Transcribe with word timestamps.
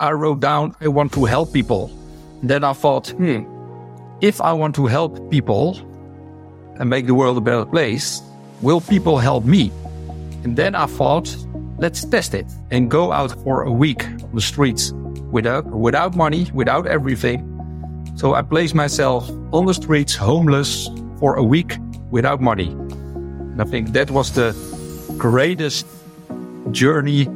I 0.00 0.10
wrote 0.10 0.40
down, 0.40 0.74
I 0.80 0.88
want 0.88 1.12
to 1.12 1.24
help 1.24 1.52
people. 1.52 1.88
Then 2.42 2.64
I 2.64 2.72
thought, 2.72 3.10
hmm, 3.10 3.44
if 4.20 4.40
I 4.40 4.52
want 4.52 4.74
to 4.74 4.86
help 4.86 5.30
people 5.30 5.78
and 6.80 6.90
make 6.90 7.06
the 7.06 7.14
world 7.14 7.38
a 7.38 7.40
better 7.40 7.64
place, 7.64 8.20
will 8.60 8.80
people 8.80 9.18
help 9.18 9.44
me? 9.44 9.70
And 10.42 10.56
then 10.56 10.74
I 10.74 10.86
thought, 10.86 11.36
let's 11.78 12.04
test 12.04 12.34
it 12.34 12.46
and 12.72 12.90
go 12.90 13.12
out 13.12 13.40
for 13.44 13.62
a 13.62 13.70
week 13.70 14.04
on 14.04 14.34
the 14.34 14.40
streets 14.40 14.90
without, 15.30 15.64
without 15.66 16.16
money, 16.16 16.50
without 16.52 16.88
everything. 16.88 17.46
So 18.16 18.34
I 18.34 18.42
placed 18.42 18.74
myself 18.74 19.30
on 19.52 19.66
the 19.66 19.74
streets, 19.74 20.16
homeless 20.16 20.88
for 21.20 21.36
a 21.36 21.42
week 21.44 21.78
without 22.10 22.40
money. 22.40 22.66
And 22.66 23.62
I 23.62 23.64
think 23.64 23.92
that 23.92 24.10
was 24.10 24.32
the 24.32 24.56
greatest 25.18 25.86
journey 26.72 27.28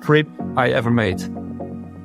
trip 0.00 0.26
I 0.56 0.70
ever 0.70 0.90
made 0.90 1.22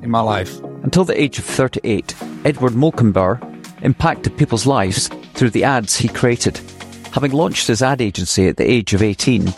in 0.06 0.12
my 0.12 0.22
life. 0.22 0.62
Until 0.84 1.04
the 1.04 1.20
age 1.20 1.38
of 1.38 1.46
38, 1.46 2.16
Edward 2.46 2.74
Molkenboer 2.74 3.42
impacted 3.82 4.38
people's 4.38 4.66
lives 4.66 5.10
through 5.34 5.50
the 5.50 5.66
ads 5.66 5.98
he 5.98 6.08
created. 6.08 6.58
Having 7.12 7.32
launched 7.32 7.68
his 7.68 7.82
ad 7.82 8.02
agency 8.02 8.48
at 8.48 8.56
the 8.56 8.70
age 8.70 8.94
of 8.94 9.02
18, 9.02 9.54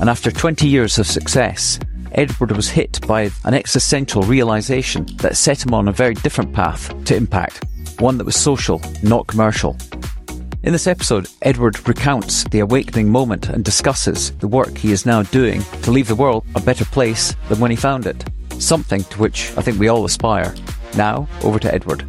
and 0.00 0.08
after 0.08 0.30
20 0.30 0.66
years 0.66 0.98
of 0.98 1.06
success, 1.06 1.78
Edward 2.12 2.52
was 2.52 2.70
hit 2.70 3.06
by 3.06 3.30
an 3.44 3.54
existential 3.54 4.22
realization 4.22 5.04
that 5.16 5.36
set 5.36 5.66
him 5.66 5.74
on 5.74 5.88
a 5.88 5.92
very 5.92 6.14
different 6.14 6.54
path 6.54 6.94
to 7.04 7.16
impact, 7.16 7.64
one 7.98 8.16
that 8.16 8.24
was 8.24 8.36
social, 8.36 8.80
not 9.02 9.26
commercial. 9.26 9.76
In 10.62 10.72
this 10.72 10.86
episode, 10.86 11.28
Edward 11.42 11.86
recounts 11.88 12.44
the 12.44 12.60
awakening 12.60 13.10
moment 13.10 13.48
and 13.48 13.64
discusses 13.64 14.30
the 14.38 14.48
work 14.48 14.76
he 14.76 14.92
is 14.92 15.06
now 15.06 15.22
doing 15.24 15.62
to 15.82 15.90
leave 15.90 16.08
the 16.08 16.14
world 16.14 16.44
a 16.54 16.60
better 16.60 16.84
place 16.84 17.34
than 17.48 17.60
when 17.60 17.70
he 17.70 17.76
found 17.76 18.06
it. 18.06 18.24
Something 18.58 19.04
to 19.04 19.18
which 19.18 19.56
I 19.56 19.62
think 19.62 19.78
we 19.78 19.88
all 19.88 20.04
aspire. 20.04 20.54
Now, 20.96 21.28
over 21.42 21.58
to 21.60 21.72
Edward. 21.72 22.04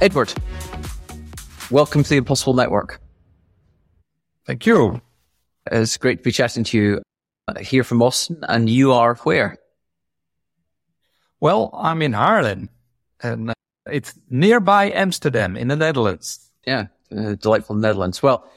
Edward, 0.00 0.32
welcome 1.70 2.02
to 2.02 2.08
the 2.08 2.16
Impossible 2.16 2.54
Network. 2.54 3.00
Thank 4.46 4.66
you. 4.66 5.02
It's 5.70 5.96
great 5.96 6.18
to 6.18 6.24
be 6.24 6.32
chatting 6.32 6.64
to 6.64 6.78
you 6.78 7.02
uh, 7.48 7.58
here 7.58 7.84
from 7.84 8.02
Austin, 8.02 8.38
and 8.48 8.68
you 8.68 8.92
are 8.92 9.14
where? 9.16 9.58
Well, 11.40 11.70
I'm 11.74 12.00
in 12.02 12.12
Haarlem, 12.12 12.68
and 13.22 13.50
uh, 13.50 13.54
it's 13.86 14.18
nearby 14.30 14.90
Amsterdam 14.90 15.56
in 15.56 15.68
the 15.68 15.76
Netherlands. 15.76 16.50
Yeah, 16.66 16.86
uh, 17.14 17.34
delightful 17.34 17.76
Netherlands. 17.76 18.22
Well, 18.22 18.50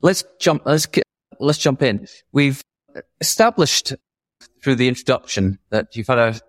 let's 0.00 0.24
jump. 0.40 0.62
Let's 0.66 0.88
let's 1.38 1.58
jump 1.58 1.82
in. 1.82 2.08
We've 2.32 2.60
established 3.20 3.94
through 4.62 4.76
the 4.76 4.88
introduction 4.88 5.58
that 5.70 5.96
you've 5.96 6.06
had 6.06 6.18
a, 6.18 6.40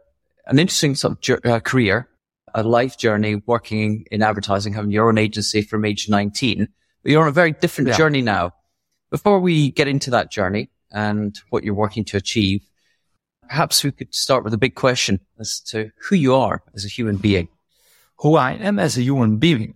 an 0.45 0.59
interesting 0.59 0.95
sort 0.95 1.28
of 1.28 1.45
uh, 1.45 1.59
career, 1.59 2.08
a 2.53 2.64
life 2.64 2.97
journey 2.97 3.42
working 3.45 4.05
in 4.11 4.22
advertising, 4.22 4.73
having 4.73 4.92
your 4.92 5.09
own 5.09 5.17
agency 5.17 5.61
from 5.61 5.83
age 5.83 6.08
19. 6.08 6.67
But 7.02 7.11
you're 7.11 7.23
on 7.23 7.28
a 7.28 7.31
very 7.31 7.52
different 7.53 7.89
yeah. 7.89 7.97
journey 7.97 8.22
now. 8.22 8.52
Before 9.09 9.39
we 9.39 9.72
get 9.72 9.88
into 9.88 10.11
that 10.11 10.31
journey 10.31 10.70
and 10.92 11.39
what 11.50 11.64
you're 11.64 11.73
working 11.73 12.05
to 12.05 12.17
achieve, 12.17 12.61
perhaps 13.47 13.83
we 13.83 13.92
could 13.92 14.14
start 14.14 14.44
with 14.44 14.53
a 14.53 14.58
big 14.58 14.75
question 14.75 15.20
as 15.39 15.59
to 15.61 15.92
who 16.02 16.16
you 16.16 16.36
are 16.36 16.64
as 16.73 16.86
a 16.86 16.89
human 16.89 17.17
being. 17.17 17.48
Who 18.17 18.36
I 18.36 18.53
am 18.53 18.80
as 18.80 18.98
a 18.98 19.02
human 19.02 19.38
being. 19.38 19.75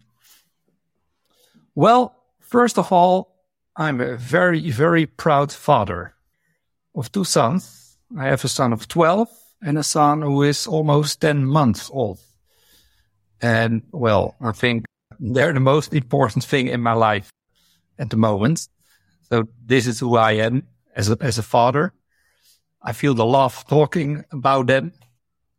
Well, 1.76 2.16
first 2.40 2.78
of 2.78 2.92
all, 2.92 3.36
I'm 3.76 4.00
a 4.02 4.16
very, 4.16 4.72
very 4.72 5.06
proud 5.06 5.52
father 5.52 6.16
of 6.96 7.12
two 7.12 7.24
sons. 7.24 7.87
I 8.16 8.26
have 8.26 8.44
a 8.44 8.48
son 8.48 8.74
of 8.74 8.88
12 8.88 9.28
and 9.62 9.78
a 9.78 9.84
son 9.84 10.22
who 10.22 10.44
is 10.44 10.68
almost 10.68 11.22
10 11.22 11.46
months 11.46 11.90
old. 11.92 12.20
And 13.42 13.84
well, 13.92 14.36
I 14.40 14.52
think 14.52 14.86
they're 15.20 15.54
the 15.54 15.60
most 15.60 15.94
important 15.94 16.44
thing 16.44 16.68
in 16.68 16.82
my 16.82 16.94
life 16.94 17.30
at 17.98 18.10
the 18.10 18.18
moment. 18.18 18.68
So 19.30 19.48
this 19.66 19.88
is 19.88 20.00
who 20.00 20.16
I 20.16 20.34
am 20.34 20.64
as 20.96 21.10
a, 21.10 21.18
as 21.20 21.38
a 21.38 21.44
father. 21.44 21.94
I 22.82 22.94
feel 22.94 23.14
the 23.14 23.26
love 23.26 23.66
talking 23.68 24.24
about 24.32 24.68
them. 24.68 24.94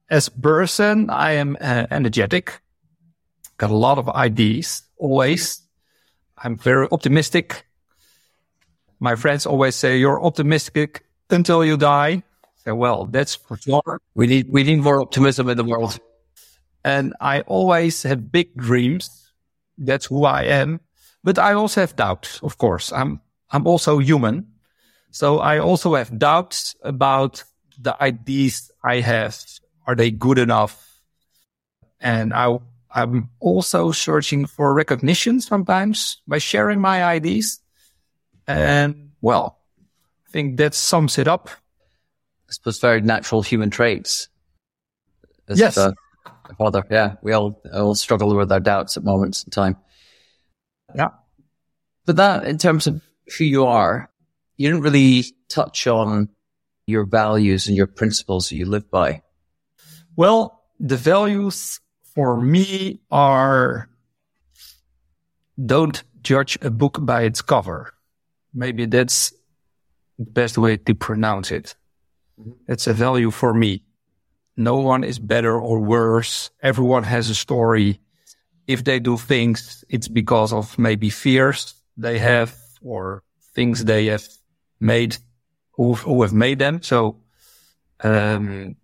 As 0.09 0.29
a 0.29 0.31
person, 0.31 1.11
I 1.11 1.33
am 1.33 1.57
uh, 1.61 1.87
energetic, 1.91 2.61
got 3.59 3.71
a 3.71 3.77
lot 3.77 3.99
of 3.99 4.09
ideas 4.09 4.83
always 4.97 5.69
I'm 6.43 6.57
very 6.57 6.87
optimistic. 6.91 7.67
My 9.01 9.17
friends 9.17 9.47
always 9.47 9.75
say 9.75 9.99
you're 9.99 10.23
optimistic 10.23 11.05
until 11.31 11.65
you 11.65 11.77
die. 11.77 12.23
So, 12.65 12.75
well, 12.75 13.07
that's 13.07 13.35
for 13.35 13.57
sure. 13.57 14.01
We 14.15 14.27
need 14.27 14.51
we 14.51 14.63
need 14.63 14.81
more 14.81 15.01
optimism 15.01 15.49
in 15.49 15.57
the 15.57 15.65
world. 15.65 15.99
And 16.85 17.15
I 17.21 17.43
always 17.43 18.03
have 18.03 18.33
big 18.33 18.57
dreams. 18.57 19.31
That's 19.77 20.07
who 20.07 20.25
I 20.25 20.43
am. 20.45 20.81
But 21.25 21.39
I 21.39 21.53
also 21.55 21.81
have 21.81 21.97
doubts, 21.97 22.41
of 22.43 22.59
course. 22.59 22.93
I'm 22.93 23.21
I'm 23.51 23.67
also 23.67 23.99
human. 23.99 24.47
So 25.11 25.39
I 25.39 25.59
also 25.59 25.95
have 25.95 26.19
doubts 26.19 26.77
about 26.83 27.45
the 27.81 28.01
ideas 28.03 28.71
I 28.85 29.01
have. 29.01 29.37
Are 29.87 29.95
they 29.95 30.11
good 30.11 30.39
enough? 30.39 31.03
And 32.01 32.33
I 32.35 32.59
I'm 32.91 33.31
also 33.41 33.93
searching 33.93 34.47
for 34.47 34.73
recognition 34.75 35.41
sometimes 35.41 36.23
by 36.27 36.39
sharing 36.39 36.81
my 36.81 37.05
ideas. 37.05 37.61
And 38.47 39.11
well, 39.21 39.59
I 40.27 40.31
think 40.31 40.57
that 40.57 40.75
sums 40.75 41.19
it 41.19 41.29
up. 41.29 41.51
I 42.49 42.53
suppose 42.53 42.79
very 42.79 43.01
natural 43.01 43.43
human 43.43 43.71
traits. 43.71 44.29
As 45.49 45.59
yes. 45.59 45.79
Father, 46.57 46.83
yeah, 46.91 47.17
we 47.23 47.33
all, 47.33 47.61
all 47.73 47.95
struggle 47.95 48.35
with 48.35 48.51
our 48.51 48.61
doubts 48.61 48.97
at 48.97 49.05
moments 49.05 49.45
in 49.45 49.51
time. 49.51 49.77
Yeah. 50.95 51.11
But 52.07 52.17
that, 52.17 52.47
in 52.47 52.57
terms 52.57 52.87
of 52.87 53.03
who 53.37 53.45
you 53.45 53.67
are, 53.67 54.11
you 54.57 54.69
didn't 54.71 54.83
really 54.83 55.25
touch 55.49 55.87
on 55.87 56.31
your 56.87 57.05
values 57.05 57.69
and 57.69 57.77
your 57.77 57.87
principles 57.87 58.49
that 58.49 58.57
you 58.57 58.65
live 58.65 58.91
by. 58.91 59.23
Well, 60.17 60.65
the 60.81 60.97
values 60.97 61.81
for 62.15 62.41
me 62.41 63.01
are 63.11 63.91
don't 65.65 66.03
judge 66.23 66.59
a 66.63 66.71
book 66.71 66.99
by 67.03 67.23
its 67.23 67.43
cover. 67.43 67.93
Maybe 68.55 68.87
that's 68.87 69.33
the 70.19 70.25
best 70.25 70.57
way 70.57 70.79
to 70.79 70.95
pronounce 70.95 71.51
it. 71.51 71.77
Mm-hmm. 72.39 72.53
It's 72.67 72.87
a 72.87 72.93
value 72.93 73.31
for 73.31 73.55
me. 73.55 73.83
No 74.57 74.77
one 74.77 75.05
is 75.05 75.19
better 75.19 75.59
or 75.59 75.79
worse. 75.79 76.51
Everyone 76.63 77.05
has 77.05 77.31
a 77.31 77.35
story. 77.35 78.01
If 78.67 78.85
they 78.85 78.99
do 79.01 79.17
things, 79.17 79.85
it's 79.89 80.09
because 80.09 80.53
of 80.53 80.79
maybe 80.79 81.11
fears 81.11 81.75
they 81.97 82.19
have 82.19 82.55
or 82.83 83.23
things 83.55 83.85
they 83.85 84.07
have 84.07 84.27
made 84.81 85.17
who, 85.73 85.95
who 85.95 86.23
have 86.23 86.33
made 86.33 86.59
them. 86.59 86.83
So, 86.83 87.21
um, 88.01 88.77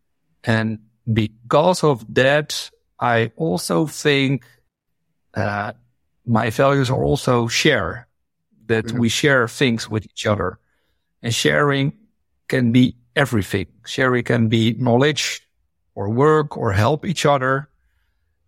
and 0.45 0.79
because 1.13 1.85
of 1.85 2.05
that, 2.15 2.71
I 2.99 3.33
also 3.37 3.87
think 3.87 4.45
uh, 5.35 5.73
my 6.25 6.51
values 6.51 6.91
are 6.91 7.05
also 7.05 7.49
share 7.49 8.09
that 8.67 8.87
mm-hmm. 8.87 8.99
we 8.99 9.09
share 9.09 9.49
things 9.49 9.91
with 9.91 10.05
each 10.05 10.27
other 10.27 10.59
and 11.23 11.35
sharing 11.35 11.93
can 12.49 12.73
be 12.73 12.97
everything. 13.17 13.67
Sharing 13.87 14.25
can 14.25 14.49
be 14.49 14.75
knowledge 14.75 15.47
or 15.95 16.11
work 16.11 16.57
or 16.57 16.73
help 16.73 17.05
each 17.05 17.27
other. 17.27 17.69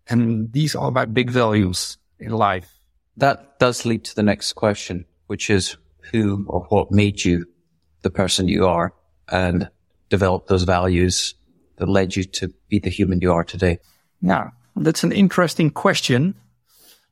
And 0.09 0.53
these 0.53 0.75
are 0.75 0.91
my 0.91 1.05
big 1.05 1.31
values 1.31 1.99
in 2.19 2.33
life. 2.33 2.79
That 3.17 3.59
does 3.59 3.85
lead 3.85 4.05
to 4.05 4.15
the 4.15 4.23
next 4.23 4.53
question, 4.53 5.05
which 5.27 5.51
is 5.51 5.77
who 6.13 6.45
or 6.49 6.61
what 6.69 6.93
made 6.93 7.25
you 7.25 7.47
the 8.03 8.11
person 8.11 8.49
you 8.49 8.67
are 8.67 8.95
and 9.29 9.69
develop 10.09 10.47
those 10.47 10.63
values 10.63 11.35
that 11.77 11.89
led 11.89 12.17
you 12.17 12.25
to 12.25 12.53
be 12.69 12.79
the 12.79 12.91
human 12.91 13.21
you 13.21 13.33
are 13.33 13.45
today? 13.45 13.79
Yeah, 14.21 14.51
that's 14.77 15.05
an 15.05 15.13
interesting 15.13 15.71
question. 15.71 16.35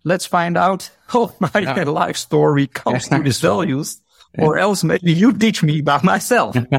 Let's 0.04 0.26
find 0.26 0.56
out 0.56 0.90
how 1.08 1.34
my 1.40 1.50
yeah. 1.60 1.82
life 1.84 2.16
story 2.16 2.66
comes 2.66 3.08
to 3.08 3.18
these 3.18 3.40
values, 3.40 4.00
or 4.38 4.58
else 4.58 4.84
maybe 4.84 5.12
you 5.12 5.32
teach 5.32 5.62
me 5.62 5.80
by 5.80 6.00
myself. 6.02 6.56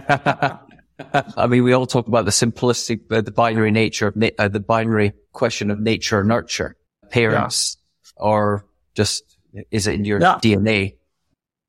I 1.38 1.48
mean, 1.48 1.63
we 1.63 1.74
all 1.74 1.86
talk 1.86 2.07
about 2.07 2.25
the 2.25 2.31
simplistic, 2.31 3.12
uh, 3.12 3.22
the 3.22 3.31
binary 3.31 3.72
nature 3.72 4.07
of 4.07 4.16
na- 4.16 4.30
uh, 4.38 4.48
the 4.48 4.60
binary 4.60 5.13
question 5.34 5.69
of 5.69 5.80
nature 5.80 6.19
or 6.19 6.24
nurture, 6.24 6.78
parents, 7.10 7.78
yeah. 8.18 8.24
or 8.24 8.66
just 8.94 9.38
is 9.72 9.88
it 9.88 9.96
in 9.96 10.06
your 10.06 10.22
yeah. 10.22 10.40
DNA? 10.42 10.96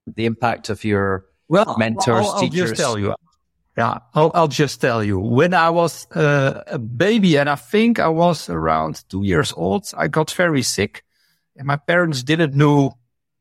The 0.06 0.26
impact 0.26 0.68
of 0.68 0.84
your 0.84 1.26
well, 1.48 1.76
mentors, 1.78 2.26
I'll, 2.26 2.32
I'll 2.32 2.40
teachers. 2.40 2.70
just 2.70 2.80
tell 2.80 2.96
you, 2.96 3.14
yeah, 3.76 3.98
I'll, 4.14 4.30
I'll 4.34 4.48
just 4.48 4.80
tell 4.80 5.02
you. 5.02 5.18
When 5.18 5.52
I 5.52 5.70
was 5.70 6.10
uh, 6.12 6.62
a 6.66 6.78
baby, 6.78 7.36
and 7.36 7.50
I 7.50 7.56
think 7.56 7.98
I 7.98 8.08
was 8.08 8.48
around 8.48 9.04
two 9.08 9.24
years 9.24 9.52
old, 9.56 9.92
I 9.96 10.08
got 10.08 10.30
very 10.30 10.62
sick, 10.62 11.04
and 11.56 11.66
my 11.66 11.76
parents 11.76 12.22
didn't 12.22 12.54
know 12.54 12.96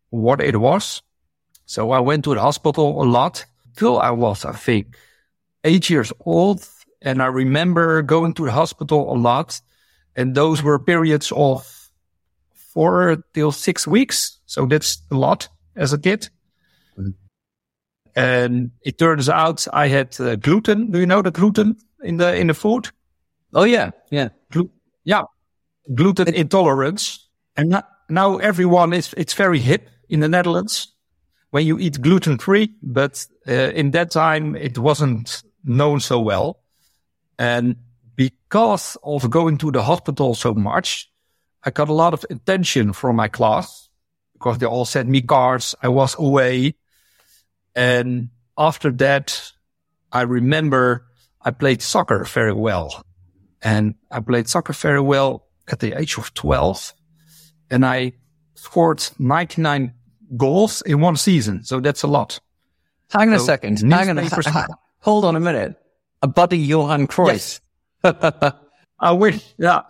what 0.09 0.41
it 0.41 0.57
was. 0.59 1.01
So 1.65 1.91
I 1.91 1.99
went 1.99 2.23
to 2.25 2.35
the 2.35 2.41
hospital 2.41 3.01
a 3.01 3.05
lot 3.05 3.45
till 3.75 3.99
I 3.99 4.11
was, 4.11 4.45
I 4.45 4.53
think, 4.53 4.95
eight 5.63 5.89
years 5.89 6.13
old. 6.25 6.67
And 7.01 7.21
I 7.21 7.27
remember 7.27 8.01
going 8.01 8.33
to 8.35 8.45
the 8.45 8.51
hospital 8.51 9.11
a 9.11 9.17
lot. 9.17 9.61
And 10.15 10.35
those 10.35 10.63
were 10.63 10.79
periods 10.79 11.31
of 11.35 11.89
four 12.53 13.17
till 13.33 13.51
six 13.51 13.87
weeks. 13.87 14.39
So 14.45 14.65
that's 14.65 15.01
a 15.11 15.15
lot 15.15 15.49
as 15.75 15.91
a 15.91 15.97
kid. 15.97 16.29
Mm. 16.97 17.13
And 18.15 18.71
it 18.81 18.97
turns 18.97 19.27
out 19.27 19.67
I 19.73 19.87
had 19.87 20.19
uh, 20.19 20.35
gluten. 20.35 20.91
Do 20.91 20.99
you 20.99 21.05
know 21.05 21.21
the 21.21 21.31
gluten 21.31 21.75
in 22.03 22.17
the, 22.17 22.35
in 22.35 22.47
the 22.47 22.53
food? 22.53 22.89
Oh, 23.53 23.63
yeah. 23.63 23.91
Yeah. 24.11 24.29
Glu- 24.51 24.71
yeah. 25.03 25.23
Gluten 25.93 26.33
intolerance. 26.33 27.27
And 27.57 27.69
not, 27.69 27.89
now 28.09 28.37
everyone 28.37 28.93
is, 28.93 29.13
it's 29.17 29.33
very 29.33 29.59
hip 29.59 29.89
in 30.09 30.19
the 30.19 30.29
Netherlands 30.29 30.94
when 31.55 31.65
you 31.65 31.79
eat 31.79 32.01
gluten 32.01 32.37
free, 32.37 32.73
but 32.83 33.25
uh, 33.47 33.53
in 33.53 33.91
that 33.91 34.11
time 34.11 34.57
it 34.57 34.77
wasn't 34.77 35.41
known 35.63 36.01
so 36.01 36.19
well. 36.19 36.59
And 37.39 37.77
because 38.17 38.97
of 39.01 39.29
going 39.29 39.57
to 39.59 39.71
the 39.71 39.81
hospital 39.81 40.35
so 40.35 40.53
much, 40.53 41.09
I 41.63 41.71
got 41.71 41.87
a 41.87 41.93
lot 41.93 42.13
of 42.13 42.25
attention 42.29 42.91
from 42.91 43.15
my 43.15 43.29
class 43.29 43.87
because 44.33 44.57
they 44.57 44.65
all 44.65 44.83
sent 44.83 45.07
me 45.07 45.21
cards. 45.21 45.73
I 45.81 45.87
was 45.87 46.19
away. 46.19 46.75
And 47.73 48.31
after 48.57 48.91
that, 48.91 49.53
I 50.11 50.23
remember 50.23 51.05
I 51.41 51.51
played 51.51 51.81
soccer 51.81 52.25
very 52.25 52.51
well. 52.51 53.01
And 53.61 53.95
I 54.11 54.19
played 54.19 54.49
soccer 54.49 54.73
very 54.73 54.99
well 54.99 55.47
at 55.69 55.79
the 55.79 55.97
age 55.97 56.17
of 56.17 56.33
12. 56.33 56.91
And 57.71 57.85
I 57.85 58.11
scored 58.55 59.07
99 59.17 59.93
goals 60.37 60.81
in 60.83 60.99
one 60.99 61.15
season. 61.15 61.63
So 61.63 61.79
that's 61.79 62.03
a 62.03 62.07
lot. 62.07 62.39
Hang 63.11 63.29
on 63.29 63.39
so 63.39 63.43
a 63.43 63.45
second. 63.45 63.79
Hang 63.91 64.09
on. 64.09 64.17
A, 64.17 64.67
hold 64.99 65.25
on 65.25 65.35
a 65.35 65.39
minute. 65.39 65.75
A 66.21 66.27
buddy 66.27 66.57
Johan 66.57 67.07
Cruyff. 67.07 67.59
Yes. 68.03 68.53
I 68.99 69.11
wish. 69.11 69.41
Yeah. 69.57 69.81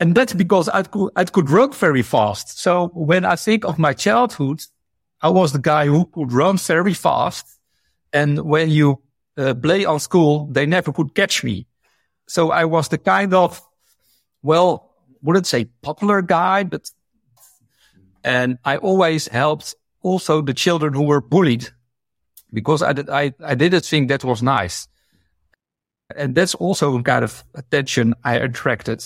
And 0.00 0.14
that's 0.14 0.34
because 0.34 0.68
I 0.68 0.82
could, 0.82 1.10
I 1.14 1.24
could 1.24 1.48
run 1.48 1.72
very 1.72 2.02
fast. 2.02 2.58
So 2.58 2.88
when 2.88 3.24
I 3.24 3.36
think 3.36 3.64
of 3.64 3.78
my 3.78 3.92
childhood, 3.92 4.62
I 5.20 5.28
was 5.28 5.52
the 5.52 5.60
guy 5.60 5.86
who 5.86 6.06
could 6.06 6.32
run 6.32 6.58
very 6.58 6.94
fast. 6.94 7.46
And 8.12 8.40
when 8.40 8.68
you 8.68 9.00
uh, 9.36 9.54
play 9.54 9.84
on 9.84 10.00
school, 10.00 10.48
they 10.50 10.66
never 10.66 10.92
could 10.92 11.14
catch 11.14 11.44
me. 11.44 11.66
So 12.26 12.50
I 12.50 12.64
was 12.64 12.88
the 12.88 12.98
kind 12.98 13.32
of, 13.32 13.62
well, 14.42 14.90
wouldn't 15.22 15.46
say 15.46 15.66
popular 15.82 16.20
guy, 16.20 16.64
but 16.64 16.90
and 18.24 18.58
I 18.64 18.76
always 18.76 19.28
helped 19.28 19.74
also 20.02 20.42
the 20.42 20.54
children 20.54 20.94
who 20.94 21.04
were 21.04 21.20
bullied 21.20 21.68
because 22.52 22.82
I 22.82 22.92
did, 22.92 23.08
I, 23.08 23.32
I 23.44 23.54
didn't 23.54 23.84
think 23.84 24.08
that 24.08 24.24
was 24.24 24.42
nice. 24.42 24.88
And 26.14 26.34
that's 26.34 26.54
also 26.54 26.96
a 26.98 27.02
kind 27.02 27.24
of 27.24 27.44
attention 27.54 28.14
I 28.22 28.34
attracted. 28.34 29.02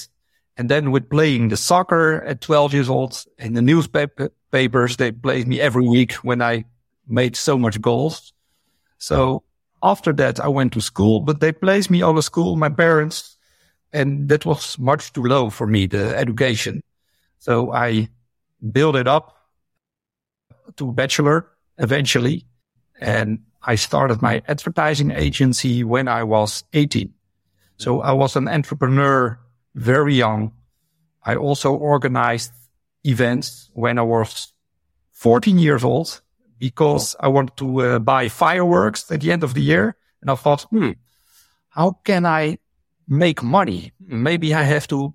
And 0.56 0.68
then 0.68 0.90
with 0.90 1.08
playing 1.08 1.48
the 1.48 1.56
soccer 1.56 2.22
at 2.24 2.40
12 2.40 2.74
years 2.74 2.88
old 2.88 3.24
in 3.38 3.52
the 3.52 3.62
newspapers, 3.62 4.96
they 4.96 5.12
played 5.12 5.46
me 5.46 5.60
every 5.60 5.86
week 5.86 6.12
when 6.14 6.42
I 6.42 6.64
made 7.06 7.36
so 7.36 7.58
much 7.58 7.80
goals. 7.80 8.32
So 8.98 9.44
after 9.82 10.12
that, 10.14 10.40
I 10.40 10.48
went 10.48 10.72
to 10.72 10.80
school, 10.80 11.20
but 11.20 11.40
they 11.40 11.52
placed 11.52 11.90
me 11.90 12.02
on 12.02 12.16
a 12.16 12.22
school, 12.22 12.56
my 12.56 12.70
parents, 12.70 13.36
and 13.92 14.28
that 14.30 14.44
was 14.44 14.78
much 14.78 15.12
too 15.12 15.22
low 15.22 15.50
for 15.50 15.66
me, 15.66 15.86
the 15.86 16.16
education. 16.16 16.82
So 17.38 17.72
I 17.72 18.08
build 18.72 18.96
it 18.96 19.06
up 19.06 19.36
to 20.76 20.92
bachelor 20.92 21.48
eventually. 21.78 22.46
And 23.00 23.40
I 23.62 23.74
started 23.74 24.22
my 24.22 24.42
advertising 24.48 25.10
agency 25.10 25.84
when 25.84 26.08
I 26.08 26.22
was 26.22 26.64
18. 26.72 27.12
So 27.78 28.00
I 28.00 28.12
was 28.12 28.36
an 28.36 28.48
entrepreneur 28.48 29.38
very 29.74 30.14
young. 30.14 30.52
I 31.22 31.36
also 31.36 31.74
organized 31.74 32.52
events 33.04 33.70
when 33.74 33.98
I 33.98 34.02
was 34.02 34.52
14 35.12 35.58
years 35.58 35.84
old 35.84 36.20
because 36.58 37.16
I 37.20 37.28
wanted 37.28 37.56
to 37.58 37.80
uh, 37.80 37.98
buy 37.98 38.28
fireworks 38.28 39.10
at 39.10 39.20
the 39.20 39.32
end 39.32 39.44
of 39.44 39.54
the 39.54 39.60
year. 39.60 39.96
And 40.22 40.30
I 40.30 40.34
thought, 40.34 40.62
hmm, 40.62 40.92
how 41.68 41.98
can 42.04 42.24
I 42.24 42.58
make 43.06 43.42
money? 43.42 43.92
Maybe 44.00 44.54
I 44.54 44.62
have 44.62 44.88
to 44.88 45.12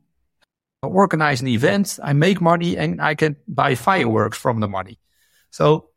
organize 0.87 1.41
an 1.41 1.47
event, 1.47 1.99
I 2.03 2.13
make 2.13 2.41
money 2.41 2.77
and 2.77 3.01
I 3.01 3.15
can 3.15 3.35
buy 3.47 3.75
fireworks 3.75 4.37
from 4.37 4.59
the 4.59 4.67
money. 4.67 4.97
So 5.51 5.89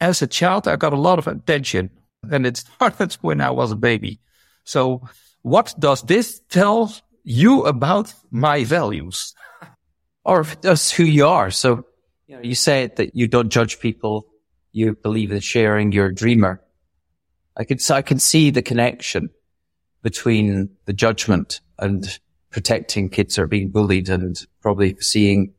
as 0.00 0.22
a 0.22 0.26
child, 0.26 0.68
I 0.68 0.76
got 0.76 0.92
a 0.92 1.00
lot 1.00 1.18
of 1.18 1.26
attention 1.26 1.90
and 2.30 2.46
it 2.46 2.58
started 2.58 3.14
when 3.22 3.40
I 3.40 3.50
was 3.50 3.72
a 3.72 3.76
baby. 3.76 4.20
So 4.64 5.02
what 5.42 5.74
does 5.78 6.02
this 6.02 6.40
tell 6.50 6.94
you 7.24 7.64
about 7.64 8.12
my 8.30 8.64
values? 8.64 9.34
Or 10.22 10.44
just 10.62 10.92
who 10.92 11.04
you 11.04 11.26
are. 11.26 11.50
So, 11.50 11.86
you 12.26 12.36
know, 12.36 12.42
you 12.42 12.54
say 12.54 12.90
that 12.96 13.16
you 13.16 13.26
don't 13.26 13.48
judge 13.48 13.80
people. 13.80 14.26
You 14.70 14.94
believe 14.94 15.32
in 15.32 15.40
sharing. 15.40 15.92
You're 15.92 16.08
a 16.08 16.14
dreamer. 16.14 16.60
I 17.56 17.64
can, 17.64 17.78
so 17.78 17.94
I 17.94 18.02
can 18.02 18.18
see 18.18 18.50
the 18.50 18.60
connection 18.60 19.30
between 20.02 20.68
the 20.84 20.92
judgment 20.92 21.62
and 21.78 22.06
protecting 22.50 23.08
kids 23.08 23.36
that 23.36 23.42
are 23.42 23.46
being 23.46 23.70
bullied 23.70 24.08
and 24.08 24.46
probably 24.60 24.96
seeing, 25.00 25.54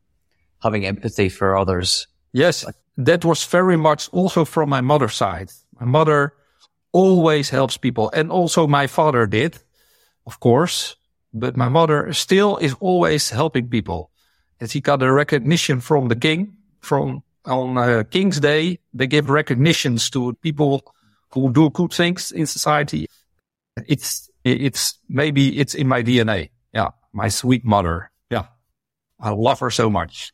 having 0.62 0.86
empathy 0.86 1.28
for 1.28 1.56
others. 1.56 2.06
Yes, 2.32 2.64
that 2.96 3.24
was 3.24 3.44
very 3.46 3.76
much 3.76 4.08
also 4.12 4.44
from 4.44 4.68
my 4.68 4.80
mother's 4.80 5.14
side. 5.14 5.50
My 5.80 5.86
mother 5.86 6.34
always 6.92 7.48
helps 7.48 7.76
people 7.76 8.10
and 8.14 8.30
also 8.30 8.66
my 8.66 8.86
father 8.86 9.26
did, 9.26 9.58
of 10.26 10.40
course, 10.40 10.96
but 11.32 11.56
my 11.56 11.68
mother 11.68 12.12
still 12.12 12.58
is 12.58 12.74
always 12.80 13.30
helping 13.30 13.68
people. 13.68 14.10
And 14.60 14.70
she 14.70 14.80
got 14.80 15.02
a 15.02 15.10
recognition 15.10 15.80
from 15.80 16.08
the 16.08 16.16
king 16.16 16.56
from 16.80 17.22
on 17.46 17.76
uh, 17.76 18.04
King's 18.08 18.38
Day. 18.38 18.78
They 18.94 19.06
give 19.06 19.30
recognitions 19.30 20.10
to 20.10 20.34
people 20.34 20.94
who 21.32 21.52
do 21.52 21.70
good 21.70 21.92
things 21.92 22.30
in 22.30 22.46
society. 22.46 23.08
It's, 23.88 24.30
it's 24.44 24.98
maybe 25.08 25.58
it's 25.58 25.74
in 25.74 25.88
my 25.88 26.02
DNA 26.02 26.50
my 27.12 27.28
sweet 27.28 27.64
mother. 27.64 28.10
Yeah, 28.30 28.46
I 29.20 29.30
love 29.30 29.60
her 29.60 29.70
so 29.70 29.90
much. 29.90 30.32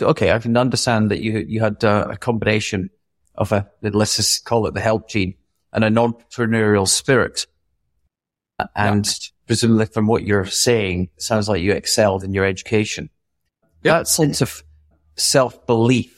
Okay, 0.00 0.32
I 0.32 0.38
can 0.38 0.56
understand 0.56 1.10
that 1.10 1.20
you 1.20 1.38
you 1.38 1.60
had 1.60 1.82
uh, 1.84 2.08
a 2.10 2.16
combination 2.16 2.90
of 3.34 3.52
a 3.52 3.68
let's 3.82 4.16
just 4.16 4.44
call 4.44 4.66
it 4.66 4.74
the 4.74 4.80
help 4.80 5.08
gene 5.08 5.34
and 5.72 5.84
an 5.84 5.94
entrepreneurial 5.94 6.86
spirit, 6.86 7.46
and 8.74 9.06
yeah. 9.06 9.28
presumably 9.46 9.86
from 9.86 10.06
what 10.06 10.24
you're 10.24 10.46
saying, 10.46 11.10
it 11.16 11.22
sounds 11.22 11.48
like 11.48 11.62
you 11.62 11.72
excelled 11.72 12.24
in 12.24 12.34
your 12.34 12.44
education. 12.44 13.10
Yep. 13.82 13.94
That 13.94 14.08
sense 14.08 14.40
of 14.40 14.62
self 15.16 15.66
belief 15.66 16.14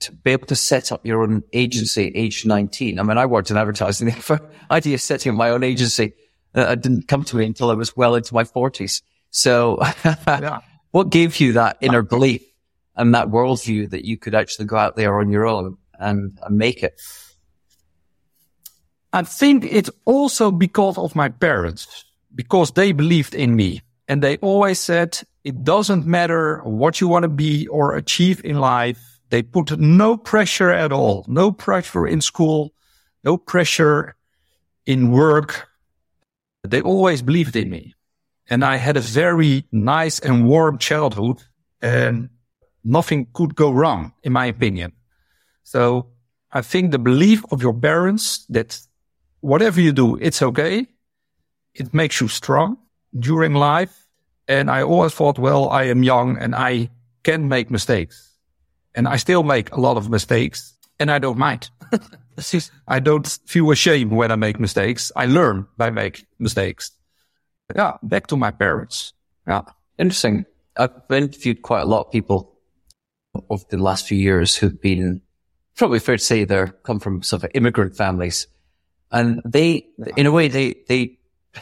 to 0.00 0.12
be 0.12 0.32
able 0.32 0.46
to 0.46 0.56
set 0.56 0.92
up 0.92 1.04
your 1.04 1.22
own 1.22 1.42
agency 1.52 2.08
at 2.08 2.16
age 2.16 2.46
19. 2.46 2.98
I 2.98 3.02
mean, 3.02 3.18
I 3.18 3.26
worked 3.26 3.50
in 3.50 3.56
advertising. 3.56 4.08
The 4.08 4.40
idea 4.70 4.94
of 4.94 5.00
setting 5.00 5.32
up 5.32 5.36
my 5.36 5.50
own 5.50 5.62
agency 5.62 6.14
uh, 6.54 6.74
didn't 6.74 7.08
come 7.08 7.24
to 7.24 7.36
me 7.36 7.46
until 7.46 7.70
I 7.70 7.74
was 7.74 7.96
well 7.96 8.14
into 8.14 8.34
my 8.34 8.44
forties. 8.44 9.02
So 9.30 9.78
yeah. 10.04 10.60
what 10.90 11.10
gave 11.10 11.38
you 11.40 11.52
that 11.54 11.78
inner 11.80 12.02
belief 12.16 12.42
and 12.96 13.14
that 13.14 13.28
worldview 13.28 13.90
that 13.90 14.04
you 14.04 14.16
could 14.16 14.34
actually 14.34 14.66
go 14.66 14.76
out 14.76 14.96
there 14.96 15.18
on 15.18 15.30
your 15.30 15.46
own 15.46 15.76
and, 15.98 16.38
and 16.42 16.56
make 16.56 16.82
it? 16.82 17.00
I 19.12 19.22
think 19.22 19.64
it's 19.64 19.90
also 20.04 20.50
because 20.50 20.96
of 20.96 21.16
my 21.16 21.28
parents, 21.28 22.04
because 22.34 22.72
they 22.72 22.92
believed 22.92 23.34
in 23.34 23.56
me 23.56 23.82
and 24.06 24.22
they 24.22 24.36
always 24.38 24.78
said, 24.78 25.20
it 25.42 25.64
doesn't 25.64 26.06
matter 26.06 26.58
what 26.64 27.00
you 27.00 27.08
want 27.08 27.24
to 27.24 27.28
be 27.28 27.66
or 27.68 27.96
achieve 27.96 28.44
in 28.44 28.60
life. 28.60 29.00
They 29.30 29.42
put 29.42 29.78
no 29.78 30.16
pressure 30.16 30.70
at 30.70 30.92
all, 30.92 31.24
no 31.28 31.50
pressure 31.50 32.06
in 32.06 32.20
school, 32.20 32.72
no 33.24 33.36
pressure 33.36 34.16
in 34.86 35.10
work, 35.12 35.69
they 36.62 36.80
always 36.80 37.22
believed 37.22 37.56
in 37.56 37.70
me. 37.70 37.94
And 38.48 38.64
I 38.64 38.76
had 38.76 38.96
a 38.96 39.00
very 39.00 39.64
nice 39.70 40.18
and 40.18 40.46
warm 40.46 40.78
childhood 40.78 41.42
and 41.80 42.28
nothing 42.84 43.28
could 43.32 43.54
go 43.54 43.70
wrong, 43.70 44.12
in 44.22 44.32
my 44.32 44.46
opinion. 44.46 44.92
So 45.62 46.08
I 46.52 46.62
think 46.62 46.90
the 46.90 46.98
belief 46.98 47.44
of 47.50 47.62
your 47.62 47.74
parents 47.74 48.44
that 48.48 48.78
whatever 49.40 49.80
you 49.80 49.92
do, 49.92 50.16
it's 50.16 50.42
okay. 50.42 50.86
It 51.74 51.94
makes 51.94 52.20
you 52.20 52.28
strong 52.28 52.76
during 53.18 53.54
life. 53.54 54.06
And 54.48 54.68
I 54.70 54.82
always 54.82 55.14
thought, 55.14 55.38
well, 55.38 55.68
I 55.68 55.84
am 55.84 56.02
young 56.02 56.36
and 56.36 56.54
I 56.54 56.90
can 57.22 57.48
make 57.48 57.70
mistakes. 57.70 58.34
And 58.94 59.06
I 59.06 59.16
still 59.16 59.44
make 59.44 59.70
a 59.70 59.80
lot 59.80 59.96
of 59.96 60.10
mistakes 60.10 60.74
and 60.98 61.10
I 61.10 61.20
don't 61.20 61.38
mind. 61.38 61.70
I 62.88 63.00
don't 63.00 63.26
feel 63.46 63.70
ashamed 63.70 64.12
when 64.12 64.30
I 64.30 64.36
make 64.36 64.58
mistakes. 64.60 65.12
I 65.16 65.26
learn 65.26 65.66
by 65.76 65.90
make 65.90 66.26
mistakes. 66.38 66.92
Yeah, 67.74 67.96
back 68.02 68.26
to 68.28 68.36
my 68.36 68.50
parents. 68.50 69.12
Yeah. 69.46 69.62
Interesting. 69.98 70.46
I've 70.76 70.90
interviewed 71.10 71.62
quite 71.62 71.82
a 71.82 71.86
lot 71.86 72.06
of 72.06 72.12
people 72.12 72.56
over 73.48 73.64
the 73.68 73.78
last 73.78 74.06
few 74.06 74.18
years 74.18 74.56
who've 74.56 74.80
been 74.80 75.22
probably 75.76 75.98
fair 75.98 76.16
to 76.16 76.22
say 76.22 76.44
they're 76.44 76.68
come 76.68 77.00
from 77.00 77.22
sort 77.22 77.44
of 77.44 77.50
immigrant 77.54 77.96
families. 77.96 78.46
And 79.12 79.40
they, 79.44 79.86
in 80.16 80.26
a 80.26 80.32
way, 80.32 80.48
they, 80.48 80.76
they 80.88 81.18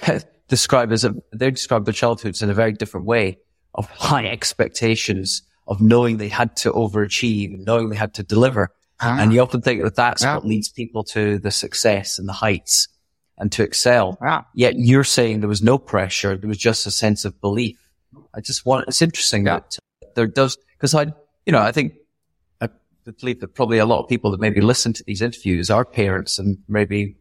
describe 0.49 0.93
as 0.93 1.05
a, 1.05 1.15
they 1.33 1.51
describe 1.51 1.85
their 1.85 1.95
childhoods 1.95 2.43
in 2.43 2.51
a 2.51 2.55
very 2.55 2.73
different 2.73 3.07
way 3.07 3.39
of 3.75 3.89
high 3.91 4.27
expectations 4.27 5.43
of 5.67 5.81
knowing 5.81 6.17
they 6.17 6.29
had 6.29 6.57
to 6.57 6.73
overachieve, 6.73 7.65
knowing 7.65 7.91
they 7.91 7.97
had 7.97 8.15
to 8.15 8.23
deliver. 8.23 8.73
Ah. 9.01 9.19
And 9.21 9.33
you 9.33 9.41
often 9.41 9.63
think 9.63 9.83
that 9.83 9.95
that's 9.95 10.23
yeah. 10.23 10.35
what 10.35 10.47
leads 10.47 10.69
people 10.69 11.05
to 11.05 11.39
the 11.39 11.51
success 11.51 12.19
and 12.19 12.29
the 12.29 12.33
heights 12.33 12.89
and 13.37 13.53
to 13.53 13.63
excel. 13.63 14.19
Yeah. 14.21 14.43
Yet 14.55 14.75
you're 14.77 15.05
saying 15.05 15.41
there 15.41 15.49
was 15.49 15.63
no 15.63 15.79
pressure. 15.79 16.37
There 16.37 16.49
was 16.49 16.59
just 16.59 16.87
a 16.87 16.91
sense 16.91 17.25
of 17.25 17.41
belief. 17.41 17.79
I 18.35 18.41
just 18.41 18.67
want, 18.67 18.89
it's 18.89 19.03
interesting 19.03 19.47
yeah. 19.47 19.61
that 19.61 19.79
there 20.15 20.27
does, 20.27 20.59
cause 20.79 20.95
I, 20.95 21.13
you 21.47 21.53
know, 21.53 21.61
I 21.61 21.73
think 21.73 21.95
I 22.61 22.69
believe 23.05 23.41
that 23.41 23.55
probably 23.55 23.79
a 23.79 23.87
lot 23.87 24.03
of 24.03 24.09
people 24.09 24.33
that 24.33 24.41
maybe 24.41 24.61
listen 24.61 24.93
to 24.95 25.05
these 25.05 25.23
interviews 25.23 25.71
are 25.71 25.85
parents 25.85 26.39
and 26.39 26.59
maybe 26.69 27.17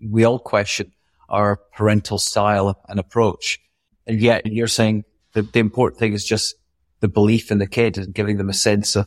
we 0.00 0.24
all 0.24 0.38
question 0.38 0.92
our 1.28 1.56
parental 1.74 2.18
style 2.18 2.82
and 2.88 2.98
approach. 2.98 3.60
And 4.06 4.20
yet 4.20 4.46
you're 4.46 4.66
saying 4.66 5.04
the, 5.34 5.42
the 5.42 5.60
important 5.60 6.00
thing 6.00 6.14
is 6.14 6.24
just 6.24 6.56
the 7.00 7.08
belief 7.08 7.50
in 7.50 7.58
the 7.58 7.66
kid 7.66 7.98
and 7.98 8.14
giving 8.14 8.38
them 8.38 8.48
a 8.48 8.54
sense 8.54 8.96
of 8.96 9.06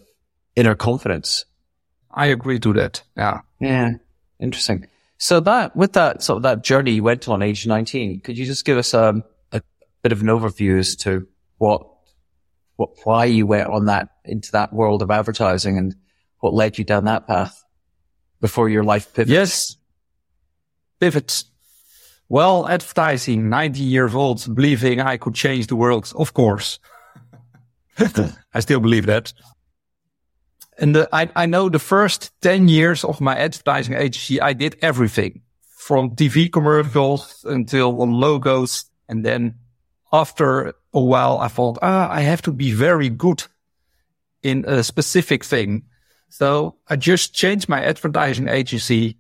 inner 0.56 0.76
confidence. 0.76 1.46
I 2.14 2.28
agree 2.28 2.60
to 2.60 2.74
that. 2.74 3.04
Yeah. 3.18 3.42
Yeah. 3.60 3.92
Interesting. 4.40 4.88
So 5.18 5.40
that, 5.42 5.76
with 5.76 5.94
that 5.94 6.22
sort 6.22 6.38
of 6.38 6.44
that 6.44 6.64
journey 6.64 6.92
you 6.92 7.04
went 7.04 7.28
on 7.28 7.42
age 7.42 7.66
19, 7.66 8.22
could 8.22 8.38
you 8.38 8.46
just 8.46 8.66
give 8.66 8.78
us 8.78 8.94
a, 8.94 9.10
um, 9.10 9.24
a 9.52 9.62
bit 10.02 10.12
of 10.12 10.22
an 10.22 10.28
overview 10.28 10.78
as 10.80 10.96
to 10.98 11.28
what, 11.58 11.88
what, 12.76 12.90
why 13.04 13.26
you 13.26 13.48
went 13.48 13.70
on 13.70 13.86
that, 13.86 14.10
into 14.26 14.52
that 14.52 14.74
world 14.74 15.02
of 15.02 15.10
advertising 15.10 15.78
and 15.78 15.96
what 16.40 16.54
led 16.54 16.78
you 16.78 16.84
down 16.84 17.06
that 17.06 17.26
path 17.26 17.64
before 18.42 18.68
your 18.70 18.84
life 18.84 19.14
pivoted? 19.14 19.34
Yes. 19.34 19.78
Pivot. 21.00 21.46
Well, 22.30 22.68
advertising, 22.68 23.50
90 23.50 23.80
years 23.80 24.14
old, 24.14 24.56
believing 24.56 25.00
I 25.00 25.18
could 25.18 25.36
change 25.36 25.68
the 25.68 25.76
world. 25.76 26.12
Of 26.16 26.34
course. 26.34 26.80
I 28.54 28.60
still 28.60 28.80
believe 28.80 29.06
that. 29.06 29.34
And 30.78 30.96
the, 30.96 31.10
I, 31.14 31.30
I 31.36 31.46
know 31.46 31.70
the 31.70 31.80
first 31.80 32.32
10 32.42 32.68
years 32.68 33.04
of 33.04 33.22
my 33.22 33.38
advertising 33.38 33.96
agency, 33.96 34.42
I 34.42 34.54
did 34.54 34.78
everything 34.82 35.42
from 35.78 36.16
TV 36.16 36.52
commercials 36.52 37.46
until 37.48 37.96
logos. 37.96 38.86
And 39.10 39.26
then 39.26 39.56
after 40.12 40.74
a 40.94 41.02
while, 41.02 41.38
I 41.40 41.48
thought, 41.48 41.80
ah, 41.82 42.10
I 42.10 42.22
have 42.22 42.42
to 42.44 42.52
be 42.52 42.72
very 42.72 43.10
good 43.10 43.44
in 44.42 44.66
a 44.66 44.84
specific 44.84 45.44
thing. 45.44 45.84
So 46.30 46.76
I 46.88 46.96
just 46.96 47.34
changed 47.34 47.70
my 47.70 47.84
advertising 47.84 48.48
agency 48.48 49.18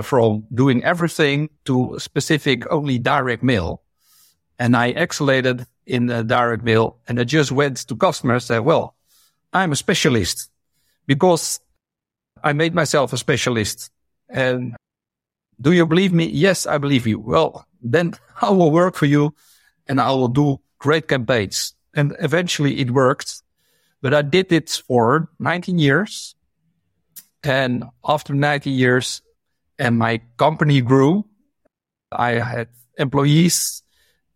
from 0.00 0.44
doing 0.54 0.84
everything 0.84 1.50
to 1.64 1.96
specific 1.98 2.70
only 2.70 2.98
direct 2.98 3.42
mail. 3.42 3.82
And 4.58 4.76
I 4.76 4.92
accelerated 4.92 5.66
in 5.86 6.06
the 6.06 6.22
direct 6.22 6.62
mail 6.62 6.98
and 7.08 7.18
I 7.18 7.24
just 7.24 7.50
went 7.50 7.78
to 7.88 7.96
customers 7.96 8.44
and 8.44 8.56
said, 8.56 8.58
well, 8.60 8.96
I'm 9.52 9.72
a 9.72 9.76
specialist 9.76 10.51
because 11.12 11.60
I 12.42 12.54
made 12.54 12.74
myself 12.74 13.12
a 13.12 13.18
specialist. 13.18 13.90
And 14.30 14.74
do 15.60 15.72
you 15.72 15.84
believe 15.84 16.10
me? 16.14 16.24
Yes, 16.24 16.64
I 16.66 16.78
believe 16.78 17.06
you. 17.06 17.20
Well, 17.20 17.66
then 17.82 18.14
I 18.40 18.48
will 18.48 18.70
work 18.70 18.96
for 18.96 19.04
you 19.04 19.34
and 19.86 20.00
I 20.00 20.10
will 20.12 20.28
do 20.28 20.58
great 20.78 21.08
campaigns. 21.08 21.74
And 21.94 22.16
eventually 22.20 22.80
it 22.80 22.90
worked, 22.90 23.42
but 24.00 24.14
I 24.14 24.22
did 24.22 24.50
it 24.52 24.70
for 24.88 25.28
19 25.38 25.78
years. 25.78 26.34
And 27.44 27.84
after 28.08 28.32
19 28.32 28.72
years 28.72 29.20
and 29.78 29.98
my 29.98 30.22
company 30.38 30.80
grew, 30.80 31.26
I 32.10 32.40
had 32.40 32.68
employees 32.96 33.82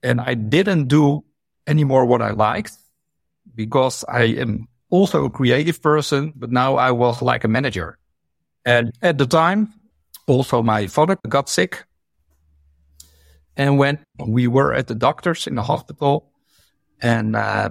and 0.03 0.21
I 0.21 0.35
didn't 0.35 0.89
do 0.89 1.25
anymore 1.67 2.05
what 2.05 2.21
I 2.21 2.33
liked 2.33 2.77
because 3.55 4.05
I 4.05 4.25
am 4.37 4.69
also 4.91 5.25
a 5.25 5.31
creative 5.31 5.83
person, 5.83 6.33
but 6.37 6.51
now 6.51 6.77
I 6.77 6.91
was 6.91 7.23
like 7.23 7.45
a 7.45 7.49
manager. 7.49 7.99
And 8.65 8.93
at 9.03 9.19
the 9.19 9.27
time, 9.27 9.73
also 10.27 10.63
my 10.63 10.87
father 10.87 11.17
got 11.29 11.49
sick. 11.49 11.85
And 13.57 13.79
when 13.79 13.99
we 14.25 14.49
were 14.49 14.75
at 14.75 14.87
the 14.87 14.95
doctors 14.95 15.47
in 15.47 15.55
the 15.55 15.63
hospital, 15.63 16.31
and 17.01 17.37
uh, 17.37 17.71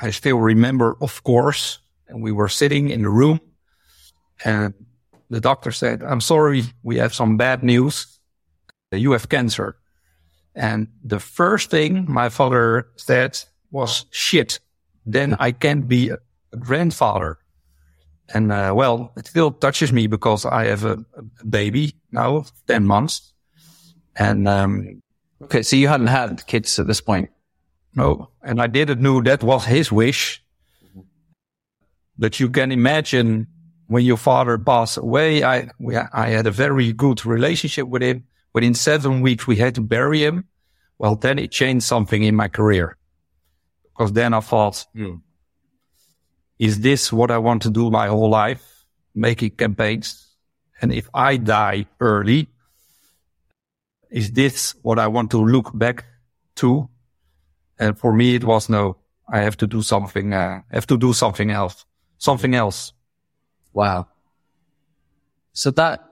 I 0.00 0.10
still 0.10 0.38
remember, 0.38 0.96
of 1.00 1.22
course, 1.24 1.78
and 2.08 2.22
we 2.22 2.32
were 2.32 2.48
sitting 2.48 2.90
in 2.90 3.02
the 3.02 3.08
room, 3.08 3.40
and 4.44 4.74
the 5.30 5.40
doctor 5.40 5.72
said, 5.72 6.02
I'm 6.02 6.20
sorry, 6.20 6.64
we 6.82 6.96
have 6.98 7.14
some 7.14 7.36
bad 7.36 7.62
news. 7.62 8.18
You 8.92 9.12
have 9.12 9.28
cancer. 9.28 9.76
And 10.54 10.88
the 11.02 11.18
first 11.18 11.70
thing 11.70 12.06
my 12.08 12.28
father 12.28 12.88
said 12.96 13.38
was, 13.70 14.06
shit, 14.10 14.60
then 15.04 15.34
I 15.40 15.50
can't 15.50 15.88
be 15.88 16.12
grandfather. 16.56 17.38
And 18.32 18.50
uh, 18.50 18.72
well, 18.74 19.12
it 19.16 19.26
still 19.26 19.52
touches 19.52 19.92
me 19.92 20.06
because 20.06 20.46
I 20.46 20.66
have 20.66 20.84
a, 20.84 21.04
a 21.14 21.46
baby 21.46 21.94
now, 22.10 22.46
10 22.66 22.84
months. 22.86 23.32
And, 24.16 24.48
um, 24.48 25.02
okay. 25.42 25.62
So 25.62 25.76
you 25.76 25.88
hadn't 25.88 26.06
had 26.06 26.46
kids 26.46 26.78
at 26.78 26.86
this 26.86 27.00
point? 27.00 27.30
No. 27.94 28.30
And 28.42 28.60
I 28.60 28.66
didn't 28.66 29.00
know 29.00 29.20
that 29.22 29.42
was 29.42 29.66
his 29.66 29.92
wish. 29.92 30.42
But 32.16 32.40
you 32.40 32.48
can 32.48 32.72
imagine 32.72 33.48
when 33.86 34.04
your 34.04 34.16
father 34.16 34.56
passed 34.56 34.96
away, 34.96 35.42
I, 35.42 35.68
we, 35.78 35.96
I 35.96 36.28
had 36.28 36.46
a 36.46 36.50
very 36.50 36.92
good 36.92 37.26
relationship 37.26 37.88
with 37.88 38.02
him. 38.02 38.24
Within 38.52 38.74
seven 38.74 39.20
weeks, 39.20 39.46
we 39.46 39.56
had 39.56 39.74
to 39.74 39.80
bury 39.80 40.24
him. 40.24 40.44
Well, 40.98 41.16
then 41.16 41.38
it 41.38 41.50
changed 41.50 41.84
something 41.84 42.22
in 42.22 42.36
my 42.36 42.48
career 42.48 42.96
because 43.94 44.12
then 44.12 44.34
I 44.34 44.40
thought, 44.40 44.86
hmm, 44.94 45.16
is 46.58 46.80
this 46.80 47.12
what 47.12 47.30
I 47.30 47.38
want 47.38 47.62
to 47.62 47.70
do 47.70 47.90
my 47.90 48.08
whole 48.08 48.30
life? 48.30 48.86
Making 49.14 49.50
campaigns. 49.50 50.26
And 50.80 50.92
if 50.92 51.08
I 51.14 51.36
die 51.36 51.86
early, 52.00 52.48
is 54.10 54.32
this 54.32 54.74
what 54.82 54.98
I 54.98 55.08
want 55.08 55.30
to 55.32 55.38
look 55.38 55.76
back 55.76 56.04
to? 56.56 56.88
And 57.78 57.98
for 57.98 58.12
me, 58.12 58.34
it 58.34 58.44
was 58.44 58.68
no, 58.68 58.96
I 59.28 59.40
have 59.40 59.56
to 59.58 59.66
do 59.66 59.82
something, 59.82 60.32
uh, 60.32 60.62
have 60.70 60.86
to 60.88 60.96
do 60.96 61.12
something 61.12 61.50
else, 61.50 61.84
something 62.18 62.54
else. 62.54 62.92
Wow. 63.72 64.08
So 65.52 65.70
that 65.72 66.04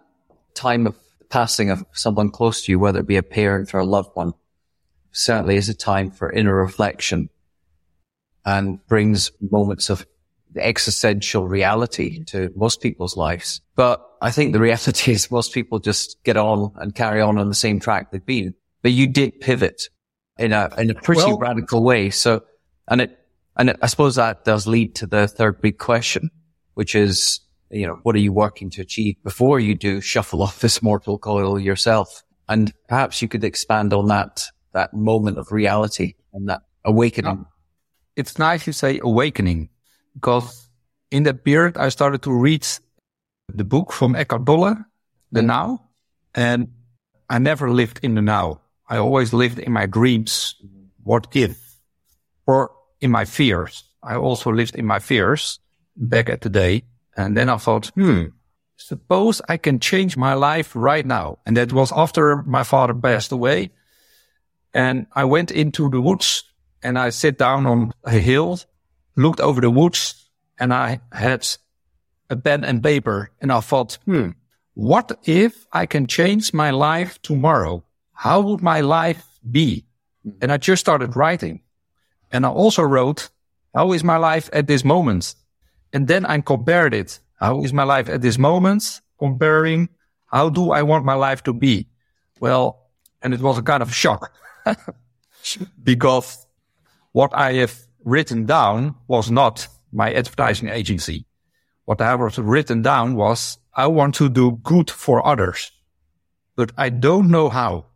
time 0.55 0.87
of 0.87 0.97
passing 1.29 1.71
of 1.71 1.85
someone 1.93 2.31
close 2.31 2.63
to 2.63 2.73
you, 2.73 2.79
whether 2.79 3.01
it 3.01 3.07
be 3.07 3.17
a 3.17 3.23
parent 3.23 3.75
or 3.75 3.79
a 3.79 3.85
loved 3.85 4.11
one, 4.15 4.35
certainly 5.13 5.57
is 5.57 5.69
a 5.69 5.75
time 5.75 6.11
for 6.11 6.33
inner 6.33 6.55
reflection 6.55 7.29
and 8.45 8.85
brings 8.87 9.31
moments 9.41 9.89
of 9.91 10.07
existential 10.57 11.47
reality 11.47 12.19
mm-hmm. 12.19 12.25
to 12.25 12.51
most 12.57 12.81
people's 12.81 13.17
lives. 13.17 13.61
But 13.75 14.05
I 14.21 14.31
think 14.31 14.53
the 14.53 14.61
reality 14.61 15.13
is 15.13 15.31
most 15.31 15.53
people 15.53 15.79
just 15.79 16.23
get 16.25 16.37
on 16.37 16.73
and 16.77 16.95
carry 16.95 17.21
on 17.21 17.39
on 17.39 17.49
the 17.49 17.55
same 17.55 17.81
track 17.81 18.11
they've 18.11 18.25
been. 18.25 18.55
But 18.83 18.93
you 18.93 19.07
did 19.07 19.41
pivot 19.41 19.89
in 20.39 20.53
a, 20.53 20.71
in 20.79 20.91
a 20.91 20.95
pretty 20.95 21.23
well, 21.23 21.39
radical 21.39 21.83
way. 21.83 22.11
So, 22.11 22.43
and 22.89 23.01
it, 23.01 23.19
and 23.57 23.71
it, 23.71 23.77
I 23.83 23.87
suppose 23.87 24.17
that 24.17 24.45
does 24.45 24.67
lead 24.67 24.95
to 24.97 25.07
the 25.07 25.29
third 25.29 25.61
big 25.61 25.79
question, 25.79 26.31
which 26.75 26.95
is, 26.95 27.41
you 27.71 27.87
know, 27.87 28.01
what 28.03 28.15
are 28.17 28.21
you 28.21 28.33
working 28.33 28.71
to 28.71 28.83
achieve 28.83 29.17
before 29.23 29.61
you 29.61 29.75
do 29.75 30.01
shuffle 30.01 30.43
off 30.43 30.61
this 30.61 30.83
mortal 30.83 31.19
coil 31.19 31.59
yourself? 31.59 32.23
And 32.49 32.73
perhaps 32.89 33.23
you 33.23 33.29
could 33.29 33.45
expand 33.45 33.93
on 33.93 34.09
that, 34.09 34.45
that 34.73 34.93
moment 34.93 35.39
of 35.39 35.53
reality 35.53 36.15
and 36.33 36.49
that 36.49 36.63
awakening. 36.85 37.45
Ah. 37.47 37.49
It's 38.17 38.39
nice 38.39 38.67
you 38.67 38.73
say 38.73 39.01
awakening 39.03 39.71
because 40.15 40.69
in 41.11 41.25
that 41.25 41.45
period, 41.45 41.77
I 41.77 41.89
started 41.91 42.23
to 42.23 42.33
read 42.33 42.67
the 43.53 43.65
book 43.65 43.93
from 43.93 44.17
Eckhart 44.17 44.47
Tolle, 44.47 44.77
The 45.31 45.41
mm. 45.41 45.47
Now, 45.47 45.89
and 46.35 46.69
I 47.29 47.39
never 47.39 47.71
lived 47.71 48.01
in 48.03 48.15
the 48.15 48.23
now. 48.23 48.61
I 48.89 48.99
always 48.99 49.33
lived 49.33 49.59
in 49.59 49.73
my 49.73 49.87
dreams. 49.87 50.55
What 51.03 51.29
if? 51.35 51.59
Or 52.47 52.73
in 53.01 53.11
my 53.11 53.25
fears. 53.25 53.85
I 54.03 54.17
also 54.17 54.51
lived 54.53 54.75
in 54.75 54.87
my 54.87 54.99
fears 54.99 55.61
back 55.97 56.29
at 56.29 56.41
the 56.41 56.51
day. 56.51 56.85
And 57.17 57.37
then 57.37 57.49
I 57.49 57.57
thought, 57.57 57.87
hmm, 57.95 58.25
suppose 58.77 59.41
I 59.49 59.57
can 59.57 59.79
change 59.81 60.17
my 60.17 60.35
life 60.35 60.75
right 60.75 61.07
now. 61.07 61.39
And 61.47 61.57
that 61.57 61.73
was 61.73 61.93
after 61.93 62.43
my 62.43 62.65
father 62.65 62.95
passed 62.95 63.33
away. 63.33 63.71
And 64.75 65.07
I 65.13 65.25
went 65.25 65.51
into 65.51 65.91
the 65.91 66.01
woods 66.01 66.45
and 66.83 66.99
I 66.99 67.11
sat 67.11 67.39
down 67.39 67.67
on 67.67 67.93
a 68.05 68.19
hill 68.19 68.59
looked 69.17 69.41
over 69.41 69.61
the 69.61 69.71
woods 69.71 70.29
and 70.59 70.73
I 70.73 71.01
had 71.13 71.47
a 72.31 72.37
pen 72.37 72.65
and 72.65 72.83
paper 72.83 73.31
and 73.41 73.53
I 73.53 73.61
thought, 73.61 73.99
hmm, 74.05 74.31
what 74.75 75.19
if 75.25 75.67
I 75.73 75.87
can 75.87 76.07
change 76.07 76.55
my 76.55 76.71
life 76.71 77.21
tomorrow? 77.23 77.85
How 78.13 78.41
would 78.41 78.63
my 78.63 78.81
life 78.81 79.27
be? 79.51 79.85
And 80.41 80.53
I 80.53 80.57
just 80.57 80.81
started 80.81 81.17
writing. 81.17 81.61
And 82.31 82.47
I 82.47 82.49
also 82.49 82.83
wrote, 82.83 83.29
how 83.75 83.93
is 83.93 84.05
my 84.05 84.17
life 84.17 84.49
at 84.53 84.67
this 84.67 84.85
moment? 84.85 85.35
And 85.93 86.09
then 86.09 86.25
I 86.25 86.41
compared 86.41 86.95
it. 86.95 87.21
How 87.37 87.63
is 87.63 87.73
my 87.73 87.83
life 87.83 88.09
at 88.09 88.23
this 88.23 88.39
moment? 88.39 89.01
Comparing, 89.19 89.89
how 90.27 90.49
do 90.49 90.71
I 90.71 90.83
want 90.83 91.05
my 91.05 91.15
life 91.15 91.43
to 91.45 91.53
be? 91.53 91.89
Well, 92.41 92.89
and 93.21 93.35
it 93.35 93.41
was 93.41 93.59
a 93.59 93.63
kind 93.63 93.83
of 93.83 93.95
shock 93.95 94.33
because 95.83 96.47
what 97.13 97.35
I 97.35 97.55
have 97.55 97.79
written 98.05 98.47
down 98.47 98.95
was 99.09 99.31
not 99.31 99.69
my 99.93 100.13
advertising 100.13 100.69
agency. 100.69 101.27
What 101.85 102.01
I 102.01 102.15
was 102.15 102.39
written 102.39 102.83
down 102.83 103.15
was 103.17 103.59
I 103.75 103.87
want 103.87 104.15
to 104.17 104.29
do 104.29 104.53
good 104.63 104.91
for 104.91 105.27
others, 105.27 105.71
but 106.57 106.73
I 106.77 106.89
don't 106.91 107.31
know 107.31 107.49
how. 107.49 107.87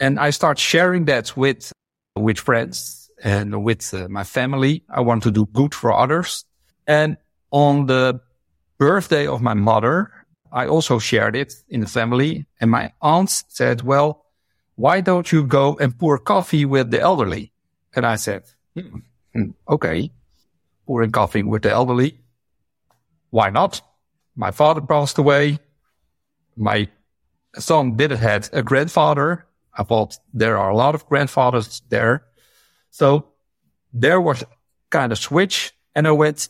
And 0.00 0.18
I 0.18 0.30
start 0.30 0.58
sharing 0.58 1.04
that 1.06 1.36
with, 1.36 1.72
with 2.16 2.38
friends 2.38 3.10
and 3.22 3.62
with 3.64 3.94
uh, 3.94 4.08
my 4.08 4.24
family. 4.24 4.84
I 4.88 5.00
want 5.00 5.22
to 5.24 5.30
do 5.30 5.46
good 5.46 5.74
for 5.74 5.92
others. 5.92 6.44
And 6.86 7.16
on 7.50 7.86
the 7.86 8.20
birthday 8.78 9.26
of 9.26 9.40
my 9.40 9.54
mother, 9.54 10.10
I 10.50 10.66
also 10.66 10.98
shared 10.98 11.36
it 11.36 11.54
in 11.68 11.80
the 11.80 11.86
family 11.86 12.46
and 12.60 12.70
my 12.70 12.92
aunt 13.00 13.30
said, 13.48 13.82
well, 13.82 14.26
why 14.74 15.00
don't 15.00 15.30
you 15.30 15.44
go 15.44 15.76
and 15.78 15.96
pour 15.96 16.18
coffee 16.18 16.64
with 16.64 16.90
the 16.90 17.00
elderly? 17.00 17.52
And 17.94 18.04
I 18.04 18.16
said, 18.16 18.42
hmm, 18.74 18.98
okay, 19.68 20.10
pouring 20.86 21.12
coffee 21.12 21.42
with 21.42 21.62
the 21.62 21.70
elderly. 21.70 22.18
Why 23.30 23.50
not? 23.50 23.80
My 24.36 24.50
father 24.50 24.80
passed 24.80 25.18
away. 25.18 25.58
My 26.56 26.88
son 27.58 27.96
didn't 27.96 28.18
have 28.18 28.50
a 28.52 28.62
grandfather. 28.62 29.46
I 29.74 29.84
thought 29.84 30.18
there 30.34 30.58
are 30.58 30.70
a 30.70 30.76
lot 30.76 30.94
of 30.94 31.06
grandfathers 31.06 31.82
there. 31.88 32.24
So 32.90 33.28
there 33.92 34.20
was 34.20 34.44
kind 34.90 35.12
of 35.12 35.18
switch 35.18 35.72
and 35.94 36.06
I 36.06 36.12
went 36.12 36.48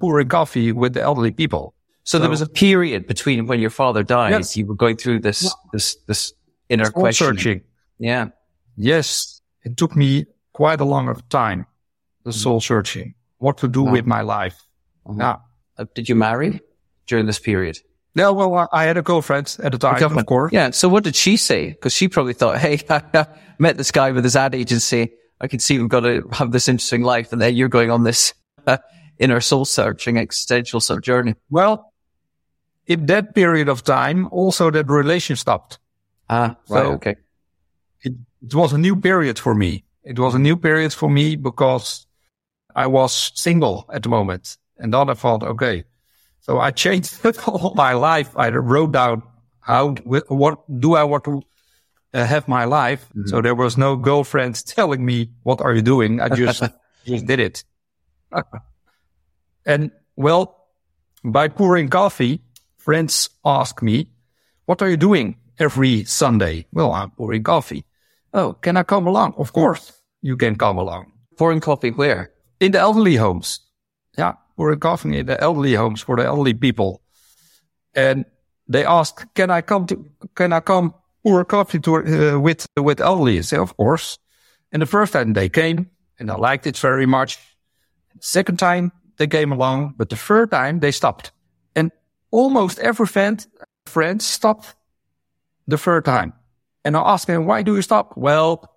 pouring 0.00 0.28
coffee 0.28 0.72
with 0.72 0.94
the 0.94 1.02
elderly 1.02 1.30
people. 1.30 1.74
So, 2.04 2.18
so 2.18 2.22
there 2.22 2.30
was 2.30 2.40
a 2.40 2.48
period 2.48 3.06
between 3.06 3.46
when 3.46 3.60
your 3.60 3.70
father 3.70 4.02
died, 4.02 4.30
yes. 4.30 4.56
you 4.56 4.64
were 4.66 4.74
going 4.74 4.96
through 4.96 5.20
this, 5.20 5.52
this, 5.72 5.96
this 6.06 6.32
inner 6.68 6.90
question. 6.90 7.26
Searching. 7.26 7.62
Yeah. 7.98 8.28
Yes. 8.76 9.40
It 9.64 9.76
took 9.76 9.96
me 9.96 10.26
quite 10.56 10.80
a 10.80 10.86
long 10.86 11.06
of 11.06 11.28
time, 11.28 11.66
the 12.24 12.30
mm-hmm. 12.30 12.38
soul 12.38 12.60
searching, 12.60 13.14
what 13.36 13.58
to 13.58 13.68
do 13.68 13.82
with 13.82 14.06
my 14.06 14.22
life. 14.22 14.66
Uh-huh. 15.04 15.18
Yeah. 15.18 15.36
Uh, 15.76 15.84
did 15.94 16.08
you 16.08 16.14
marry 16.14 16.60
during 17.06 17.26
this 17.26 17.38
period? 17.38 17.78
Yeah, 18.14 18.30
well, 18.30 18.66
I 18.72 18.84
had 18.84 18.96
a 18.96 19.02
girlfriend 19.02 19.54
at 19.62 19.72
the 19.72 19.78
time, 19.78 20.16
of 20.16 20.24
course. 20.24 20.54
Yeah. 20.54 20.70
So 20.70 20.88
what 20.88 21.04
did 21.04 21.14
she 21.14 21.36
say? 21.36 21.68
Because 21.68 21.92
she 21.92 22.08
probably 22.08 22.32
thought, 22.32 22.56
hey, 22.56 22.80
I 22.88 23.26
met 23.58 23.76
this 23.76 23.90
guy 23.90 24.12
with 24.12 24.24
his 24.24 24.34
ad 24.34 24.54
agency. 24.54 25.12
I 25.42 25.46
can 25.46 25.58
see 25.58 25.78
we've 25.78 25.90
got 25.90 26.00
to 26.00 26.26
have 26.32 26.52
this 26.52 26.68
interesting 26.68 27.02
life. 27.02 27.32
And 27.32 27.42
then 27.42 27.54
you're 27.54 27.68
going 27.68 27.90
on 27.90 28.04
this 28.04 28.32
uh, 28.66 28.78
inner 29.18 29.42
soul 29.42 29.66
searching, 29.66 30.16
existential 30.16 30.80
sort 30.80 31.00
of 31.00 31.04
journey. 31.04 31.34
Well, 31.50 31.92
in 32.86 33.04
that 33.06 33.34
period 33.34 33.68
of 33.68 33.84
time, 33.84 34.26
also 34.30 34.70
that 34.70 34.88
relation 34.88 35.36
stopped. 35.36 35.78
Ah, 36.30 36.56
right. 36.70 36.82
So 36.82 36.92
okay. 36.92 37.16
It, 38.00 38.14
it 38.42 38.54
was 38.54 38.72
a 38.72 38.78
new 38.78 38.96
period 38.96 39.38
for 39.38 39.54
me. 39.54 39.84
It 40.06 40.20
was 40.20 40.36
a 40.36 40.38
new 40.38 40.56
period 40.56 40.92
for 40.92 41.10
me 41.10 41.34
because 41.34 42.06
I 42.76 42.86
was 42.86 43.32
single 43.34 43.86
at 43.92 44.04
the 44.04 44.08
moment. 44.08 44.56
And 44.78 44.94
then 44.94 45.10
I 45.10 45.14
thought, 45.14 45.42
okay, 45.42 45.84
so 46.40 46.60
I 46.60 46.70
changed 46.70 47.26
all 47.46 47.74
my 47.74 47.92
life. 47.94 48.30
I 48.36 48.50
wrote 48.50 48.92
down 48.92 49.24
how, 49.58 49.94
what 50.04 50.58
do 50.80 50.94
I 50.94 51.02
want 51.02 51.24
to 51.24 51.42
uh, 52.14 52.24
have 52.24 52.46
my 52.46 52.64
life? 52.66 53.08
Mm-hmm. 53.08 53.26
So 53.26 53.42
there 53.42 53.56
was 53.56 53.76
no 53.76 53.96
girlfriend 53.96 54.64
telling 54.66 55.04
me, 55.04 55.30
what 55.42 55.60
are 55.60 55.74
you 55.74 55.82
doing? 55.82 56.20
I 56.20 56.28
just, 56.28 56.62
just 57.04 57.26
did 57.26 57.40
it. 57.40 57.64
and 59.64 59.90
well, 60.14 60.68
by 61.24 61.48
pouring 61.48 61.88
coffee, 61.88 62.42
friends 62.76 63.28
ask 63.44 63.82
me, 63.82 64.10
what 64.66 64.82
are 64.82 64.88
you 64.88 64.96
doing 64.96 65.36
every 65.58 66.04
Sunday? 66.04 66.66
Well, 66.70 66.92
I'm 66.92 67.10
pouring 67.10 67.42
coffee. 67.42 67.85
Oh, 68.36 68.52
can 68.52 68.76
I 68.76 68.84
come 68.84 69.08
along? 69.08 69.34
Of 69.36 69.52
course 69.52 69.92
you 70.22 70.36
can 70.36 70.56
come 70.56 70.78
along. 70.78 71.12
Pouring 71.36 71.60
coffee 71.60 71.90
where? 71.90 72.30
In 72.60 72.72
the 72.72 72.78
elderly 72.78 73.16
homes. 73.16 73.60
Yeah 74.16 74.34
were 74.56 74.76
coughing 74.76 75.14
in 75.14 75.26
the 75.26 75.40
elderly 75.40 75.74
homes 75.74 76.00
for 76.00 76.16
the 76.16 76.24
elderly 76.24 76.54
people. 76.54 77.02
And 77.94 78.24
they 78.68 78.84
asked, 78.84 79.26
can 79.34 79.50
I 79.50 79.60
come 79.60 79.86
to, 79.86 80.04
can 80.34 80.52
I 80.52 80.60
come 80.60 80.94
pour 81.22 81.44
coffee 81.44 81.78
to, 81.80 81.96
uh, 81.96 82.40
with, 82.40 82.66
with 82.76 83.00
elderly? 83.00 83.38
I 83.38 83.56
of 83.56 83.76
course. 83.76 84.18
And 84.72 84.82
the 84.82 84.86
first 84.86 85.12
time 85.12 85.32
they 85.32 85.48
came 85.48 85.90
and 86.18 86.30
I 86.30 86.36
liked 86.36 86.66
it 86.66 86.76
very 86.76 87.06
much. 87.06 87.38
Second 88.20 88.58
time 88.58 88.92
they 89.18 89.26
came 89.26 89.52
along, 89.52 89.94
but 89.96 90.08
the 90.08 90.16
third 90.16 90.50
time 90.50 90.80
they 90.80 90.90
stopped. 90.90 91.32
And 91.74 91.92
almost 92.30 92.78
every 92.78 93.06
friend, 93.06 93.46
friend 93.86 94.20
stopped 94.20 94.74
the 95.66 95.78
third 95.78 96.04
time. 96.04 96.32
And 96.86 96.96
I 96.96 97.00
asked 97.00 97.28
him, 97.28 97.46
why 97.46 97.62
do 97.62 97.74
you 97.74 97.82
stop? 97.82 98.12
Well, 98.16 98.70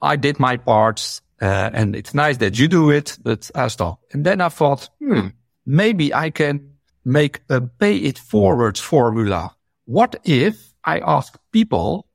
I 0.00 0.14
did 0.14 0.38
my 0.38 0.58
parts. 0.58 1.22
Uh, 1.42 1.70
and 1.72 1.96
it's 1.96 2.14
nice 2.14 2.36
that 2.36 2.56
you 2.56 2.68
do 2.68 2.90
it, 2.90 3.18
but 3.20 3.50
I 3.52 3.66
stop. 3.66 3.98
And 4.12 4.24
then 4.24 4.40
I 4.40 4.48
thought, 4.48 4.88
hmm, 5.00 5.28
maybe 5.66 6.14
I 6.14 6.30
can 6.30 6.74
make 7.04 7.40
a 7.48 7.60
pay 7.60 7.96
it 7.96 8.16
forward 8.16 8.78
formula. 8.78 9.56
What 9.86 10.20
if 10.22 10.72
I 10.84 11.00
ask 11.00 11.36
people 11.50 12.06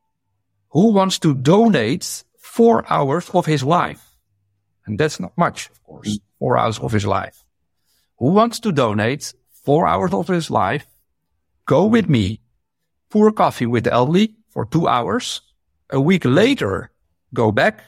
who 0.69 0.93
wants 0.93 1.19
to 1.19 1.33
donate 1.33 2.23
four 2.39 2.85
hours 2.89 3.29
of 3.31 3.45
his 3.45 3.63
life? 3.63 4.15
And 4.85 4.97
that's 4.97 5.19
not 5.19 5.37
much, 5.37 5.69
of 5.69 5.83
course, 5.83 6.19
four 6.39 6.57
hours 6.57 6.79
of 6.79 6.93
his 6.93 7.05
life. 7.05 7.43
Who 8.19 8.31
wants 8.31 8.61
to 8.61 8.71
donate 8.71 9.33
four 9.65 9.87
hours 9.87 10.13
of 10.13 10.29
his 10.29 10.49
life? 10.49 10.85
Go 11.65 11.85
with 11.85 12.07
me, 12.07 12.39
pour 13.09 13.31
coffee 13.33 13.65
with 13.65 13.83
the 13.83 13.91
elderly 13.91 14.35
for 14.53 14.65
two 14.65 14.87
hours. 14.87 15.41
A 15.89 15.99
week 15.99 16.23
later, 16.25 16.91
go 17.33 17.51
back 17.51 17.81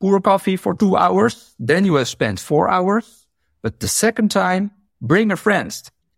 pour 0.00 0.20
coffee 0.20 0.56
for 0.56 0.74
two 0.74 0.96
hours. 0.96 1.54
Then 1.58 1.84
you 1.84 1.94
have 1.96 2.08
spent 2.08 2.40
four 2.40 2.68
hours. 2.68 3.26
But 3.62 3.80
the 3.80 3.88
second 3.88 4.30
time, 4.30 4.70
bring 5.00 5.30
a 5.30 5.36
friend. 5.36 5.72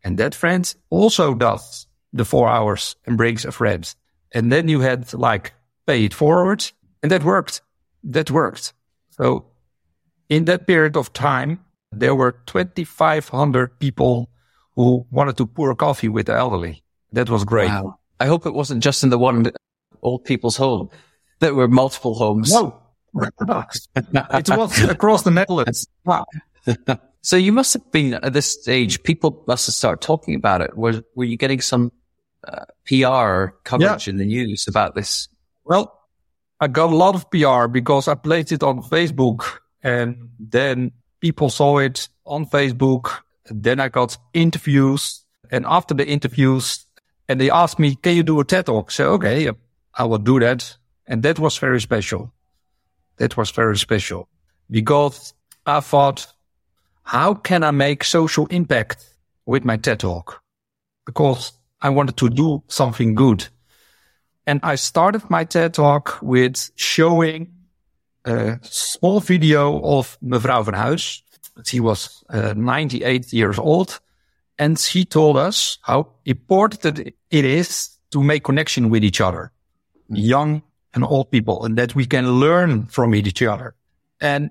And 0.04 0.18
that 0.18 0.34
friend 0.34 0.74
also 0.90 1.34
does 1.34 1.86
the 2.12 2.24
four 2.24 2.48
hours 2.48 2.96
and 3.06 3.16
brings 3.16 3.44
a 3.44 3.52
friend. 3.52 3.94
And 4.32 4.52
then 4.52 4.68
you 4.68 4.80
had 4.80 5.12
like 5.14 5.52
pay 5.86 6.04
it 6.04 6.14
forward. 6.14 6.70
And 7.02 7.10
that 7.12 7.24
worked. 7.24 7.62
That 8.04 8.30
worked. 8.30 8.72
So 9.10 9.46
in 10.28 10.44
that 10.46 10.66
period 10.66 10.96
of 10.96 11.12
time, 11.12 11.64
there 11.90 12.14
were 12.14 12.32
2,500 12.46 13.78
people 13.78 14.28
who 14.74 15.06
wanted 15.10 15.36
to 15.38 15.46
pour 15.46 15.74
coffee 15.74 16.08
with 16.08 16.26
the 16.26 16.34
elderly. 16.34 16.82
That 17.12 17.30
was 17.30 17.44
great. 17.44 17.68
Wow. 17.68 17.98
I 18.20 18.26
hope 18.26 18.46
it 18.46 18.54
wasn't 18.54 18.82
just 18.82 19.02
in 19.02 19.10
the 19.10 19.18
one 19.18 19.50
old 20.02 20.24
people's 20.24 20.56
home. 20.56 20.90
There 21.40 21.54
were 21.54 21.68
multiple 21.68 22.14
homes. 22.14 22.52
No, 22.52 22.80
it 23.14 24.48
was 24.48 24.82
across 24.82 25.22
the 25.22 25.30
Netherlands. 25.30 25.86
Wow. 26.04 26.26
so 27.22 27.36
you 27.36 27.52
must 27.52 27.72
have 27.74 27.90
been 27.92 28.14
at 28.14 28.32
this 28.32 28.60
stage, 28.60 29.02
people 29.02 29.44
must 29.46 29.66
have 29.66 29.74
started 29.74 30.04
talking 30.04 30.34
about 30.34 30.60
it. 30.60 30.76
Were, 30.76 31.02
were 31.14 31.24
you 31.24 31.36
getting 31.36 31.60
some 31.60 31.92
uh, 32.46 32.64
PR 32.86 33.54
coverage 33.64 34.06
yeah. 34.06 34.10
in 34.10 34.16
the 34.16 34.26
news 34.26 34.68
about 34.68 34.94
this? 34.94 35.28
Well, 35.64 35.98
I 36.60 36.66
got 36.66 36.90
a 36.90 36.96
lot 36.96 37.14
of 37.14 37.30
PR 37.30 37.68
because 37.68 38.08
I 38.08 38.14
placed 38.14 38.52
it 38.52 38.62
on 38.62 38.82
Facebook 38.82 39.44
and 39.82 40.30
then 40.38 40.92
people 41.20 41.50
saw 41.50 41.78
it 41.78 42.08
on 42.24 42.46
Facebook. 42.46 43.20
Then 43.46 43.80
I 43.80 43.88
got 43.88 44.16
interviews 44.34 45.24
and 45.50 45.64
after 45.66 45.94
the 45.94 46.06
interviews 46.06 46.84
and 47.28 47.40
they 47.40 47.50
asked 47.50 47.78
me, 47.78 47.94
can 47.94 48.16
you 48.16 48.22
do 48.22 48.40
a 48.40 48.44
TED 48.44 48.66
talk? 48.66 48.90
So, 48.90 49.12
okay, 49.12 49.50
I 49.98 50.04
will 50.04 50.18
do 50.18 50.40
that. 50.40 50.76
And 51.06 51.22
that 51.22 51.38
was 51.38 51.58
very 51.58 51.80
special 51.80 52.32
that 53.18 53.36
was 53.36 53.50
very 53.50 53.76
special 53.76 54.28
because 54.70 55.34
I 55.66 55.80
thought, 55.80 56.26
how 57.02 57.34
can 57.34 57.62
I 57.62 57.70
make 57.70 58.04
social 58.04 58.46
impact 58.46 59.04
with 59.46 59.64
my 59.64 59.76
TED 59.76 60.00
talk? 60.00 60.42
Because 61.04 61.52
I 61.80 61.90
wanted 61.90 62.16
to 62.18 62.28
do 62.28 62.62
something 62.68 63.14
good. 63.14 63.46
And 64.46 64.60
I 64.62 64.76
started 64.76 65.28
my 65.28 65.44
TED 65.44 65.74
talk 65.74 66.18
with 66.22 66.70
showing 66.76 67.52
a 68.24 68.58
small 68.62 69.20
video 69.20 69.80
of 69.82 70.18
Mevrouw 70.22 70.64
van 70.64 70.74
Huis. 70.74 71.22
She 71.64 71.80
was 71.80 72.24
uh, 72.30 72.54
98 72.56 73.32
years 73.32 73.58
old. 73.58 74.00
And 74.58 74.78
she 74.78 75.04
told 75.04 75.36
us 75.36 75.78
how 75.82 76.08
important 76.24 76.98
it 77.30 77.44
is 77.44 77.90
to 78.10 78.22
make 78.22 78.42
connection 78.42 78.90
with 78.90 79.04
each 79.04 79.20
other. 79.20 79.52
Mm-hmm. 80.10 80.16
Young 80.16 80.62
and 80.94 81.04
old 81.04 81.30
people 81.30 81.64
and 81.64 81.76
that 81.76 81.94
we 81.94 82.06
can 82.06 82.40
learn 82.40 82.86
from 82.86 83.14
each 83.14 83.42
other. 83.42 83.74
And 84.20 84.50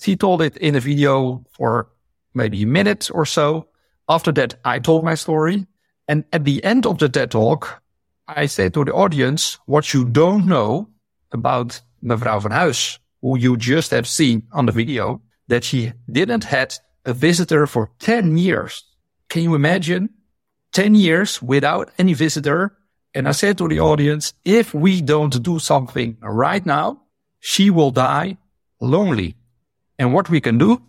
she 0.00 0.16
told 0.16 0.42
it 0.42 0.56
in 0.56 0.74
a 0.74 0.80
video 0.80 1.44
for 1.52 1.88
maybe 2.34 2.62
a 2.62 2.66
minute 2.66 3.10
or 3.12 3.24
so. 3.24 3.68
After 4.08 4.32
that, 4.32 4.56
I 4.64 4.78
told 4.78 5.04
my 5.04 5.14
story. 5.14 5.66
And 6.08 6.24
at 6.32 6.44
the 6.44 6.62
end 6.64 6.86
of 6.86 6.98
the 6.98 7.08
TED 7.08 7.30
talk, 7.30 7.82
I 8.26 8.46
said 8.46 8.74
to 8.74 8.84
the 8.84 8.92
audience, 8.92 9.58
what 9.66 9.92
you 9.94 10.04
don't 10.04 10.46
know 10.46 10.88
about 11.32 11.80
Mevrouw 12.02 12.42
van 12.42 12.52
Huis, 12.52 12.98
who 13.22 13.38
you 13.38 13.56
just 13.56 13.90
have 13.90 14.06
seen 14.06 14.42
on 14.52 14.66
the 14.66 14.72
video, 14.72 15.20
that 15.48 15.64
she 15.64 15.92
didn't 16.10 16.44
had 16.44 16.74
a 17.04 17.12
visitor 17.12 17.66
for 17.66 17.90
10 17.98 18.36
years. 18.36 18.84
Can 19.28 19.42
you 19.42 19.54
imagine 19.54 20.10
10 20.72 20.94
years 20.94 21.42
without 21.42 21.90
any 21.98 22.14
visitor? 22.14 22.77
And 23.14 23.28
I 23.28 23.32
said 23.32 23.58
to 23.58 23.68
the 23.68 23.80
audience, 23.80 24.34
if 24.44 24.74
we 24.74 25.00
don't 25.00 25.42
do 25.42 25.58
something 25.58 26.16
right 26.20 26.64
now, 26.64 27.02
she 27.40 27.70
will 27.70 27.90
die 27.90 28.36
lonely. 28.80 29.36
And 29.98 30.12
what 30.12 30.28
we 30.28 30.40
can 30.40 30.58
do, 30.58 30.82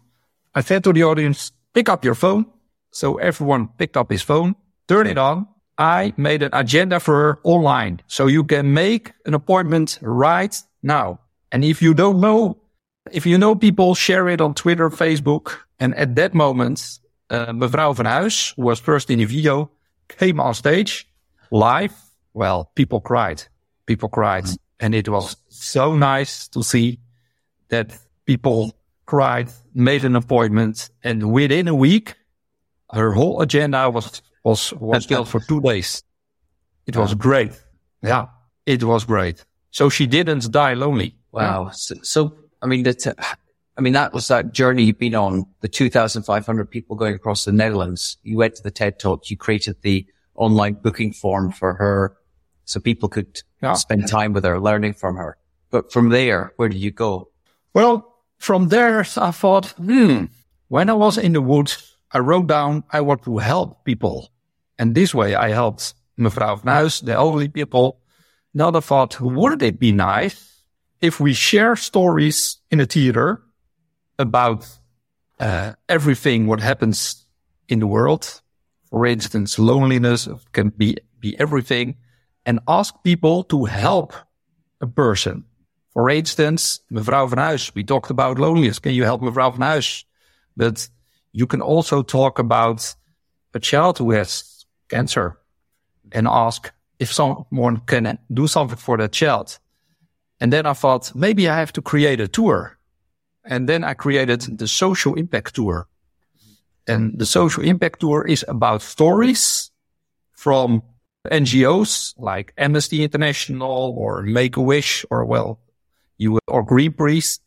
I 0.53 0.62
said 0.62 0.84
to 0.84 0.93
the 0.93 1.03
audience, 1.03 1.51
pick 1.73 1.89
up 1.89 2.03
your 2.03 2.15
phone. 2.15 2.45
So 2.91 3.17
everyone 3.17 3.69
picked 3.77 3.97
up 3.97 4.12
his 4.12 4.21
phone, 4.21 4.55
turn 4.88 5.08
it 5.08 5.17
on. 5.17 5.47
I 5.77 6.13
made 6.17 6.43
an 6.43 6.49
agenda 6.53 6.99
for 6.99 7.15
her 7.15 7.39
online. 7.43 8.01
So 8.08 8.27
you 8.27 8.43
can 8.43 8.73
make 8.73 9.13
an 9.25 9.34
appointment 9.34 9.97
right 10.01 10.55
now. 10.84 11.19
And 11.51 11.63
if 11.63 11.82
you 11.82 11.93
don't 11.93 12.19
know, 12.19 12.58
if 13.12 13.25
you 13.25 13.38
know 13.38 13.55
people, 13.55 13.95
share 13.95 14.27
it 14.27 14.41
on 14.41 14.53
Twitter, 14.53 14.89
Facebook. 14.89 15.55
And 15.79 15.95
at 15.95 16.15
that 16.15 16.34
moment, 16.34 16.99
uh, 17.29 17.53
mevrouw 17.53 17.95
van 17.95 18.05
Huis, 18.05 18.53
who 18.55 18.63
was 18.63 18.79
first 18.79 19.10
in 19.10 19.19
the 19.19 19.25
video, 19.25 19.71
came 20.10 20.39
on 20.39 20.53
stage 20.53 21.08
live. 21.51 21.93
Well, 22.39 22.71
people 22.73 23.02
cried. 23.02 23.43
People 23.86 24.08
cried. 24.08 24.45
Mm. 24.45 24.58
And 24.80 24.95
it 24.95 25.10
was 25.10 25.36
so 25.49 25.93
nice 25.93 26.47
to 26.49 26.63
see 26.63 26.99
that 27.67 27.91
people 28.25 28.73
cried, 29.06 29.49
made 29.73 30.06
an 30.06 30.15
appointment, 30.15 30.89
and 31.04 31.34
within 31.34 31.67
a 31.67 31.75
week, 31.75 32.15
her 32.93 33.12
whole 33.12 33.41
agenda 33.41 33.89
was 33.89 34.21
was 34.45 34.71
was 34.73 35.06
built 35.06 35.28
for 35.28 35.41
two 35.41 35.60
days. 35.60 36.02
It 36.88 36.95
was 36.95 37.13
great. 37.13 37.52
Yeah, 38.02 38.28
it 38.65 38.84
was 38.86 39.04
great. 39.04 39.43
So 39.71 39.89
she 39.89 40.08
didn't 40.08 40.49
die 40.49 40.75
lonely. 40.75 41.15
Wow. 41.34 41.65
Yeah. 41.65 41.71
So, 41.71 41.95
so, 42.04 42.19
I 42.62 42.67
mean, 42.67 42.84
that, 42.84 43.06
I 43.78 43.82
mean, 43.82 43.93
that 43.93 44.13
was 44.13 44.30
that 44.30 44.54
journey 44.54 44.84
you've 44.84 44.97
been 44.97 45.13
on. 45.13 45.45
The 45.60 45.67
2,500 45.67 46.71
people 46.71 46.95
going 46.95 47.15
across 47.15 47.43
the 47.43 47.52
Netherlands. 47.52 48.17
You 48.23 48.38
went 48.38 48.56
to 48.56 48.63
the 48.63 48.71
TED 48.71 48.97
Talk. 48.97 49.30
You 49.30 49.38
created 49.38 49.75
the 49.82 50.08
online 50.39 50.75
booking 50.75 51.13
form 51.13 51.52
for 51.52 51.73
her, 51.75 52.15
so 52.69 52.79
people 52.79 53.10
could 53.10 53.41
yeah. 53.63 53.73
spend 53.73 54.08
time 54.08 54.32
with 54.32 54.43
her, 54.43 54.60
learning 54.60 54.93
from 54.93 55.15
her. 55.15 55.38
But 55.71 55.91
from 55.91 56.10
there, 56.10 56.53
where 56.58 56.69
do 56.69 56.77
you 56.77 56.91
go? 56.91 57.29
Well, 57.73 58.05
from 58.38 58.69
there, 58.69 58.99
I 58.99 59.32
thought, 59.32 59.71
hmm, 59.71 60.25
when 60.67 60.88
I 60.89 60.93
was 60.93 61.17
in 61.17 61.34
the 61.34 61.41
woods, 61.41 61.97
I 62.12 62.19
wrote 62.19 62.45
down 62.45 62.84
I 62.91 63.01
want 63.01 63.23
to 63.23 63.39
help 63.39 63.84
people. 63.86 64.29
And 64.77 64.93
this 64.93 65.15
way 65.15 65.34
I 65.34 65.49
helped 65.49 65.95
mevrouw 66.17 66.62
van 66.62 66.84
Huis, 66.84 67.01
the 67.01 67.13
elderly 67.13 67.47
people. 67.47 67.99
Now 68.53 68.71
I 68.71 68.79
thought, 68.82 69.19
wouldn't 69.19 69.63
it 69.63 69.79
be 69.79 69.91
nice 69.91 70.63
if 71.01 71.19
we 71.19 71.34
share 71.34 71.75
stories 71.75 72.58
in 72.69 72.79
a 72.79 72.86
theater 72.86 73.41
about 74.19 74.67
uh, 75.39 75.73
everything 75.88 76.45
what 76.45 76.60
happens 76.60 77.25
in 77.67 77.79
the 77.79 77.88
world? 77.88 78.41
For 78.91 79.08
instance, 79.08 79.58
loneliness 79.58 80.29
can 80.51 80.69
be, 80.69 80.97
be 81.19 81.39
everything 81.39 81.95
and 82.45 82.60
ask 82.67 82.93
people 83.04 83.43
to 83.43 83.65
help 83.65 84.13
a 84.82 84.88
person. 84.88 85.43
For 85.93 86.10
instance, 86.10 86.82
mevrouw 86.91 87.28
van 87.28 87.39
Huis, 87.39 87.73
we 87.73 87.84
talked 87.84 88.12
about 88.12 88.39
loneliness. 88.39 88.80
Can 88.80 88.93
you 88.93 89.04
help 89.04 89.21
mevrouw 89.21 89.52
van 89.52 89.62
Huis? 89.62 90.06
But 90.56 90.89
you 91.32 91.47
can 91.47 91.62
also 91.62 92.04
talk 92.04 92.39
about 92.39 92.95
a 93.54 93.60
child 93.60 93.97
who 93.97 94.12
has 94.12 94.65
cancer 94.88 95.38
and 96.12 96.28
ask 96.28 96.71
if 96.99 97.12
someone 97.12 97.82
can 97.86 98.17
do 98.34 98.47
something 98.47 98.78
for 98.78 98.97
that 98.97 99.12
child. 99.12 99.60
And 100.39 100.54
then 100.54 100.65
I 100.65 100.73
thought 100.73 101.15
maybe 101.15 101.49
I 101.49 101.56
have 101.56 101.73
to 101.73 101.82
create 101.82 102.19
a 102.19 102.28
tour. 102.28 102.78
And 103.43 103.67
then 103.67 103.84
I 103.84 103.93
created 103.93 104.58
the 104.58 104.67
social 104.67 105.15
impact 105.15 105.56
tour. 105.56 105.88
And 106.88 107.17
the 107.17 107.25
social 107.25 107.63
impact 107.63 107.99
tour 107.99 108.25
is 108.28 108.45
about 108.47 108.82
stories 108.82 109.71
from 110.34 110.84
NGOs 111.27 112.13
like 112.17 112.53
Amnesty 112.58 113.03
International 113.03 113.93
or 113.97 114.23
Make 114.23 114.58
a 114.58 114.62
Wish 114.62 115.05
or 115.10 115.25
well, 115.25 115.60
you 116.17 116.39
or 116.47 116.65
Greenpeace, 116.65 117.39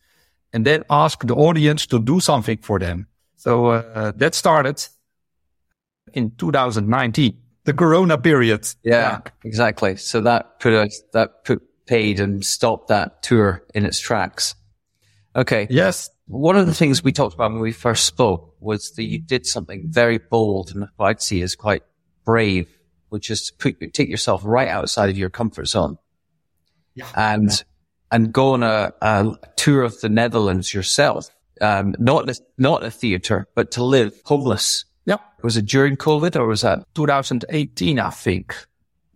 and 0.52 0.66
then 0.66 0.84
ask 0.90 1.26
the 1.26 1.34
audience 1.34 1.86
to 1.86 1.98
do 1.98 2.20
something 2.20 2.58
for 2.58 2.78
them. 2.78 3.06
So 3.36 3.66
uh, 3.66 4.12
that 4.16 4.34
started 4.34 4.86
in 6.12 6.32
2019, 6.36 7.36
the 7.64 7.72
Corona 7.72 8.18
period. 8.18 8.68
Yeah, 8.82 8.92
yeah, 8.94 9.20
exactly. 9.44 9.96
So 9.96 10.20
that 10.20 10.60
put 10.60 10.72
a, 10.72 10.90
that 11.12 11.44
put 11.44 11.62
paid 11.86 12.20
and 12.20 12.44
stopped 12.44 12.88
that 12.88 13.22
tour 13.22 13.64
in 13.74 13.84
its 13.84 13.98
tracks. 13.98 14.54
Okay. 15.34 15.66
Yes. 15.70 16.10
One 16.26 16.56
of 16.56 16.66
the 16.66 16.74
things 16.74 17.02
we 17.02 17.12
talked 17.12 17.34
about 17.34 17.52
when 17.52 17.60
we 17.60 17.72
first 17.72 18.04
spoke 18.04 18.54
was 18.60 18.92
that 18.92 19.04
you 19.04 19.18
did 19.18 19.46
something 19.46 19.84
very 19.88 20.18
bold 20.18 20.70
and 20.74 20.88
what 20.96 21.06
I'd 21.06 21.22
see 21.22 21.42
as 21.42 21.56
quite 21.56 21.82
brave, 22.24 22.68
which 23.12 23.30
is 23.30 23.50
to 23.50 23.54
put, 23.54 23.94
take 23.94 24.08
yourself 24.08 24.42
right 24.44 24.68
outside 24.68 25.10
of 25.10 25.18
your 25.18 25.30
comfort 25.30 25.66
zone. 25.66 25.98
Yeah. 26.94 27.06
And, 27.14 27.50
and 28.10 28.32
go 28.32 28.52
on 28.54 28.62
a, 28.62 28.92
a 29.00 29.36
tour 29.56 29.82
of 29.82 30.00
the 30.00 30.08
Netherlands 30.08 30.74
yourself 30.74 31.30
um, 31.62 31.94
not 31.98 32.28
a, 32.28 32.40
not 32.58 32.84
a 32.84 32.90
theater, 32.90 33.46
but 33.54 33.70
to 33.72 33.84
live 33.84 34.20
homeless. 34.24 34.84
Yeah. 35.06 35.18
Was 35.42 35.56
it 35.56 35.66
during 35.66 35.96
COVID 35.96 36.36
or 36.36 36.46
was 36.46 36.62
that 36.62 36.84
2018, 36.94 37.98
I 37.98 38.10
think? 38.10 38.54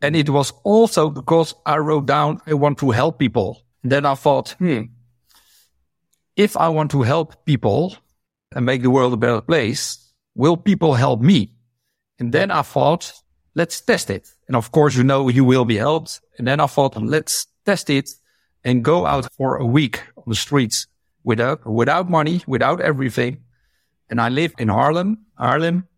And 0.00 0.14
it 0.14 0.30
was 0.30 0.52
also 0.62 1.10
because 1.10 1.54
I 1.66 1.78
wrote 1.78 2.06
down, 2.06 2.40
I 2.46 2.54
want 2.54 2.78
to 2.78 2.90
help 2.90 3.18
people. 3.18 3.62
And 3.82 3.90
then 3.90 4.06
I 4.06 4.14
thought, 4.14 4.50
hmm, 4.52 4.82
if 6.36 6.56
I 6.56 6.68
want 6.68 6.90
to 6.92 7.02
help 7.02 7.44
people 7.44 7.96
and 8.54 8.64
make 8.64 8.82
the 8.82 8.90
world 8.90 9.12
a 9.12 9.16
better 9.16 9.40
place, 9.40 10.12
will 10.34 10.56
people 10.56 10.94
help 10.94 11.20
me? 11.20 11.52
And 12.18 12.32
then 12.32 12.50
I 12.50 12.62
thought, 12.62 13.12
let's 13.56 13.80
test 13.80 14.10
it. 14.10 14.30
And 14.46 14.54
of 14.54 14.70
course, 14.70 14.94
you 14.94 15.02
know, 15.02 15.28
you 15.28 15.44
will 15.44 15.64
be 15.64 15.78
helped. 15.78 16.20
And 16.38 16.46
then 16.46 16.60
I 16.60 16.66
thought, 16.66 16.96
let's 17.02 17.46
test 17.64 17.90
it 17.90 18.10
and 18.62 18.84
go 18.84 19.06
out 19.06 19.32
for 19.32 19.56
a 19.56 19.66
week 19.66 20.02
on 20.16 20.24
the 20.26 20.36
streets 20.36 20.86
without, 21.24 21.66
without 21.66 22.08
money, 22.08 22.42
without 22.46 22.80
everything. 22.80 23.38
And 24.10 24.20
I 24.20 24.28
live 24.28 24.54
in 24.58 24.68
Haarlem, 24.68 25.16
Haarlem. 25.40 25.88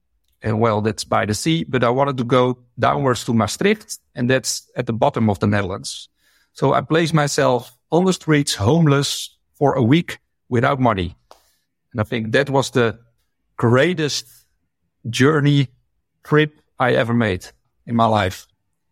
And 0.41 0.61
well, 0.61 0.81
that's 0.81 1.03
by 1.03 1.27
the 1.27 1.35
sea, 1.35 1.65
but 1.65 1.83
I 1.83 1.91
wanted 1.91 2.17
to 2.19 2.25
go 2.25 2.59
downwards 2.79 3.25
to 3.25 3.35
Maastricht 3.35 3.99
and 4.15 4.31
that's 4.31 4.71
at 4.77 4.87
the 4.87 4.93
bottom 4.93 5.29
of 5.29 5.41
the 5.41 5.49
Netherlands. 5.49 6.09
So 6.53 6.75
I 6.75 6.81
placed 6.81 7.13
myself 7.13 7.77
on 7.91 8.05
the 8.05 8.13
streets, 8.13 8.55
homeless 8.55 9.37
for 9.55 9.75
a 9.75 9.83
week 9.83 10.21
without 10.49 10.79
money. 10.79 11.17
And 11.93 12.01
I 12.01 12.05
think 12.05 12.31
that 12.33 12.51
was 12.51 12.71
the 12.71 13.01
greatest 13.57 14.27
journey 15.11 15.69
trip 16.23 16.61
I 16.79 16.93
ever 16.93 17.15
made 17.15 17.47
in 17.87 17.97
my 17.97 18.07
life. 18.07 18.47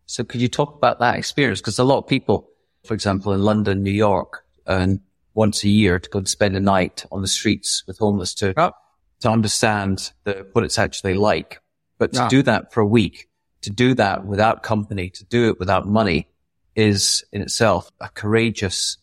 So 0.06 0.24
could 0.24 0.40
you 0.40 0.48
talk 0.48 0.74
about 0.74 0.98
that 1.00 1.16
experience? 1.16 1.60
Because 1.60 1.78
a 1.78 1.84
lot 1.84 1.98
of 1.98 2.06
people, 2.06 2.48
for 2.84 2.94
example, 2.94 3.32
in 3.32 3.42
London, 3.42 3.82
New 3.82 3.90
York, 3.90 4.44
and 4.66 5.00
once 5.34 5.62
a 5.64 5.68
year 5.68 5.98
to 5.98 6.10
go 6.10 6.18
and 6.18 6.28
spend 6.28 6.56
a 6.56 6.60
night 6.60 7.04
on 7.12 7.22
the 7.22 7.28
streets 7.28 7.84
with 7.86 7.98
homeless 7.98 8.34
to, 8.34 8.54
oh. 8.56 8.72
to 9.20 9.30
understand 9.30 10.12
the, 10.24 10.46
what 10.52 10.64
it's 10.64 10.78
actually 10.78 11.14
like. 11.14 11.60
But 11.98 12.12
to 12.12 12.26
do 12.28 12.42
that 12.42 12.72
for 12.72 12.80
a 12.80 12.86
week, 12.86 13.28
to 13.62 13.70
do 13.70 13.94
that 13.94 14.26
without 14.26 14.62
company, 14.62 15.10
to 15.10 15.24
do 15.24 15.48
it 15.48 15.58
without 15.58 15.86
money 15.86 16.28
is 16.74 17.24
in 17.32 17.40
itself 17.40 17.90
a 18.00 18.08
courageous 18.10 18.98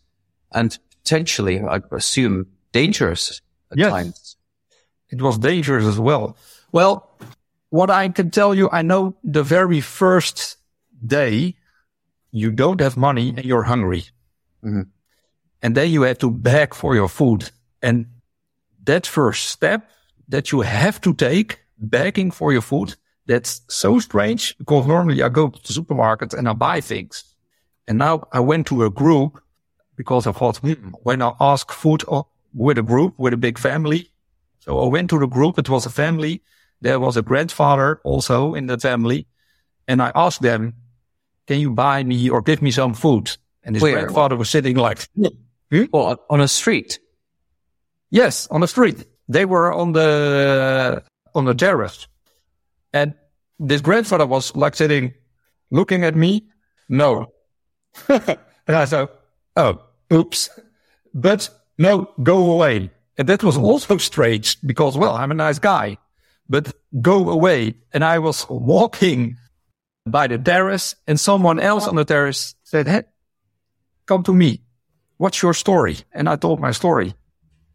and 0.51 0.77
potentially, 1.03 1.59
I 1.59 1.81
assume, 1.91 2.47
dangerous 2.71 3.41
at 3.71 3.77
yes. 3.79 3.89
times. 3.89 4.35
It 5.09 5.21
was 5.21 5.37
dangerous 5.37 5.85
as 5.85 5.99
well. 5.99 6.37
Well, 6.71 7.09
what 7.73 7.89
I 7.89 8.07
can 8.09 8.29
tell 8.29 8.53
you, 8.53 8.69
I 8.71 8.83
know 8.83 9.15
the 9.23 9.41
very 9.41 9.81
first 9.81 10.57
day 11.03 11.55
you 12.29 12.51
don't 12.51 12.79
have 12.79 12.95
money 12.95 13.29
and 13.29 13.43
you're 13.43 13.63
hungry. 13.63 14.03
Mm-hmm. 14.63 14.83
And 15.63 15.75
then 15.75 15.89
you 15.89 16.03
have 16.03 16.19
to 16.19 16.29
beg 16.29 16.75
for 16.75 16.93
your 16.93 17.09
food. 17.09 17.49
And 17.81 18.05
that 18.83 19.07
first 19.07 19.47
step 19.47 19.89
that 20.27 20.51
you 20.51 20.61
have 20.61 21.01
to 21.01 21.15
take, 21.15 21.61
begging 21.79 22.29
for 22.29 22.51
your 22.51 22.61
food, 22.61 22.93
that's 23.25 23.61
so 23.69 23.97
strange 23.97 24.55
because 24.59 24.85
normally 24.85 25.23
I 25.23 25.29
go 25.29 25.49
to 25.49 25.59
the 25.67 25.73
supermarket 25.73 26.35
and 26.35 26.47
I 26.47 26.53
buy 26.53 26.79
things. 26.79 27.23
And 27.87 27.97
now 27.97 28.27
I 28.31 28.39
went 28.39 28.67
to 28.67 28.83
a 28.83 28.91
group 28.91 29.41
because 29.95 30.27
I 30.27 30.31
thought, 30.31 30.57
hmm, 30.57 30.91
when 31.01 31.23
I 31.23 31.31
ask 31.39 31.71
food 31.71 32.03
with 32.53 32.77
a 32.77 32.83
group, 32.83 33.15
with 33.17 33.33
a 33.33 33.37
big 33.37 33.57
family. 33.57 34.11
So 34.59 34.79
I 34.79 34.87
went 34.87 35.09
to 35.09 35.17
the 35.17 35.27
group. 35.27 35.57
It 35.57 35.69
was 35.69 35.87
a 35.87 35.89
family. 35.89 36.43
There 36.83 36.99
was 36.99 37.15
a 37.15 37.21
grandfather 37.21 38.01
also 38.03 38.53
in 38.55 38.67
the 38.67 38.77
family. 38.77 39.25
And 39.87 40.01
I 40.01 40.11
asked 40.15 40.41
them, 40.41 40.73
can 41.47 41.59
you 41.59 41.71
buy 41.71 42.03
me 42.03 42.29
or 42.29 42.41
give 42.41 42.61
me 42.61 42.71
some 42.71 42.93
food? 42.93 43.35
And 43.63 43.75
his 43.75 43.81
Where? 43.81 43.93
grandfather 43.93 44.35
was 44.35 44.49
sitting 44.49 44.75
like, 44.75 45.07
Hmm? 45.73 45.85
Well, 45.91 46.23
on 46.29 46.39
a 46.41 46.47
street. 46.47 46.99
Yes, 48.11 48.47
on 48.51 48.61
the 48.61 48.67
street. 48.67 49.05
They 49.27 49.45
were 49.45 49.73
on 49.73 49.93
the 49.93 51.01
on 51.33 51.45
the 51.45 51.55
terrace, 51.55 52.07
and 52.91 53.15
this 53.57 53.81
grandfather 53.81 54.27
was 54.27 54.55
like 54.55 54.75
sitting, 54.75 55.13
looking 55.71 56.03
at 56.03 56.15
me. 56.15 56.43
No, 56.89 57.31
and 58.07 58.37
I 58.67 58.85
said, 58.85 59.07
"Oh, 59.55 59.81
oops," 60.11 60.49
but 61.13 61.49
no, 61.79 62.11
go 62.21 62.51
away. 62.51 62.91
And 63.17 63.27
that 63.29 63.43
was 63.43 63.57
also 63.57 63.97
strange 63.97 64.61
because, 64.61 64.95
well, 64.97 65.15
I'm 65.15 65.31
a 65.31 65.35
nice 65.35 65.57
guy, 65.57 65.97
but 66.53 66.73
go 67.01 67.29
away. 67.29 67.75
And 67.93 68.03
I 68.05 68.19
was 68.19 68.45
walking 68.49 69.37
by 70.05 70.27
the 70.27 70.37
terrace, 70.37 70.95
and 71.07 71.17
someone 71.19 71.59
else 71.59 71.87
on 71.87 71.95
the 71.95 72.05
terrace 72.05 72.55
said, 72.63 72.85
"Hey, 72.87 73.03
come 74.05 74.21
to 74.23 74.33
me." 74.33 74.63
what's 75.23 75.41
your 75.41 75.53
story? 75.53 75.97
And 76.11 76.27
I 76.27 76.35
told 76.35 76.59
my 76.59 76.71
story. 76.71 77.15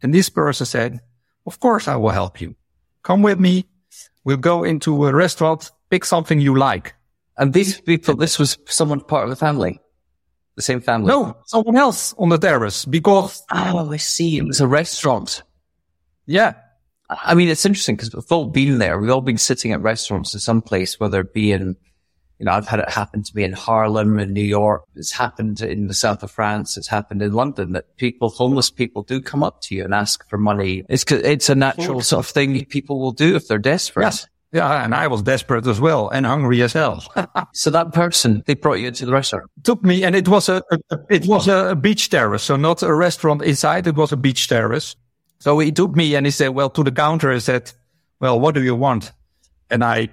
And 0.03 0.13
this 0.13 0.29
person 0.29 0.65
said, 0.65 0.99
of 1.47 1.59
course 1.59 1.87
I 1.87 1.95
will 1.95 2.11
help 2.11 2.39
you. 2.39 2.55
Come 3.01 3.23
with 3.23 3.39
me. 3.39 3.65
We'll 4.23 4.37
go 4.37 4.63
into 4.63 5.07
a 5.07 5.13
restaurant, 5.13 5.71
pick 5.89 6.05
something 6.05 6.39
you 6.39 6.55
like. 6.55 6.93
And 7.37 7.51
these 7.51 7.81
people, 7.81 8.15
this 8.15 8.37
was 8.37 8.57
someone 8.65 9.01
part 9.01 9.23
of 9.23 9.29
the 9.31 9.35
family, 9.35 9.79
the 10.55 10.61
same 10.61 10.81
family. 10.81 11.07
No, 11.07 11.37
someone 11.45 11.77
else 11.77 12.13
on 12.19 12.29
the 12.29 12.37
terrace 12.37 12.85
because. 12.85 13.43
Oh, 13.51 13.91
I 13.91 13.97
see. 13.97 14.37
It 14.37 14.45
was 14.45 14.61
a 14.61 14.67
restaurant. 14.67 15.41
Yeah. 16.27 16.53
I 17.09 17.33
mean, 17.33 17.49
it's 17.49 17.65
interesting 17.65 17.95
because 17.95 18.13
we've 18.13 18.31
all 18.31 18.45
been 18.45 18.77
there. 18.77 18.99
We've 18.99 19.09
all 19.09 19.21
been 19.21 19.37
sitting 19.37 19.71
at 19.71 19.81
restaurants 19.81 20.33
in 20.33 20.39
some 20.39 20.61
place, 20.61 20.99
whether 20.99 21.21
it 21.21 21.33
be 21.33 21.51
in, 21.51 21.75
you 22.37 22.45
know, 22.45 22.51
I've 22.51 22.67
had 22.67 22.79
it 22.79 22.89
happen 22.89 23.23
to 23.23 23.35
me 23.35 23.43
in 23.43 23.53
Harlem, 23.53 24.19
in 24.19 24.33
New 24.33 24.43
York. 24.43 24.83
It's 24.95 25.11
happened 25.11 25.61
in 25.61 25.87
the 25.87 25.93
south 25.95 26.21
of 26.21 26.29
France. 26.29 26.77
It's 26.77 26.87
happened 26.87 27.21
in 27.21 27.33
London 27.33 27.73
that 27.73 27.97
people, 27.97 28.29
homeless 28.29 28.69
people 28.69 29.01
do 29.03 29.21
come 29.21 29.43
up 29.43 29.61
to 29.63 29.75
you 29.75 29.83
and 29.83 29.93
ask 29.93 30.27
for 30.29 30.37
money. 30.37 30.83
It's, 30.87 31.03
it's 31.11 31.49
a 31.49 31.55
natural 31.55 32.01
sort 32.01 32.25
of 32.25 32.31
thing 32.31 32.63
people 32.65 32.99
will 32.99 33.11
do 33.11 33.35
if 33.35 33.47
they're 33.47 33.57
desperate. 33.57 34.03
Yes. 34.03 34.27
Yeah, 34.51 34.83
and 34.83 34.95
I 34.95 35.05
was 35.07 35.21
desperate 35.21 35.67
as 35.67 35.79
well 35.79 36.09
and 36.09 36.25
hungry 36.25 36.63
as 36.63 36.73
hell. 36.73 37.03
so 37.53 37.69
that 37.69 37.93
person, 37.93 38.43
they 38.47 38.55
brought 38.55 38.79
you 38.79 38.87
into 38.87 39.05
the 39.05 39.11
restaurant. 39.11 39.49
Took 39.63 39.83
me, 39.83 40.03
and 40.03 40.15
it 40.15 40.27
was 40.27 40.49
a, 40.49 40.63
a 40.71 40.97
it 41.07 41.27
was 41.27 41.47
a 41.47 41.75
beach 41.75 42.09
terrace, 42.09 42.43
so 42.43 42.55
not 42.55 42.81
a 42.81 42.91
restaurant 42.91 43.43
inside. 43.43 43.85
It 43.85 43.95
was 43.95 44.11
a 44.11 44.17
beach 44.17 44.47
terrace. 44.47 44.95
So 45.39 45.59
he 45.59 45.71
took 45.71 45.95
me 45.95 46.15
and 46.15 46.25
he 46.25 46.31
said, 46.31 46.49
"Well, 46.49 46.69
to 46.71 46.83
the 46.83 46.91
counter." 46.91 47.31
He 47.31 47.39
said, 47.39 47.71
"Well, 48.19 48.39
what 48.39 48.55
do 48.55 48.63
you 48.63 48.75
want?" 48.75 49.11
And 49.69 49.83
I, 49.83 50.09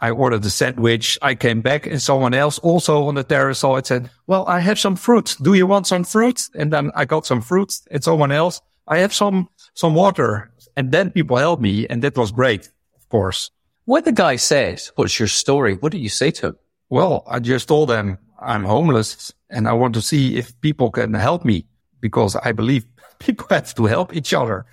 I 0.00 0.10
ordered 0.10 0.44
a 0.44 0.50
sandwich. 0.50 1.18
I 1.22 1.34
came 1.34 1.60
back, 1.60 1.86
and 1.86 2.00
someone 2.02 2.34
else 2.34 2.58
also 2.58 3.06
on 3.06 3.14
the 3.14 3.24
terrace 3.24 3.60
saw 3.60 3.76
it. 3.76 3.86
Said, 3.86 4.10
"Well, 4.26 4.44
I 4.46 4.60
have 4.60 4.78
some 4.78 4.96
fruit. 4.96 5.36
Do 5.40 5.54
you 5.54 5.66
want 5.66 5.86
some 5.86 6.04
fruit?" 6.04 6.48
And 6.54 6.72
then 6.72 6.90
I 6.94 7.04
got 7.04 7.26
some 7.26 7.40
fruit, 7.42 7.80
and 7.90 8.02
someone 8.02 8.32
else, 8.32 8.60
"I 8.88 8.98
have 8.98 9.14
some 9.14 9.48
some 9.74 9.94
water." 9.94 10.50
And 10.76 10.92
then 10.92 11.10
people 11.10 11.38
helped 11.38 11.62
me, 11.62 11.86
and 11.88 12.02
that 12.02 12.18
was 12.18 12.30
great, 12.30 12.68
of 12.96 13.08
course. 13.08 13.50
When 13.86 14.02
the 14.02 14.12
guy 14.12 14.34
says, 14.36 14.90
what's 14.96 15.18
your 15.18 15.28
story? 15.28 15.76
What 15.76 15.92
do 15.92 15.98
you 15.98 16.08
say 16.08 16.32
to 16.32 16.48
him? 16.48 16.56
Well, 16.90 17.22
I 17.26 17.38
just 17.38 17.68
told 17.68 17.88
them 17.88 18.18
I'm 18.40 18.64
homeless 18.64 19.32
and 19.48 19.68
I 19.68 19.74
want 19.74 19.94
to 19.94 20.02
see 20.02 20.36
if 20.36 20.60
people 20.60 20.90
can 20.90 21.14
help 21.14 21.44
me 21.44 21.66
because 22.00 22.34
I 22.34 22.50
believe 22.50 22.84
people 23.18 23.46
have 23.50 23.74
to 23.74 23.86
help 23.86 24.14
each 24.14 24.34
other. 24.34 24.66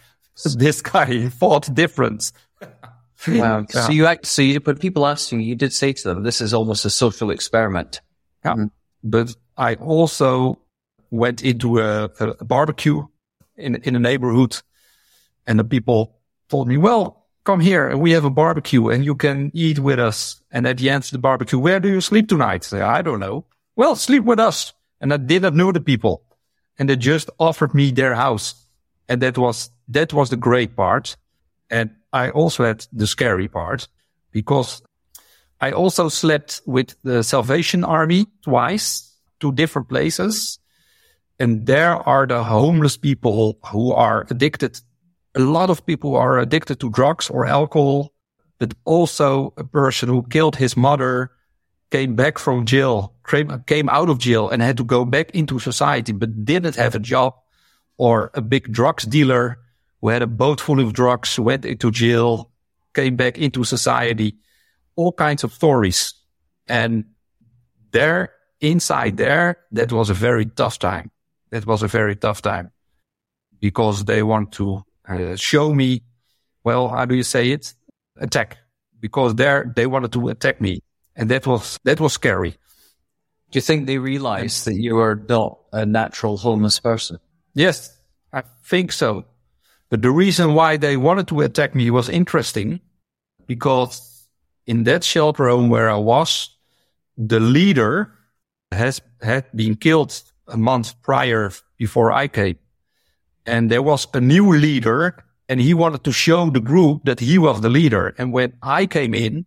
This 0.56 0.82
guy 0.82 1.29
fought 1.29 1.73
difference. 1.73 2.34
wow. 2.62 2.69
Yeah. 3.25 3.63
So 3.67 3.91
you 3.91 4.06
act, 4.06 4.25
so 4.25 4.41
you, 4.41 4.60
but 4.60 4.82
people 4.82 5.06
asked 5.06 5.32
you, 5.32 5.39
you 5.39 5.56
did 5.56 5.71
say 5.71 5.93
to 5.93 6.03
them, 6.10 6.23
this 6.23 6.41
is 6.41 6.53
almost 6.53 6.84
a 6.84 6.89
social 6.89 7.32
experiment. 7.32 8.01
Yeah. 8.43 8.56
Mm. 8.56 8.71
But 9.01 9.34
I 9.56 9.75
also 9.75 10.60
went 11.10 11.41
into 11.41 11.79
a, 11.79 12.10
a 12.19 12.43
barbecue 12.43 13.06
in, 13.56 13.75
in 13.75 13.95
a 13.95 13.99
neighborhood 13.99 14.58
and 15.47 15.60
the 15.60 15.63
people 15.63 16.17
told 16.49 16.67
me, 16.67 16.77
well, 16.77 17.25
come 17.43 17.60
here 17.60 17.88
and 17.88 18.01
we 18.01 18.12
have 18.12 18.25
a 18.25 18.29
barbecue 18.29 18.89
and 18.89 19.03
you 19.06 19.15
can 19.15 19.51
eat 19.53 19.79
with 19.79 19.99
us. 19.99 20.41
And 20.51 20.67
at 20.67 20.77
the 20.77 20.89
end 20.89 21.06
of 21.06 21.12
the 21.12 21.17
barbecue, 21.17 21.60
where 21.60 21.79
do 21.79 21.89
you 21.89 22.01
sleep 22.01 22.29
tonight? 22.29 22.63
Say, 22.63 22.82
I 22.82 23.01
don't 23.01 23.19
know. 23.19 23.45
Well, 23.75 23.95
sleep 23.95 24.23
with 24.23 24.39
us. 24.39 24.73
And 25.01 25.13
I 25.13 25.17
didn't 25.17 25.56
know 25.56 25.71
the 25.71 25.82
people 25.82 26.22
and 26.77 26.89
they 26.89 26.95
just 26.95 27.29
offered 27.39 27.73
me 27.73 27.91
their 27.91 28.15
house. 28.15 28.55
And 29.07 29.21
that 29.21 29.38
was, 29.38 29.69
that 29.89 30.13
was 30.13 30.29
the 30.29 30.38
great 30.38 30.75
part. 30.75 31.17
And 31.69 31.91
I 32.12 32.29
also 32.29 32.63
had 32.63 32.86
the 32.93 33.07
scary 33.07 33.47
part 33.47 33.88
because 34.31 34.81
I 35.59 35.71
also 35.71 36.09
slept 36.09 36.62
with 36.65 36.95
the 37.03 37.23
Salvation 37.23 37.83
Army 37.83 38.27
twice, 38.43 39.15
two 39.39 39.51
different 39.51 39.89
places. 39.89 40.59
And 41.39 41.65
there 41.65 41.95
are 42.07 42.27
the 42.27 42.43
homeless 42.43 42.97
people 42.97 43.59
who 43.71 43.91
are 43.91 44.25
addicted 44.29 44.79
a 45.36 45.39
lot 45.39 45.69
of 45.69 45.86
people 45.86 46.15
are 46.15 46.39
addicted 46.39 46.79
to 46.79 46.89
drugs 46.89 47.29
or 47.29 47.45
alcohol, 47.45 48.13
but 48.59 48.73
also 48.86 49.53
a 49.57 49.63
person 49.63 50.09
who 50.09 50.23
killed 50.23 50.55
his 50.55 50.77
mother 50.77 51.31
came 51.93 52.15
back 52.15 52.39
from 52.39 52.65
jail, 52.65 53.13
came 53.67 53.88
out 53.88 54.10
of 54.10 54.17
jail 54.17 54.49
and 54.49 54.63
had 54.63 54.77
to 54.77 54.84
go 54.84 55.06
back 55.06 55.29
into 55.36 55.60
society, 55.60 56.12
but 56.12 56.43
didn't 56.43 56.75
have 56.75 56.95
a 56.95 56.99
job 56.99 57.36
or 57.97 58.32
a 58.34 58.41
big 58.41 58.71
drugs 58.73 59.03
dealer 59.03 59.60
who 60.01 60.10
had 60.10 60.23
a 60.23 60.27
boat 60.41 60.60
full 60.60 60.79
of 60.79 60.93
drugs, 60.93 61.38
went 61.38 61.65
into 61.65 61.91
jail, 61.91 62.49
came 62.95 63.15
back 63.15 63.38
into 63.38 63.63
society, 63.63 64.38
all 64.95 65.12
kinds 65.12 65.43
of 65.43 65.53
stories. 65.53 66.15
And 66.67 67.06
there, 67.91 68.34
inside 68.60 69.17
there, 69.17 69.60
that 69.73 69.91
was 69.91 70.10
a 70.10 70.15
very 70.15 70.47
tough 70.47 70.79
time. 70.79 71.12
That 71.51 71.67
was 71.67 71.84
a 71.84 71.88
very 71.88 72.15
tough 72.15 72.41
time 72.41 72.71
because 73.60 74.06
they 74.06 74.23
want 74.23 74.51
to 74.53 74.84
uh, 75.08 75.36
show 75.36 75.71
me, 75.71 76.01
well, 76.63 76.89
how 76.89 77.06
do 77.06 77.13
you 77.13 77.21
say 77.23 77.51
it? 77.51 77.75
Attack. 78.17 78.58
Because 78.99 79.36
there 79.36 79.71
they 79.75 79.86
wanted 79.86 80.12
to 80.13 80.29
attack 80.29 80.60
me. 80.60 80.82
And 81.15 81.30
that 81.30 81.45
was, 81.45 81.80
that 81.84 81.99
was 81.99 82.13
scary. 82.13 82.52
Do 83.52 83.58
you 83.58 83.62
think 83.62 83.86
they 83.86 83.99
realized 83.99 84.65
that 84.65 84.76
you 84.76 84.95
were 84.95 85.15
not 85.30 85.60
a 85.71 85.86
natural 85.86 86.38
homeless 86.38 86.80
person? 86.80 87.19
Yes, 87.54 87.95
I 88.32 88.43
think 88.65 88.91
so. 88.91 89.26
But 89.89 90.02
the 90.02 90.10
reason 90.10 90.56
why 90.56 90.78
they 90.78 90.97
wanted 90.97 91.28
to 91.28 91.41
attack 91.41 91.76
me 91.76 91.91
was 91.91 92.10
interesting 92.10 92.80
because 93.45 94.28
in 94.65 94.86
that 94.86 95.04
shelter 95.04 95.47
home 95.49 95.69
where 95.69 95.89
I 95.89 95.97
was, 95.97 96.49
the 97.15 97.39
leader 97.39 98.12
has 98.71 99.02
had 99.21 99.45
been 99.56 99.76
killed 99.76 100.19
a 100.47 100.58
month 100.58 100.99
prior 101.04 101.52
before 101.78 102.12
I 102.12 102.28
came 102.28 102.58
and 103.45 103.69
there 103.69 103.82
was 103.82 104.08
a 104.13 104.21
new 104.21 104.54
leader 104.54 105.23
and 105.49 105.60
he 105.60 105.73
wanted 105.73 106.04
to 106.06 106.12
show 106.12 106.49
the 106.49 106.60
group 106.60 107.04
that 107.06 107.19
he 107.19 107.38
was 107.38 107.62
the 107.62 107.69
leader. 107.69 108.15
And 108.17 108.32
when 108.32 108.54
I 108.62 108.86
came 108.86 109.13
in, 109.13 109.45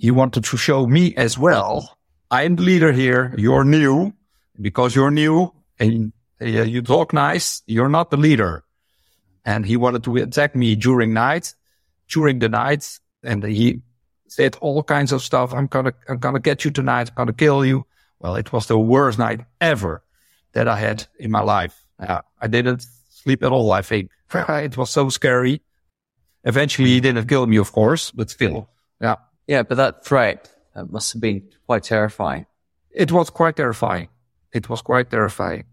he 0.00 0.10
wanted 0.10 0.44
to 0.44 0.56
show 0.56 0.86
me 0.86 1.14
as 1.16 1.36
well. 1.36 1.98
I'm 2.30 2.56
the 2.56 2.62
leader 2.62 2.90
here. 2.90 3.34
You're 3.36 3.64
new 3.64 4.14
because 4.58 4.94
you're 4.96 5.10
new 5.10 5.52
and 5.78 6.12
you 6.40 6.80
talk 6.80 7.12
nice. 7.12 7.62
You're 7.66 7.90
not 7.90 8.10
the 8.10 8.16
leader. 8.16 8.64
And 9.44 9.66
he 9.66 9.76
wanted 9.76 10.02
to 10.04 10.16
attack 10.16 10.56
me 10.56 10.74
during 10.74 11.12
night, 11.12 11.54
during 12.08 12.38
the 12.38 12.48
night. 12.48 12.98
And 13.22 13.44
he 13.44 13.82
said 14.26 14.56
all 14.62 14.82
kinds 14.82 15.12
of 15.12 15.22
stuff. 15.22 15.52
I'm 15.52 15.66
going 15.66 15.84
to, 15.84 15.94
I'm 16.08 16.16
going 16.16 16.34
to 16.34 16.40
get 16.40 16.64
you 16.64 16.70
tonight. 16.70 17.10
I'm 17.10 17.14
going 17.14 17.26
to 17.26 17.34
kill 17.34 17.62
you. 17.62 17.84
Well, 18.20 18.36
it 18.36 18.54
was 18.54 18.68
the 18.68 18.78
worst 18.78 19.18
night 19.18 19.40
ever 19.60 20.02
that 20.52 20.66
I 20.66 20.76
had 20.76 21.06
in 21.18 21.30
my 21.30 21.42
life. 21.42 21.78
Uh, 21.98 22.22
I 22.40 22.46
didn't 22.46 22.86
sleep 23.10 23.42
at 23.42 23.52
all, 23.52 23.70
I 23.70 23.82
think. 23.82 24.10
it 24.34 24.78
was 24.78 24.88
so 24.88 25.10
scary. 25.10 25.60
Eventually 26.44 26.88
he 26.88 27.00
didn't 27.00 27.26
kill 27.26 27.46
me, 27.46 27.58
of 27.58 27.70
course, 27.70 28.10
but 28.12 28.30
still. 28.30 28.70
Yeah. 28.98 29.16
Yeah, 29.50 29.64
but 29.64 29.78
that 29.78 30.04
threat 30.04 30.48
that 30.76 30.92
must 30.92 31.12
have 31.12 31.20
been 31.20 31.42
quite 31.66 31.82
terrifying. 31.82 32.46
It 32.92 33.10
was 33.10 33.30
quite 33.30 33.56
terrifying. 33.56 34.08
It 34.52 34.68
was 34.68 34.80
quite 34.80 35.10
terrifying. 35.10 35.64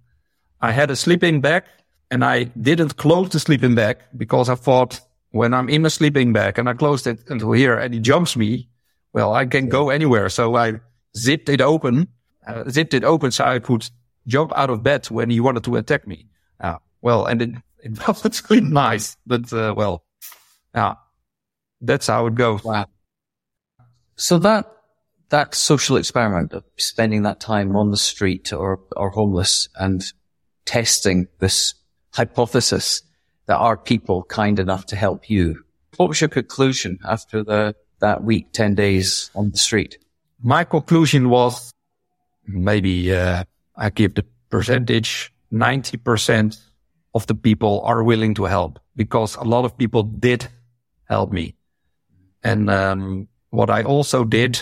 I 0.60 0.72
had 0.72 0.90
a 0.90 0.96
sleeping 0.96 1.42
bag 1.42 1.64
and 2.10 2.26
I 2.26 2.46
didn't 2.46 2.98
close 2.98 3.30
the 3.30 3.40
sleeping 3.40 3.76
bag 3.76 3.98
because 4.18 4.50
I 4.50 4.56
thought 4.56 5.00
when 5.30 5.54
I'm 5.54 5.70
in 5.70 5.84
my 5.84 5.90
sleeping 5.90 6.34
bag 6.34 6.58
and 6.58 6.68
I 6.68 6.74
closed 6.74 7.06
it 7.06 7.20
until 7.30 7.52
here 7.52 7.78
and 7.78 7.94
he 7.94 8.00
jumps 8.00 8.36
me, 8.36 8.68
well, 9.14 9.36
I 9.36 9.46
can 9.46 9.70
go 9.70 9.92
anywhere. 9.92 10.30
So 10.30 10.56
I 10.56 10.80
zipped 11.16 11.48
it 11.48 11.62
open, 11.62 12.08
uh, 12.48 12.68
zipped 12.72 12.96
it 12.96 13.04
open 13.04 13.30
so 13.30 13.46
I 13.46 13.60
could 13.60 13.88
jump 14.26 14.54
out 14.56 14.72
of 14.72 14.82
bed 14.82 15.06
when 15.12 15.30
he 15.30 15.40
wanted 15.40 15.64
to 15.66 15.76
attack 15.76 16.08
me. 16.08 16.26
Uh, 16.60 16.80
well, 17.04 17.28
and 17.28 17.44
it, 17.44 17.50
it 17.84 18.08
wasn't 18.08 18.42
really 18.50 18.68
nice, 18.68 19.18
but 19.28 19.54
uh, 19.54 19.76
well, 19.78 20.04
yeah, 20.74 20.96
that's 21.80 22.08
how 22.08 22.26
it 22.26 22.34
goes. 22.34 22.64
Wow. 22.64 22.88
So 24.18 24.40
that 24.40 24.66
that 25.30 25.54
social 25.54 25.98
experiment 25.98 26.54
of 26.54 26.64
spending 26.78 27.24
that 27.24 27.40
time 27.40 27.76
on 27.76 27.92
the 27.92 27.98
street 27.98 28.52
or 28.52 28.80
or 28.96 29.12
homeless 29.12 29.70
and 29.76 30.04
testing 30.66 31.28
this 31.40 31.76
hypothesis 32.14 33.04
that 33.46 33.58
are 33.58 33.78
people 33.78 34.24
kind 34.24 34.60
enough 34.60 34.88
to 34.88 34.96
help 34.96 35.30
you. 35.30 35.64
What 35.98 36.10
was 36.10 36.20
your 36.20 36.30
conclusion 36.30 36.98
after 37.06 37.44
the 37.44 37.76
that 38.00 38.24
week, 38.24 38.52
ten 38.54 38.74
days 38.74 39.30
on 39.36 39.52
the 39.52 39.58
street? 39.58 40.00
My 40.42 40.64
conclusion 40.64 41.30
was 41.30 41.72
maybe 42.48 43.14
uh, 43.14 43.44
I 43.76 43.92
give 43.92 44.16
the 44.16 44.26
percentage 44.50 45.32
ninety 45.52 45.98
percent 45.98 46.58
of 47.14 47.28
the 47.28 47.36
people 47.36 47.82
are 47.86 48.04
willing 48.04 48.34
to 48.36 48.46
help 48.46 48.80
because 48.96 49.36
a 49.36 49.44
lot 49.44 49.64
of 49.64 49.78
people 49.78 50.02
did 50.02 50.48
help 51.08 51.32
me. 51.32 51.56
And 52.44 52.70
um, 52.70 53.28
what 53.50 53.70
I 53.70 53.84
also 53.84 54.24
did, 54.24 54.62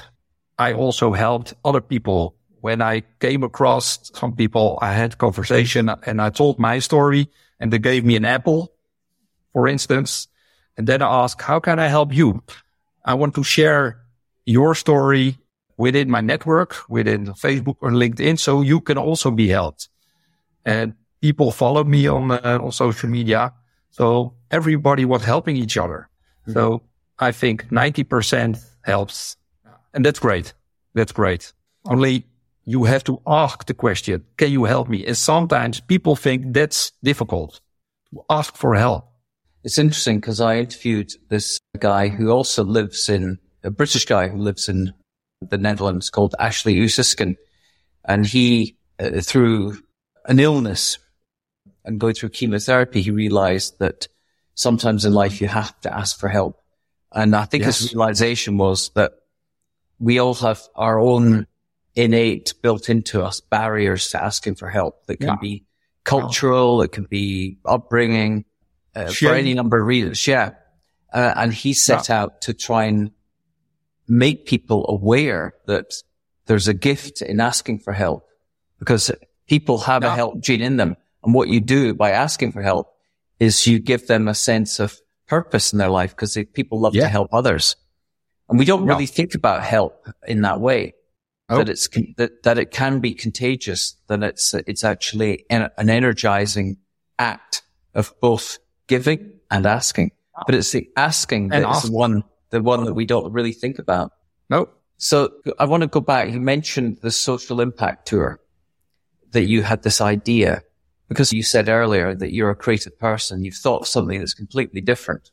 I 0.57 0.73
also 0.73 1.13
helped 1.13 1.53
other 1.63 1.81
people. 1.81 2.35
When 2.61 2.81
I 2.81 3.03
came 3.19 3.43
across 3.43 4.11
some 4.13 4.35
people, 4.35 4.79
I 4.81 4.93
had 4.93 5.17
conversation 5.17 5.89
and 6.05 6.21
I 6.21 6.29
told 6.29 6.59
my 6.59 6.79
story 6.79 7.29
and 7.59 7.71
they 7.71 7.79
gave 7.79 8.03
me 8.03 8.15
an 8.15 8.25
apple, 8.25 8.73
for 9.53 9.67
instance. 9.67 10.27
And 10.77 10.87
then 10.87 11.01
I 11.01 11.23
asked, 11.23 11.41
how 11.41 11.59
can 11.59 11.79
I 11.79 11.87
help 11.87 12.13
you? 12.13 12.43
I 13.03 13.13
want 13.13 13.35
to 13.35 13.43
share 13.43 14.01
your 14.45 14.75
story 14.75 15.37
within 15.77 16.09
my 16.09 16.21
network, 16.21 16.75
within 16.89 17.27
Facebook 17.27 17.77
or 17.81 17.91
LinkedIn, 17.91 18.39
so 18.39 18.61
you 18.61 18.81
can 18.81 18.97
also 18.97 19.31
be 19.31 19.47
helped. 19.47 19.89
And 20.65 20.95
people 21.21 21.51
followed 21.51 21.87
me 21.87 22.07
on, 22.07 22.31
uh, 22.31 22.59
on 22.61 22.71
social 22.71 23.09
media. 23.09 23.53
So 23.91 24.33
everybody 24.51 25.05
was 25.05 25.23
helping 25.23 25.55
each 25.55 25.77
other. 25.77 26.09
Mm-hmm. 26.41 26.53
So 26.53 26.81
I 27.19 27.31
think 27.31 27.67
90% 27.69 28.59
helps. 28.85 29.35
And 29.93 30.05
that's 30.05 30.19
great. 30.19 30.53
That's 30.93 31.11
great. 31.11 31.53
Only 31.85 32.25
you 32.63 32.85
have 32.85 33.03
to 33.05 33.21
ask 33.27 33.65
the 33.65 33.73
question, 33.73 34.23
can 34.37 34.51
you 34.51 34.65
help 34.65 34.87
me? 34.87 35.05
And 35.05 35.17
sometimes 35.17 35.81
people 35.81 36.15
think 36.15 36.53
that's 36.53 36.91
difficult 37.03 37.61
to 38.13 38.23
ask 38.29 38.55
for 38.55 38.75
help. 38.75 39.07
It's 39.63 39.77
interesting 39.77 40.19
because 40.19 40.39
I 40.41 40.59
interviewed 40.59 41.11
this 41.29 41.59
guy 41.79 42.07
who 42.07 42.29
also 42.29 42.63
lives 42.63 43.09
in 43.09 43.39
a 43.63 43.71
British 43.71 44.05
guy 44.05 44.27
who 44.27 44.37
lives 44.37 44.69
in 44.69 44.93
the 45.41 45.57
Netherlands 45.57 46.09
called 46.09 46.35
Ashley 46.39 46.75
Usiskin. 46.75 47.35
And 48.03 48.25
he, 48.25 48.77
uh, 48.99 49.21
through 49.21 49.77
an 50.25 50.39
illness 50.39 50.99
and 51.83 51.99
going 51.99 52.13
through 52.13 52.29
chemotherapy, 52.29 53.01
he 53.01 53.11
realized 53.11 53.79
that 53.79 54.07
sometimes 54.53 55.05
in 55.05 55.13
life 55.13 55.41
you 55.41 55.47
have 55.47 55.79
to 55.81 55.95
ask 55.95 56.19
for 56.19 56.29
help. 56.29 56.61
And 57.15 57.35
I 57.35 57.45
think 57.45 57.63
yes. 57.63 57.79
his 57.79 57.93
realization 57.93 58.57
was 58.57 58.89
that 58.89 59.13
we 59.99 60.19
all 60.19 60.33
have 60.35 60.61
our 60.75 60.99
own 60.99 61.47
innate 61.95 62.53
built 62.61 62.89
into 62.89 63.23
us 63.23 63.39
barriers 63.39 64.09
to 64.09 64.21
asking 64.21 64.55
for 64.55 64.69
help 64.69 65.05
that 65.07 65.17
can 65.17 65.29
yeah. 65.29 65.35
be 65.41 65.65
cultural, 66.03 66.81
it 66.81 66.91
can 66.91 67.05
be 67.05 67.57
upbringing, 67.65 68.43
uh, 68.95 69.07
for 69.07 69.33
any 69.33 69.53
number 69.53 69.79
of 69.79 69.87
reasons. 69.87 70.27
Yeah. 70.27 70.51
Uh, 71.13 71.33
and 71.37 71.53
he 71.53 71.73
set 71.73 72.09
yeah. 72.09 72.21
out 72.21 72.41
to 72.41 72.53
try 72.53 72.85
and 72.85 73.11
make 74.07 74.45
people 74.45 74.85
aware 74.89 75.53
that 75.67 75.93
there's 76.45 76.67
a 76.67 76.73
gift 76.73 77.21
in 77.21 77.39
asking 77.39 77.79
for 77.79 77.93
help 77.93 78.27
because 78.77 79.09
people 79.47 79.79
have 79.79 80.03
yeah. 80.03 80.13
a 80.13 80.15
help 80.15 80.39
gene 80.41 80.61
in 80.61 80.77
them. 80.77 80.97
And 81.23 81.33
what 81.33 81.47
you 81.47 81.61
do 81.61 81.93
by 81.93 82.11
asking 82.11 82.51
for 82.51 82.61
help 82.61 82.93
is 83.39 83.65
you 83.65 83.79
give 83.79 84.07
them 84.07 84.27
a 84.27 84.35
sense 84.35 84.79
of 84.79 84.99
purpose 85.27 85.73
in 85.73 85.79
their 85.79 85.89
life 85.89 86.11
because 86.11 86.37
people 86.53 86.79
love 86.79 86.93
to 86.93 87.07
help 87.07 87.33
others. 87.33 87.75
And 88.49 88.59
we 88.59 88.65
don't 88.65 88.85
really 88.85 89.07
think 89.07 89.33
about 89.33 89.63
help 89.63 90.07
in 90.27 90.41
that 90.41 90.59
way. 90.59 90.93
Oh. 91.47 91.57
That 91.57 91.69
it's 91.69 91.87
that 92.17 92.43
that 92.43 92.57
it 92.57 92.71
can 92.71 92.99
be 92.99 93.13
contagious. 93.13 93.95
That 94.07 94.23
it's 94.23 94.53
it's 94.53 94.83
actually 94.83 95.45
an, 95.49 95.69
an 95.77 95.89
energizing 95.89 96.77
act 97.19 97.61
of 97.93 98.13
both 98.19 98.57
giving 98.87 99.39
and 99.51 99.65
asking. 99.65 100.11
But 100.45 100.55
it's 100.55 100.71
the 100.71 100.89
asking 100.97 101.53
and 101.53 101.63
that's 101.63 101.83
the 101.83 101.91
one 101.91 102.23
the 102.49 102.61
one 102.61 102.85
that 102.85 102.93
we 102.93 103.05
don't 103.05 103.31
really 103.31 103.51
think 103.51 103.79
about. 103.79 104.11
No. 104.49 104.69
So 104.97 105.33
I 105.59 105.65
want 105.65 105.81
to 105.81 105.87
go 105.87 106.01
back. 106.01 106.31
You 106.31 106.39
mentioned 106.39 106.99
the 107.01 107.11
social 107.11 107.61
impact 107.61 108.07
tour 108.07 108.39
that 109.31 109.43
you 109.43 109.61
had 109.61 109.83
this 109.83 110.01
idea 110.01 110.63
because 111.07 111.31
you 111.31 111.43
said 111.43 111.69
earlier 111.69 112.15
that 112.15 112.33
you're 112.33 112.49
a 112.49 112.55
creative 112.55 112.97
person. 112.97 113.43
You've 113.43 113.55
thought 113.55 113.81
of 113.81 113.87
something 113.87 114.19
that's 114.19 114.33
completely 114.33 114.81
different 114.81 115.31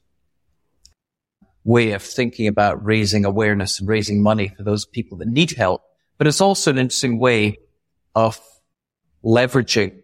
way 1.64 1.92
of 1.92 2.02
thinking 2.02 2.46
about 2.48 2.84
raising 2.84 3.24
awareness 3.24 3.78
and 3.78 3.88
raising 3.88 4.22
money 4.22 4.48
for 4.48 4.62
those 4.62 4.84
people 4.84 5.18
that 5.18 5.28
need 5.28 5.52
help. 5.52 5.82
But 6.18 6.26
it's 6.26 6.40
also 6.40 6.70
an 6.70 6.78
interesting 6.78 7.18
way 7.18 7.58
of 8.14 8.40
leveraging 9.24 10.02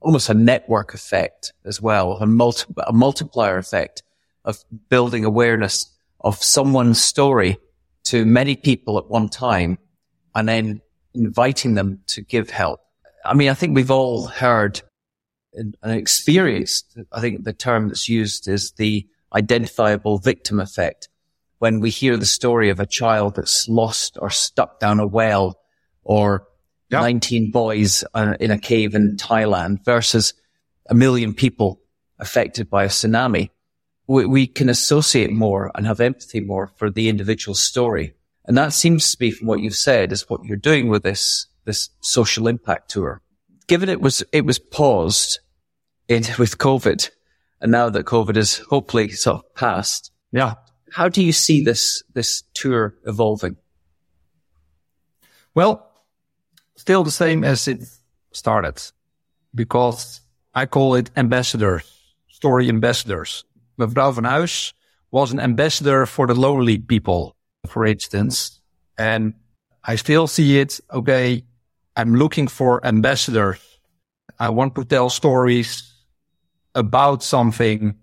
almost 0.00 0.28
a 0.28 0.34
network 0.34 0.94
effect 0.94 1.52
as 1.64 1.80
well, 1.80 2.12
a, 2.18 2.26
multi- 2.26 2.72
a 2.86 2.92
multiplier 2.92 3.56
effect 3.56 4.02
of 4.44 4.58
building 4.88 5.24
awareness 5.24 5.92
of 6.20 6.42
someone's 6.42 7.02
story 7.02 7.58
to 8.04 8.24
many 8.24 8.56
people 8.56 8.98
at 8.98 9.08
one 9.08 9.28
time 9.28 9.78
and 10.34 10.48
then 10.48 10.80
inviting 11.14 11.74
them 11.74 12.00
to 12.06 12.20
give 12.20 12.50
help. 12.50 12.80
I 13.24 13.34
mean, 13.34 13.48
I 13.48 13.54
think 13.54 13.74
we've 13.74 13.90
all 13.90 14.26
heard 14.26 14.80
and 15.56 15.76
experienced, 15.82 16.98
I 17.12 17.20
think 17.20 17.44
the 17.44 17.52
term 17.52 17.88
that's 17.88 18.08
used 18.08 18.48
is 18.48 18.72
the 18.72 19.06
identifiable 19.32 20.18
victim 20.18 20.60
effect. 20.60 21.08
When 21.58 21.80
we 21.80 21.90
hear 21.90 22.16
the 22.16 22.26
story 22.26 22.70
of 22.70 22.80
a 22.80 22.86
child 22.86 23.36
that's 23.36 23.68
lost 23.68 24.18
or 24.20 24.30
stuck 24.30 24.78
down 24.78 25.00
a 25.00 25.06
well 25.06 25.58
or 26.02 26.46
yep. 26.90 27.02
19 27.02 27.50
boys 27.50 28.04
uh, 28.14 28.34
in 28.38 28.50
a 28.50 28.58
cave 28.58 28.94
in 28.94 29.16
Thailand 29.16 29.84
versus 29.84 30.34
a 30.88 30.94
million 30.94 31.34
people 31.34 31.80
affected 32.18 32.70
by 32.70 32.84
a 32.84 32.88
tsunami, 32.88 33.50
we, 34.06 34.26
we 34.26 34.46
can 34.46 34.68
associate 34.68 35.32
more 35.32 35.70
and 35.74 35.86
have 35.86 36.00
empathy 36.00 36.40
more 36.40 36.68
for 36.76 36.90
the 36.90 37.08
individual 37.08 37.54
story. 37.54 38.14
And 38.44 38.56
that 38.56 38.72
seems 38.72 39.10
to 39.10 39.18
be 39.18 39.30
from 39.30 39.48
what 39.48 39.60
you've 39.60 39.74
said 39.74 40.12
is 40.12 40.28
what 40.28 40.44
you're 40.44 40.56
doing 40.56 40.88
with 40.88 41.02
this, 41.02 41.46
this 41.64 41.90
social 42.00 42.46
impact 42.46 42.90
tour. 42.90 43.22
Given 43.66 43.88
it 43.88 44.00
was, 44.00 44.22
it 44.32 44.44
was 44.44 44.60
paused 44.60 45.40
in, 46.08 46.24
with 46.38 46.58
COVID, 46.58 47.10
and 47.60 47.72
now 47.72 47.90
that 47.90 48.06
COVID 48.06 48.36
is 48.36 48.58
hopefully 48.58 49.08
sort 49.10 49.44
of 49.44 49.54
past, 49.54 50.12
yeah. 50.32 50.54
How 50.92 51.08
do 51.08 51.22
you 51.22 51.32
see 51.32 51.64
this 51.64 52.02
this 52.14 52.44
tour 52.54 52.94
evolving? 53.06 53.56
Well, 55.54 55.90
still 56.76 57.02
the 57.02 57.10
same 57.10 57.44
as 57.44 57.66
it 57.68 57.84
started, 58.32 58.80
because 59.54 60.20
I 60.54 60.66
call 60.66 60.94
it 60.94 61.10
ambassadors, 61.16 61.84
story 62.28 62.68
ambassadors. 62.68 63.44
Mevrouw 63.78 64.14
van 64.14 64.24
Huis 64.24 64.72
was 65.10 65.32
an 65.32 65.40
ambassador 65.40 66.06
for 66.06 66.26
the 66.26 66.34
lonely 66.34 66.78
people, 66.78 67.34
for 67.66 67.84
instance, 67.84 68.60
and 68.96 69.34
I 69.84 69.96
still 69.96 70.26
see 70.26 70.60
it. 70.60 70.80
Okay, 70.90 71.44
I'm 71.96 72.14
looking 72.14 72.48
for 72.48 72.84
ambassadors. 72.86 73.58
I 74.38 74.50
want 74.50 74.74
to 74.74 74.84
tell 74.84 75.10
stories 75.10 75.95
about 76.76 77.22
something 77.22 77.96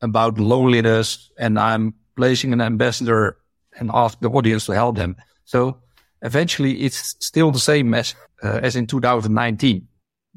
about 0.00 0.38
loneliness 0.38 1.30
and 1.38 1.58
I'm 1.58 1.94
placing 2.16 2.52
an 2.52 2.60
ambassador 2.60 3.36
and 3.78 3.90
ask 3.92 4.18
the 4.20 4.30
audience 4.30 4.66
to 4.66 4.72
help 4.72 4.96
them. 4.96 5.16
So 5.44 5.78
eventually 6.22 6.80
it's 6.80 7.14
still 7.20 7.52
the 7.52 7.60
same 7.60 7.94
as, 7.94 8.14
uh, 8.42 8.60
as 8.62 8.74
in 8.74 8.86
2019. 8.86 9.86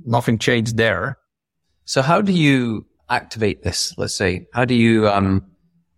Nothing 0.05 0.37
changed 0.37 0.77
there. 0.77 1.17
So 1.85 2.01
how 2.01 2.21
do 2.21 2.33
you 2.33 2.85
activate 3.09 3.63
this? 3.63 3.93
Let's 3.97 4.13
say, 4.13 4.47
how 4.53 4.65
do 4.65 4.75
you, 4.75 5.07
um, 5.07 5.45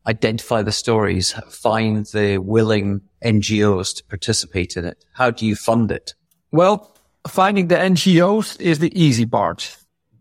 identify 0.08 0.62
the 0.62 0.72
stories, 0.72 1.34
find 1.50 2.06
the 2.08 2.38
willing 2.38 3.02
NGOs 3.24 3.96
to 3.98 4.04
participate 4.06 4.78
in 4.78 4.86
it? 4.86 5.04
How 5.14 5.32
do 5.32 5.46
you 5.46 5.56
fund 5.56 5.92
it? 5.92 6.14
Well, 6.52 6.96
finding 7.28 7.68
the 7.68 7.76
NGOs 7.76 8.60
is 8.60 8.80
the 8.80 8.92
easy 9.00 9.26
part 9.26 9.78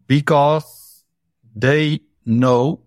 because 0.06 0.79
they 1.54 2.00
know 2.24 2.80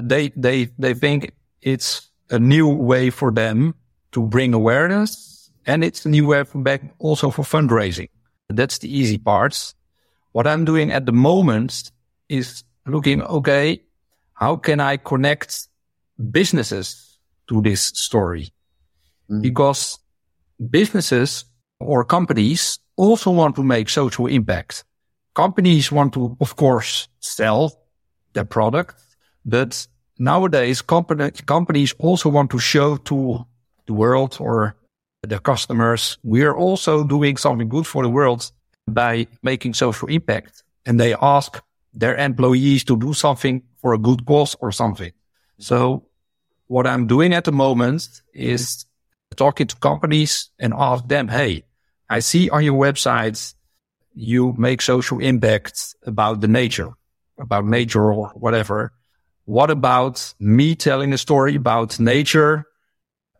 they 0.00 0.28
they 0.36 0.66
they 0.78 0.94
think 0.94 1.32
it's 1.62 2.10
a 2.30 2.38
new 2.38 2.68
way 2.68 3.10
for 3.10 3.30
them 3.30 3.74
to 4.12 4.22
bring 4.22 4.54
awareness 4.54 5.50
and 5.66 5.84
it's 5.84 6.04
a 6.06 6.08
new 6.08 6.26
way 6.26 6.44
for 6.44 6.58
back 6.58 6.82
also 6.98 7.30
for 7.30 7.42
fundraising. 7.42 8.08
That's 8.48 8.78
the 8.78 8.88
easy 8.88 9.18
parts. 9.18 9.74
What 10.32 10.46
I'm 10.46 10.64
doing 10.64 10.90
at 10.90 11.04
the 11.04 11.12
moment 11.12 11.92
is 12.28 12.64
looking, 12.86 13.22
okay, 13.22 13.82
how 14.32 14.56
can 14.56 14.80
I 14.80 14.96
connect 14.96 15.68
businesses 16.30 17.18
to 17.48 17.60
this 17.60 17.82
story? 17.82 18.50
Mm. 19.30 19.42
Because 19.42 19.98
businesses 20.70 21.44
or 21.80 22.04
companies 22.04 22.78
also 22.96 23.30
want 23.30 23.56
to 23.56 23.62
make 23.62 23.88
social 23.88 24.26
impact. 24.26 24.84
Companies 25.34 25.92
want 25.92 26.14
to, 26.14 26.36
of 26.40 26.56
course, 26.56 27.08
sell 27.20 27.78
their 28.38 28.44
product. 28.44 28.94
But 29.44 29.86
nowadays, 30.18 30.82
company, 30.82 31.30
companies 31.46 31.94
also 31.98 32.28
want 32.28 32.50
to 32.50 32.58
show 32.58 32.96
to 33.10 33.44
the 33.86 33.94
world 33.94 34.36
or 34.40 34.76
their 35.22 35.40
customers, 35.40 36.18
we 36.22 36.44
are 36.44 36.56
also 36.56 37.04
doing 37.04 37.36
something 37.36 37.68
good 37.68 37.86
for 37.86 38.02
the 38.04 38.08
world 38.18 38.50
by 38.86 39.26
making 39.42 39.74
social 39.74 40.08
impact. 40.08 40.62
And 40.86 41.00
they 41.00 41.14
ask 41.20 41.60
their 41.92 42.16
employees 42.16 42.84
to 42.84 42.96
do 42.96 43.12
something 43.12 43.62
for 43.80 43.92
a 43.94 43.98
good 43.98 44.24
cause 44.24 44.56
or 44.60 44.70
something. 44.72 45.12
So 45.58 46.06
what 46.68 46.86
I'm 46.86 47.06
doing 47.06 47.34
at 47.34 47.44
the 47.44 47.52
moment 47.52 48.22
is 48.32 48.86
talking 49.36 49.66
to 49.66 49.76
companies 49.76 50.50
and 50.58 50.72
ask 50.76 51.08
them, 51.08 51.28
Hey, 51.28 51.64
I 52.08 52.20
see 52.20 52.48
on 52.50 52.64
your 52.64 52.78
website 52.78 53.54
you 54.14 54.54
make 54.56 54.80
social 54.82 55.18
impact 55.18 55.94
about 56.06 56.40
the 56.40 56.48
nature 56.48 56.97
about 57.38 57.64
nature 57.64 58.12
or 58.12 58.28
whatever. 58.30 58.92
What 59.44 59.70
about 59.70 60.34
me 60.38 60.74
telling 60.74 61.12
a 61.12 61.18
story 61.18 61.54
about 61.54 61.98
nature 61.98 62.66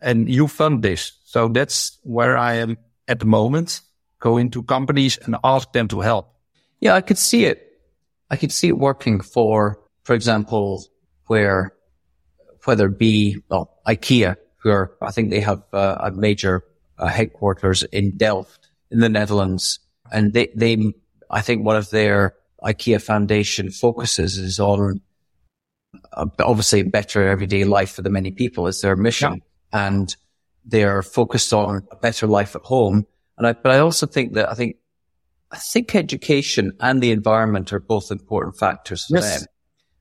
and 0.00 0.28
you 0.28 0.48
fund 0.48 0.82
this? 0.82 1.12
So 1.24 1.48
that's 1.48 1.98
where 2.02 2.36
I 2.36 2.54
am 2.54 2.78
at 3.06 3.20
the 3.20 3.26
moment. 3.26 3.80
Go 4.20 4.36
into 4.38 4.62
companies 4.62 5.18
and 5.18 5.36
ask 5.44 5.72
them 5.72 5.88
to 5.88 6.00
help. 6.00 6.32
Yeah, 6.80 6.94
I 6.94 7.02
could 7.02 7.18
see 7.18 7.44
it. 7.44 7.64
I 8.30 8.36
could 8.36 8.52
see 8.52 8.68
it 8.68 8.78
working 8.78 9.20
for, 9.20 9.80
for 10.02 10.14
example, 10.14 10.84
where 11.26 11.74
whether 12.64 12.86
it 12.86 12.98
be 12.98 13.38
well, 13.48 13.78
IKEA, 13.86 14.36
who 14.58 14.70
are, 14.70 14.96
I 15.00 15.10
think 15.10 15.30
they 15.30 15.40
have 15.40 15.62
uh, 15.72 15.96
a 16.00 16.10
major 16.10 16.64
uh, 16.98 17.06
headquarters 17.06 17.82
in 17.84 18.16
Delft 18.16 18.68
in 18.90 19.00
the 19.00 19.08
Netherlands, 19.08 19.78
and 20.12 20.32
they 20.32 20.48
they 20.54 20.92
I 21.30 21.40
think 21.40 21.64
one 21.64 21.76
of 21.76 21.90
their 21.90 22.34
IKEA 22.62 23.00
Foundation 23.00 23.70
focuses 23.70 24.36
is 24.38 24.58
on 24.58 25.00
uh, 26.12 26.26
obviously 26.40 26.82
better 26.82 27.26
everyday 27.26 27.64
life 27.64 27.92
for 27.92 28.02
the 28.02 28.10
many 28.10 28.30
people 28.30 28.66
is 28.66 28.80
their 28.80 28.96
mission. 28.96 29.42
Yeah. 29.72 29.88
And 29.88 30.16
they're 30.64 31.02
focused 31.02 31.52
on 31.52 31.86
a 31.90 31.96
better 31.96 32.26
life 32.26 32.56
at 32.56 32.62
home. 32.62 33.06
And 33.36 33.46
I, 33.46 33.52
but 33.52 33.72
I 33.72 33.78
also 33.78 34.06
think 34.06 34.34
that 34.34 34.50
I 34.50 34.54
think, 34.54 34.76
I 35.50 35.56
think 35.56 35.94
education 35.94 36.72
and 36.80 37.02
the 37.02 37.10
environment 37.10 37.72
are 37.72 37.80
both 37.80 38.10
important 38.10 38.58
factors 38.58 39.06
for 39.06 39.16
yes. 39.16 39.40
them. 39.40 39.48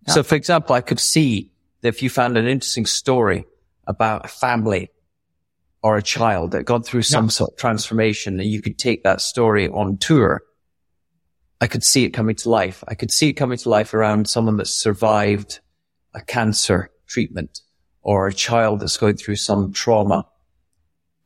Yeah. 0.07 0.13
So 0.15 0.23
for 0.23 0.35
example, 0.35 0.75
I 0.75 0.81
could 0.81 0.99
see 0.99 1.51
that 1.81 1.89
if 1.89 2.03
you 2.03 2.09
found 2.09 2.37
an 2.37 2.47
interesting 2.47 2.85
story 2.85 3.45
about 3.85 4.25
a 4.25 4.27
family 4.27 4.89
or 5.83 5.95
a 5.95 6.03
child 6.03 6.51
that 6.51 6.65
gone 6.65 6.83
through 6.83 7.03
some 7.03 7.25
yeah. 7.25 7.29
sort 7.29 7.51
of 7.51 7.57
transformation 7.57 8.39
and 8.39 8.49
you 8.49 8.61
could 8.61 8.77
take 8.77 9.03
that 9.03 9.21
story 9.21 9.69
on 9.69 9.97
tour, 9.97 10.41
I 11.59 11.67
could 11.67 11.83
see 11.83 12.03
it 12.05 12.11
coming 12.11 12.35
to 12.35 12.49
life. 12.49 12.83
I 12.87 12.95
could 12.95 13.11
see 13.11 13.29
it 13.29 13.33
coming 13.33 13.57
to 13.57 13.69
life 13.69 13.93
around 13.93 14.29
someone 14.29 14.57
that 14.57 14.67
survived 14.67 15.59
a 16.13 16.21
cancer 16.21 16.91
treatment 17.07 17.61
or 18.01 18.27
a 18.27 18.33
child 18.33 18.79
that's 18.79 18.97
going 18.97 19.17
through 19.17 19.37
some 19.37 19.73
trauma. 19.73 20.27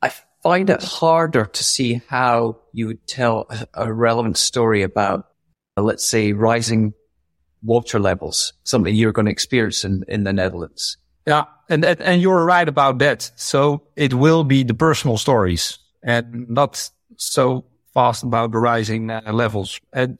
I 0.00 0.12
find 0.42 0.70
it 0.70 0.82
harder 0.82 1.44
to 1.44 1.64
see 1.64 2.00
how 2.08 2.58
you 2.72 2.88
would 2.88 3.06
tell 3.06 3.46
a 3.74 3.92
relevant 3.92 4.36
story 4.36 4.82
about, 4.82 5.28
uh, 5.76 5.82
let's 5.82 6.04
say, 6.04 6.32
rising 6.32 6.94
water 7.62 8.00
levels, 8.00 8.52
something 8.64 8.94
you're 8.94 9.12
going 9.12 9.26
to 9.26 9.32
experience 9.32 9.84
in, 9.84 10.04
in 10.08 10.24
the 10.24 10.32
Netherlands. 10.32 10.96
Yeah. 11.26 11.44
And, 11.68 11.84
and 11.84 12.20
you're 12.20 12.44
right 12.44 12.68
about 12.68 12.98
that. 12.98 13.30
So 13.36 13.82
it 13.94 14.14
will 14.14 14.44
be 14.44 14.64
the 14.64 14.74
personal 14.74 15.16
stories 15.18 15.78
and 16.02 16.48
not 16.48 16.90
so 17.16 17.64
fast 17.92 18.22
about 18.22 18.52
the 18.52 18.58
rising 18.58 19.10
uh, 19.10 19.22
levels. 19.32 19.80
And, 19.92 20.18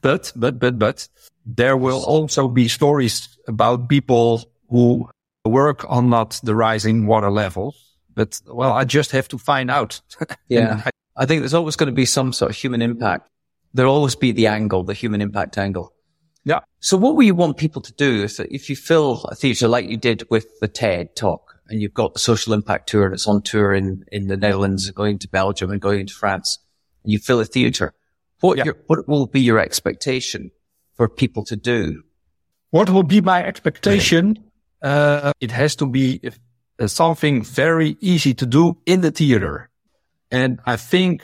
but, 0.00 0.32
but, 0.36 0.58
but, 0.58 0.78
but 0.78 1.08
there 1.44 1.76
will 1.76 2.04
also 2.04 2.48
be 2.48 2.68
stories 2.68 3.36
about 3.46 3.88
people 3.88 4.44
who 4.68 5.08
work 5.44 5.84
on 5.88 6.10
not 6.10 6.40
the 6.42 6.54
rising 6.54 7.06
water 7.06 7.30
levels. 7.30 7.96
But 8.14 8.40
well, 8.46 8.72
I 8.72 8.84
just 8.84 9.12
have 9.12 9.28
to 9.28 9.38
find 9.38 9.70
out. 9.70 10.00
yeah. 10.48 10.82
I, 10.84 10.90
I 11.16 11.26
think 11.26 11.40
there's 11.40 11.54
always 11.54 11.76
going 11.76 11.88
to 11.88 11.94
be 11.94 12.04
some 12.04 12.32
sort 12.32 12.50
of 12.50 12.56
human 12.56 12.82
impact. 12.82 13.28
There'll 13.74 13.94
always 13.94 14.16
be 14.16 14.32
the 14.32 14.46
angle, 14.46 14.82
the 14.84 14.94
human 14.94 15.20
impact 15.20 15.58
angle. 15.58 15.92
Yeah. 16.44 16.60
So 16.80 16.96
what 16.96 17.16
will 17.16 17.24
you 17.24 17.34
want 17.34 17.56
people 17.56 17.82
to 17.82 17.92
do 17.92 18.24
if, 18.24 18.40
if 18.40 18.70
you 18.70 18.76
fill 18.76 19.24
a 19.24 19.34
theatre 19.34 19.68
like 19.68 19.88
you 19.88 19.96
did 19.96 20.24
with 20.30 20.46
the 20.60 20.68
TED 20.68 21.14
talk 21.16 21.56
and 21.68 21.82
you've 21.82 21.94
got 21.94 22.14
the 22.14 22.20
social 22.20 22.54
impact 22.54 22.88
tour 22.88 23.10
that's 23.10 23.26
on 23.26 23.42
tour 23.42 23.74
in, 23.74 24.04
in 24.10 24.28
the 24.28 24.36
Netherlands, 24.36 24.90
going 24.90 25.18
to 25.18 25.28
Belgium 25.28 25.70
and 25.70 25.80
going 25.80 26.06
to 26.06 26.14
France, 26.14 26.58
and 26.58 26.67
you 27.08 27.18
fill 27.18 27.40
a 27.40 27.44
theatre, 27.44 27.94
what, 28.40 28.58
yeah. 28.58 28.64
your, 28.64 28.76
what 28.86 29.08
will 29.08 29.26
be 29.26 29.40
your 29.40 29.58
expectation 29.58 30.50
for 30.94 31.08
people 31.08 31.44
to 31.44 31.56
do? 31.56 32.02
What 32.70 32.90
will 32.90 33.02
be 33.02 33.20
my 33.20 33.42
expectation? 33.42 34.38
Uh, 34.82 35.32
it 35.40 35.50
has 35.50 35.74
to 35.76 35.86
be 35.86 36.20
uh, 36.78 36.86
something 36.86 37.42
very 37.42 37.96
easy 38.00 38.34
to 38.34 38.46
do 38.46 38.76
in 38.86 39.00
the 39.00 39.10
theater. 39.10 39.70
And 40.30 40.60
I 40.66 40.76
think 40.76 41.22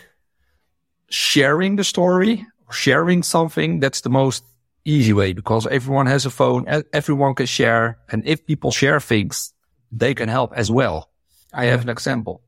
sharing 1.11 1.77
the 1.77 1.85
story, 1.85 2.47
sharing 2.71 3.23
something, 3.23 3.81
that's 3.81 4.01
the 4.01 4.11
most 4.11 4.45
easy 4.85 5.13
way 5.13 5.33
because 5.33 5.67
everyone 5.67 6.07
has 6.07 6.27
a 6.27 6.31
phone, 6.31 6.67
everyone 6.93 7.35
can 7.35 7.47
share. 7.47 7.99
And 8.11 8.27
if 8.27 8.47
people 8.47 8.71
share 8.71 9.01
things, 9.01 9.53
they 9.93 10.15
can 10.15 10.29
help 10.29 10.53
as 10.55 10.71
well. 10.71 11.11
I 11.53 11.67
have 11.67 11.83
an 11.83 11.89
example. 11.89 12.43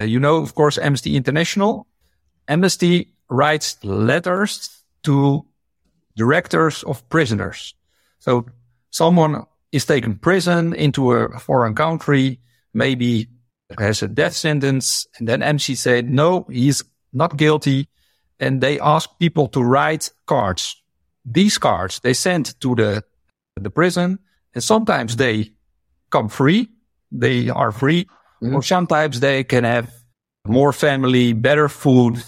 Uh, 0.00 0.04
you 0.04 0.20
know, 0.20 0.36
of 0.36 0.54
course, 0.54 0.78
Amnesty 0.78 1.16
International. 1.16 1.86
Amnesty 2.52 3.14
writes 3.30 3.82
letters 3.82 4.84
to 5.04 5.46
directors 6.16 6.82
of 6.82 7.08
prisoners. 7.08 7.74
So 8.18 8.44
someone 8.90 9.46
is 9.72 9.86
taken 9.86 10.16
prison 10.16 10.74
into 10.74 11.12
a 11.12 11.38
foreign 11.38 11.74
country, 11.74 12.40
maybe 12.74 13.28
has 13.78 14.02
a 14.02 14.08
death 14.08 14.34
sentence. 14.34 15.06
And 15.18 15.26
then 15.26 15.42
Amnesty 15.42 15.74
said, 15.74 16.10
no, 16.10 16.46
he's 16.50 16.84
not 17.14 17.38
guilty. 17.38 17.88
And 18.38 18.60
they 18.60 18.78
ask 18.80 19.08
people 19.18 19.48
to 19.48 19.62
write 19.62 20.10
cards. 20.26 20.76
These 21.24 21.56
cards 21.56 22.00
they 22.00 22.12
send 22.12 22.60
to 22.60 22.74
the, 22.74 23.02
the 23.56 23.70
prison 23.70 24.18
and 24.54 24.62
sometimes 24.62 25.16
they 25.16 25.52
come 26.10 26.28
free. 26.28 26.68
They 27.10 27.48
are 27.48 27.72
free 27.72 28.04
mm-hmm. 28.42 28.54
or 28.54 28.62
sometimes 28.62 29.20
they 29.20 29.42
can 29.42 29.64
have 29.64 29.90
more 30.46 30.72
family, 30.72 31.32
better 31.32 31.70
food 31.70 32.22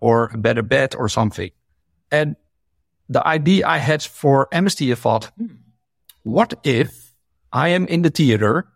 or 0.00 0.30
a 0.32 0.38
better 0.38 0.62
bed 0.62 0.94
or 0.96 1.08
something. 1.08 1.50
And 2.10 2.36
the 3.08 3.26
idea 3.26 3.66
I 3.66 3.78
had 3.78 4.02
for 4.02 4.48
Amnesty, 4.52 4.92
I 4.92 4.94
thought, 4.94 5.26
hmm, 5.36 5.46
what 6.22 6.54
if 6.64 7.14
I 7.52 7.68
am 7.68 7.86
in 7.86 8.02
the 8.02 8.10
theater, 8.10 8.68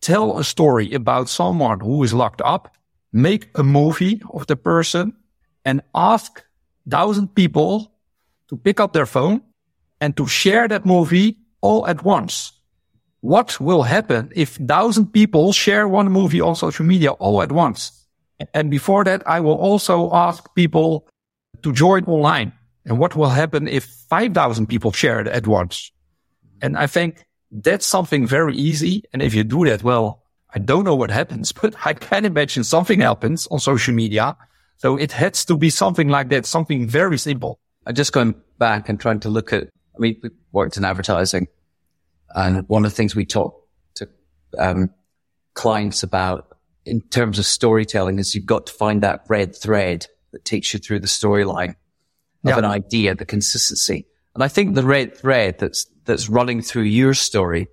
tell 0.00 0.38
a 0.38 0.44
story 0.44 0.92
about 0.92 1.28
someone 1.28 1.80
who 1.80 2.02
is 2.02 2.14
locked 2.14 2.40
up, 2.42 2.74
make 3.12 3.48
a 3.56 3.62
movie 3.62 4.22
of 4.32 4.46
the 4.46 4.56
person 4.56 5.14
and 5.64 5.82
ask 5.94 6.44
thousand 6.88 7.34
people 7.34 7.92
to 8.48 8.56
pick 8.56 8.80
up 8.80 8.92
their 8.92 9.06
phone 9.06 9.42
and 10.00 10.16
to 10.16 10.26
share 10.26 10.68
that 10.68 10.86
movie 10.86 11.38
all 11.60 11.86
at 11.86 12.04
once. 12.04 12.52
What 13.20 13.60
will 13.60 13.82
happen 13.82 14.32
if 14.34 14.56
thousand 14.56 15.12
people 15.12 15.52
share 15.52 15.86
one 15.86 16.10
movie 16.10 16.40
on 16.40 16.56
social 16.56 16.86
media 16.86 17.10
all 17.10 17.42
at 17.42 17.52
once? 17.52 17.99
And 18.54 18.70
before 18.70 19.04
that, 19.04 19.26
I 19.26 19.40
will 19.40 19.54
also 19.56 20.12
ask 20.12 20.54
people 20.54 21.06
to 21.62 21.72
join 21.72 22.04
online 22.04 22.52
and 22.84 22.98
what 22.98 23.14
will 23.14 23.28
happen 23.28 23.68
if 23.68 23.84
5,000 23.84 24.66
people 24.66 24.92
share 24.92 25.20
it 25.20 25.26
at 25.26 25.46
once? 25.46 25.92
And 26.62 26.76
I 26.76 26.86
think 26.86 27.24
that's 27.50 27.86
something 27.86 28.26
very 28.26 28.56
easy. 28.56 29.04
And 29.12 29.22
if 29.22 29.34
you 29.34 29.44
do 29.44 29.64
that, 29.66 29.82
well, 29.82 30.22
I 30.54 30.58
don't 30.58 30.84
know 30.84 30.94
what 30.94 31.10
happens, 31.10 31.52
but 31.62 31.74
I 31.84 31.94
can 31.94 32.24
imagine 32.24 32.64
something 32.64 33.00
happens 33.00 33.46
on 33.48 33.60
social 33.60 33.94
media. 33.94 34.36
So 34.78 34.96
it 34.96 35.12
has 35.12 35.44
to 35.46 35.56
be 35.56 35.70
something 35.70 36.08
like 36.08 36.30
that, 36.30 36.46
something 36.46 36.88
very 36.88 37.18
simple. 37.18 37.58
I'm 37.86 37.94
just 37.94 38.12
going 38.12 38.34
back 38.58 38.88
and 38.88 38.98
trying 38.98 39.20
to 39.20 39.28
look 39.28 39.52
at, 39.52 39.64
I 39.64 39.98
mean, 39.98 40.16
we 40.22 40.30
worked 40.52 40.76
in 40.76 40.84
advertising 40.84 41.48
and 42.34 42.68
one 42.68 42.84
of 42.84 42.90
the 42.92 42.96
things 42.96 43.14
we 43.14 43.26
talk 43.26 43.68
to 43.96 44.08
um, 44.58 44.90
clients 45.54 46.02
about 46.02 46.49
in 46.84 47.00
terms 47.02 47.38
of 47.38 47.46
storytelling 47.46 48.18
is 48.18 48.34
you've 48.34 48.46
got 48.46 48.66
to 48.66 48.72
find 48.72 49.02
that 49.02 49.24
red 49.28 49.54
thread 49.54 50.06
that 50.32 50.44
takes 50.44 50.72
you 50.72 50.80
through 50.80 51.00
the 51.00 51.06
storyline 51.06 51.70
of 52.44 52.50
yeah. 52.50 52.58
an 52.58 52.64
idea, 52.64 53.14
the 53.14 53.26
consistency. 53.26 54.06
And 54.34 54.42
I 54.42 54.48
think 54.48 54.74
the 54.74 54.82
red 54.82 55.16
thread 55.16 55.58
that's, 55.58 55.86
that's 56.04 56.28
running 56.28 56.62
through 56.62 56.82
your 56.82 57.14
story 57.14 57.68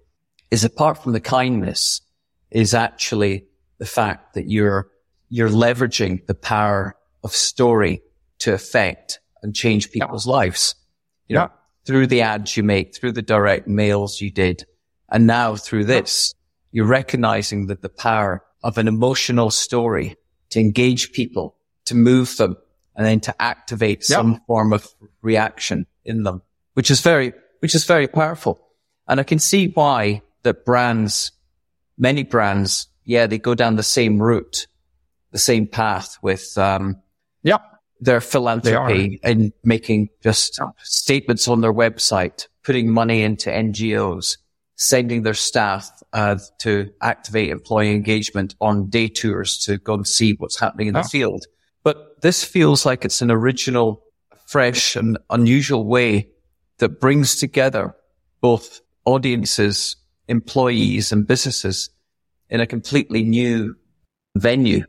is 0.52 0.64
apart 0.64 1.04
from 1.04 1.14
the 1.14 1.20
kindness 1.20 2.02
is 2.52 2.74
actually 2.74 3.46
the 3.78 3.86
fact 3.86 4.34
that 4.34 4.50
you're, 4.50 4.90
you're 5.30 5.50
leveraging 5.50 6.26
the 6.26 6.36
power 6.36 6.96
of 7.24 7.32
story 7.32 8.02
to 8.40 8.54
affect 8.54 9.20
and 9.44 9.56
change 9.56 9.92
people's 9.92 10.26
yeah. 10.26 10.34
lives. 10.34 10.76
You 11.28 11.36
know, 11.36 11.42
yeah. 11.42 11.48
through 11.86 12.08
the 12.08 12.22
ads 12.22 12.56
you 12.56 12.64
make, 12.64 12.96
through 12.96 13.12
the 13.12 13.22
direct 13.22 13.68
mails 13.68 14.22
you 14.22 14.32
did. 14.32 14.66
And 15.10 15.28
now 15.28 15.56
through 15.56 15.86
this, 15.86 16.34
you're 16.72 16.86
recognizing 16.86 17.68
that 17.68 17.82
the 17.82 17.90
power 17.90 18.44
of 18.68 18.78
an 18.78 18.88
emotional 18.90 19.50
story 19.50 20.18
to 20.50 20.60
engage 20.60 21.14
people, 21.14 21.56
to 21.86 21.96
move 21.96 22.36
them, 22.36 22.58
and 22.98 23.06
then 23.06 23.22
to 23.22 23.42
activate 23.42 24.00
yep. 24.00 24.18
some 24.18 24.42
form 24.46 24.74
of 24.74 24.86
reaction 25.22 25.88
in 26.04 26.24
them, 26.24 26.42
which 26.74 26.92
is 26.92 27.00
very, 27.00 27.32
which 27.60 27.74
is 27.74 27.86
very 27.86 28.08
powerful. 28.08 28.60
And 29.08 29.22
I 29.22 29.24
can 29.24 29.40
see 29.40 29.70
why 29.70 30.22
that 30.44 30.66
brands, 30.66 31.32
many 31.98 32.24
brands, 32.24 32.90
yeah, 33.06 33.26
they 33.26 33.38
go 33.38 33.56
down 33.56 33.78
the 33.78 33.84
same 33.84 34.22
route, 34.22 34.68
the 35.32 35.40
same 35.40 35.66
path 35.66 36.18
with, 36.22 36.58
um, 36.58 37.02
yeah, 37.44 37.60
their 38.02 38.20
philanthropy 38.20 39.22
and 39.24 39.54
making 39.64 40.10
just 40.22 40.60
statements 40.84 41.48
on 41.48 41.62
their 41.62 41.74
website, 41.74 42.48
putting 42.64 42.92
money 42.92 43.24
into 43.24 43.50
NGOs, 43.50 44.38
sending 44.78 45.24
their 45.24 45.34
staff 45.34 45.90
uh, 46.14 46.38
to 46.60 46.90
activate 47.02 47.50
employee 47.50 47.92
engagement 47.92 48.56
on 48.62 48.90
day 48.90 49.08
tours 49.08 49.58
to 49.66 49.78
go 49.80 49.96
and 49.96 50.08
see 50.08 50.36
what's 50.38 50.60
happening 50.60 50.88
in 50.88 50.94
the 50.94 51.04
field. 51.04 51.46
But 51.84 52.22
this 52.22 52.44
feels 52.44 52.86
like 52.86 53.04
it's 53.04 53.22
an 53.22 53.32
original, 53.32 54.04
fresh 54.46 54.96
and 54.96 55.18
unusual 55.30 55.86
way 55.86 56.30
that 56.78 57.02
brings 57.02 57.36
together 57.36 57.96
both 58.40 58.82
audiences, 59.06 59.96
employees 60.28 61.12
and 61.12 61.26
businesses 61.26 61.90
in 62.50 62.62
a 62.62 62.68
completely 62.68 63.24
new 63.24 63.76
venue. 64.36 64.86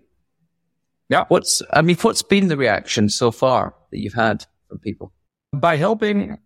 Yeah. 1.08 1.24
What's, 1.28 1.62
I 1.72 1.80
mean, 1.80 1.96
what's 1.96 2.22
been 2.22 2.48
the 2.48 2.58
reaction 2.58 3.08
so 3.08 3.30
far 3.30 3.74
that 3.90 3.98
you've 3.98 4.12
had 4.12 4.44
from 4.68 4.78
people? 4.80 5.14
By 5.54 5.76
helping 5.76 6.38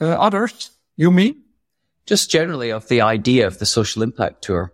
uh, 0.00 0.04
others, 0.04 0.70
you 0.96 1.10
mean? 1.10 1.44
Just 2.08 2.30
generally 2.30 2.70
of 2.70 2.88
the 2.88 3.02
idea 3.02 3.46
of 3.46 3.58
the 3.58 3.66
social 3.66 4.02
impact 4.02 4.42
tour. 4.42 4.72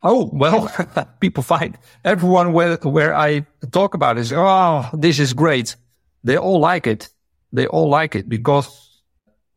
Oh, 0.00 0.30
well, 0.32 0.70
people 1.20 1.42
find 1.42 1.76
everyone 2.04 2.52
where, 2.52 2.76
where 2.76 3.14
I 3.14 3.46
talk 3.72 3.94
about 3.94 4.16
is, 4.16 4.32
oh, 4.32 4.88
this 4.92 5.18
is 5.18 5.32
great. 5.34 5.74
They 6.22 6.36
all 6.36 6.60
like 6.60 6.86
it. 6.86 7.08
They 7.52 7.66
all 7.66 7.88
like 7.88 8.14
it 8.14 8.28
because 8.28 8.88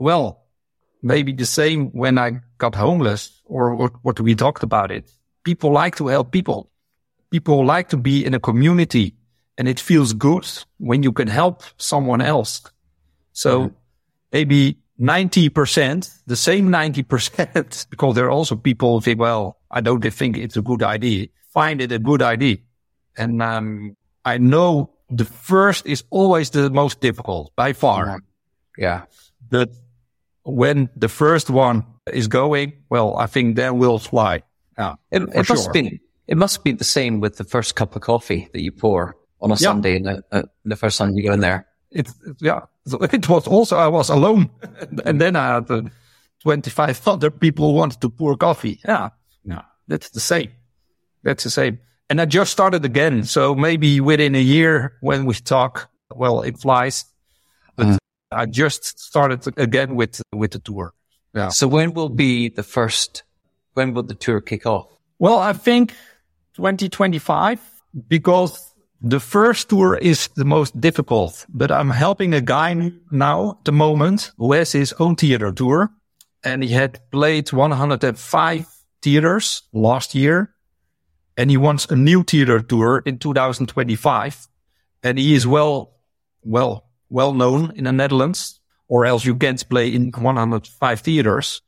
well, 0.02 0.48
maybe 1.04 1.32
the 1.32 1.46
same 1.46 1.92
when 1.92 2.18
I 2.18 2.42
got 2.58 2.74
homeless 2.74 3.40
or 3.46 3.76
what, 3.76 3.94
what 4.02 4.20
we 4.20 4.34
talked 4.34 4.64
about 4.64 4.92
it. 4.92 5.12
People 5.44 5.72
like 5.72 5.96
to 5.98 6.08
help 6.08 6.32
people. 6.32 6.72
People 7.30 7.64
like 7.64 7.90
to 7.90 7.98
be 7.98 8.26
in 8.26 8.34
a 8.34 8.40
community 8.40 9.16
and 9.60 9.68
it 9.68 9.80
feels 9.80 10.14
good 10.14 10.48
when 10.80 11.04
you 11.04 11.12
can 11.12 11.28
help 11.28 11.62
someone 11.78 12.20
else. 12.20 12.64
So 13.34 13.60
mm-hmm. 13.60 13.76
maybe 14.34 14.80
90%, 15.02 16.22
the 16.28 16.36
same 16.36 16.70
90%, 16.70 17.88
because 17.90 18.16
there 18.16 18.26
are 18.26 18.32
also 18.32 18.56
people 18.56 18.96
who 18.96 19.02
think, 19.02 19.20
well, 19.20 19.58
I 19.70 19.82
don't 19.82 20.02
think 20.14 20.38
it's 20.38 20.58
a 20.58 20.62
good 20.62 20.84
idea, 20.84 21.28
find 21.50 21.82
it 21.82 21.92
a 21.92 22.00
good 22.00 22.22
idea. 22.22 22.58
And, 23.18 23.42
um, 23.42 23.98
I 24.24 24.38
know 24.38 24.92
the 25.10 25.26
first 25.26 25.86
is 25.86 26.04
always 26.10 26.52
the 26.52 26.70
most 26.70 27.02
difficult 27.02 27.54
by 27.56 27.74
far. 27.74 28.22
Yeah. 28.78 29.04
But 29.50 29.72
when 30.44 30.90
the 30.96 31.10
first 31.10 31.50
one 31.50 31.86
is 32.12 32.28
going, 32.28 32.74
well, 32.90 33.18
I 33.18 33.26
think 33.26 33.56
then 33.56 33.78
we'll 33.78 34.00
fly. 34.00 34.44
Yeah. 34.78 34.96
It, 35.12 35.24
it 35.34 35.46
sure. 35.46 35.56
must 35.56 35.74
be, 35.74 36.00
it 36.28 36.38
must 36.38 36.64
be 36.64 36.72
the 36.72 36.84
same 36.84 37.20
with 37.20 37.38
the 37.38 37.44
first 37.44 37.76
cup 37.76 37.96
of 37.96 38.02
coffee 38.02 38.50
that 38.54 38.62
you 38.62 38.72
pour 38.72 39.18
on 39.42 39.52
a 39.52 39.56
yeah. 39.56 39.58
Sunday 39.58 39.98
and 39.98 40.06
the, 40.06 40.24
uh, 40.32 40.44
the 40.64 40.76
first 40.76 40.98
time 40.98 41.14
you 41.16 41.24
go 41.24 41.34
in 41.34 41.42
there. 41.42 41.68
It's, 41.92 42.14
yeah. 42.40 42.62
So 42.86 42.98
it 43.00 43.28
was 43.28 43.48
also, 43.48 43.78
I 43.78 43.88
was 43.88 44.10
alone 44.10 44.50
and 45.06 45.20
then 45.20 45.36
I 45.36 45.56
had 45.56 45.70
uh, 45.70 45.82
25 46.44 47.08
other 47.08 47.32
people 47.32 47.74
wanted 47.74 48.02
to 48.02 48.10
pour 48.10 48.36
coffee. 48.36 48.80
Yeah. 48.88 49.10
Yeah. 49.44 49.62
That's 49.88 50.10
the 50.10 50.20
same. 50.20 50.52
That's 51.24 51.44
the 51.44 51.50
same. 51.50 51.80
And 52.10 52.20
I 52.20 52.26
just 52.26 52.52
started 52.52 52.84
again. 52.86 53.24
So 53.24 53.56
maybe 53.56 54.02
within 54.02 54.36
a 54.36 54.42
year 54.42 54.98
when 55.02 55.26
we 55.26 55.34
talk, 55.36 55.90
well, 56.14 56.42
it 56.42 56.58
flies. 56.58 57.06
But 57.76 57.88
uh-huh. 57.88 57.98
I 58.32 58.46
just 58.46 59.00
started 59.00 59.46
again 59.58 59.96
with, 59.96 60.22
with 60.34 60.52
the 60.52 60.60
tour. 60.60 60.94
Yeah. 61.34 61.50
So 61.50 61.68
when 61.68 61.94
will 61.94 62.10
be 62.10 62.50
the 62.50 62.64
first, 62.64 63.24
when 63.74 63.94
will 63.94 64.04
the 64.04 64.16
tour 64.16 64.42
kick 64.42 64.66
off? 64.66 64.88
Well, 65.20 65.38
I 65.38 65.54
think 65.54 65.94
2025 66.56 67.60
because 68.08 68.71
the 69.02 69.20
first 69.20 69.70
tour 69.70 69.98
is 69.98 70.30
the 70.36 70.46
most 70.46 70.80
difficult, 70.80 71.46
but 71.50 71.72
I'm 71.72 71.90
helping 71.90 72.34
a 72.34 72.42
guy 72.42 72.92
now 73.10 73.52
at 73.52 73.66
the 73.66 73.72
moment 73.72 74.32
who 74.38 74.54
has 74.54 74.72
his 74.72 74.94
own 75.00 75.16
theater 75.16 75.52
tour 75.52 75.90
and 76.44 76.64
he 76.64 76.70
had 76.70 77.00
played 77.12 77.52
105 77.52 78.66
theaters 79.02 79.64
last 79.74 80.14
year 80.14 80.54
and 81.36 81.50
he 81.50 81.58
wants 81.58 81.86
a 81.88 81.96
new 81.96 82.24
theater 82.24 82.60
tour 82.62 83.02
in 83.06 83.18
2025 83.18 84.48
and 85.02 85.18
he 85.18 85.34
is 85.34 85.48
well, 85.48 85.96
well, 86.44 86.90
well 87.10 87.34
known 87.34 87.72
in 87.76 87.86
the 87.86 87.92
Netherlands 87.92 88.60
or 88.88 89.06
else 89.06 89.26
you 89.26 89.36
can't 89.36 89.68
play 89.68 89.88
in 89.88 90.12
105 90.12 91.00
theaters. 91.00 91.62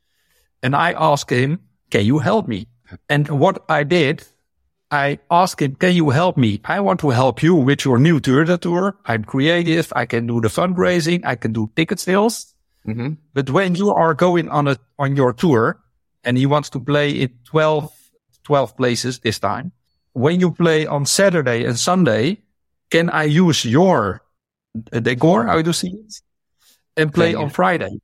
And 0.62 0.76
I 0.76 0.92
asked 0.92 1.30
him, 1.30 1.60
can 1.90 2.04
you 2.04 2.18
help 2.18 2.46
me? 2.46 2.68
And 3.08 3.28
what 3.28 3.64
I 3.68 3.82
did, 3.82 4.24
I 4.90 5.18
asked 5.30 5.60
him, 5.60 5.74
can 5.74 5.94
you 5.94 6.10
help 6.10 6.36
me? 6.36 6.60
I 6.64 6.80
want 6.80 7.00
to 7.00 7.10
help 7.10 7.42
you 7.42 7.54
with 7.54 7.84
your 7.84 7.98
new 7.98 8.20
theater 8.20 8.56
tour. 8.56 8.96
I'm 9.06 9.24
creative. 9.24 9.92
I 9.96 10.06
can 10.06 10.26
do 10.26 10.40
the 10.40 10.48
fundraising. 10.48 11.24
I 11.24 11.36
can 11.36 11.52
do 11.52 11.70
ticket 11.74 11.98
sales. 11.98 12.54
Mm-hmm. 12.86 13.14
But 13.32 13.50
when 13.50 13.74
you 13.74 13.90
are 13.90 14.14
going 14.14 14.48
on 14.48 14.68
a, 14.68 14.76
on 14.98 15.16
your 15.16 15.32
tour 15.32 15.80
and 16.22 16.36
he 16.36 16.46
wants 16.46 16.70
to 16.70 16.80
play 16.80 17.10
in 17.10 17.32
12, 17.44 17.90
12 18.44 18.76
places 18.76 19.18
this 19.20 19.38
time, 19.38 19.72
when 20.12 20.38
you 20.38 20.52
play 20.52 20.86
on 20.86 21.06
Saturday 21.06 21.64
and 21.64 21.78
Sunday, 21.78 22.38
can 22.90 23.10
I 23.10 23.24
use 23.24 23.64
your 23.64 24.22
decor? 24.90 25.46
How 25.46 25.60
do 25.60 25.70
you 25.70 25.72
see 25.72 25.88
it? 25.88 26.14
And 26.96 27.12
play 27.12 27.34
on 27.34 27.50
Friday 27.50 27.98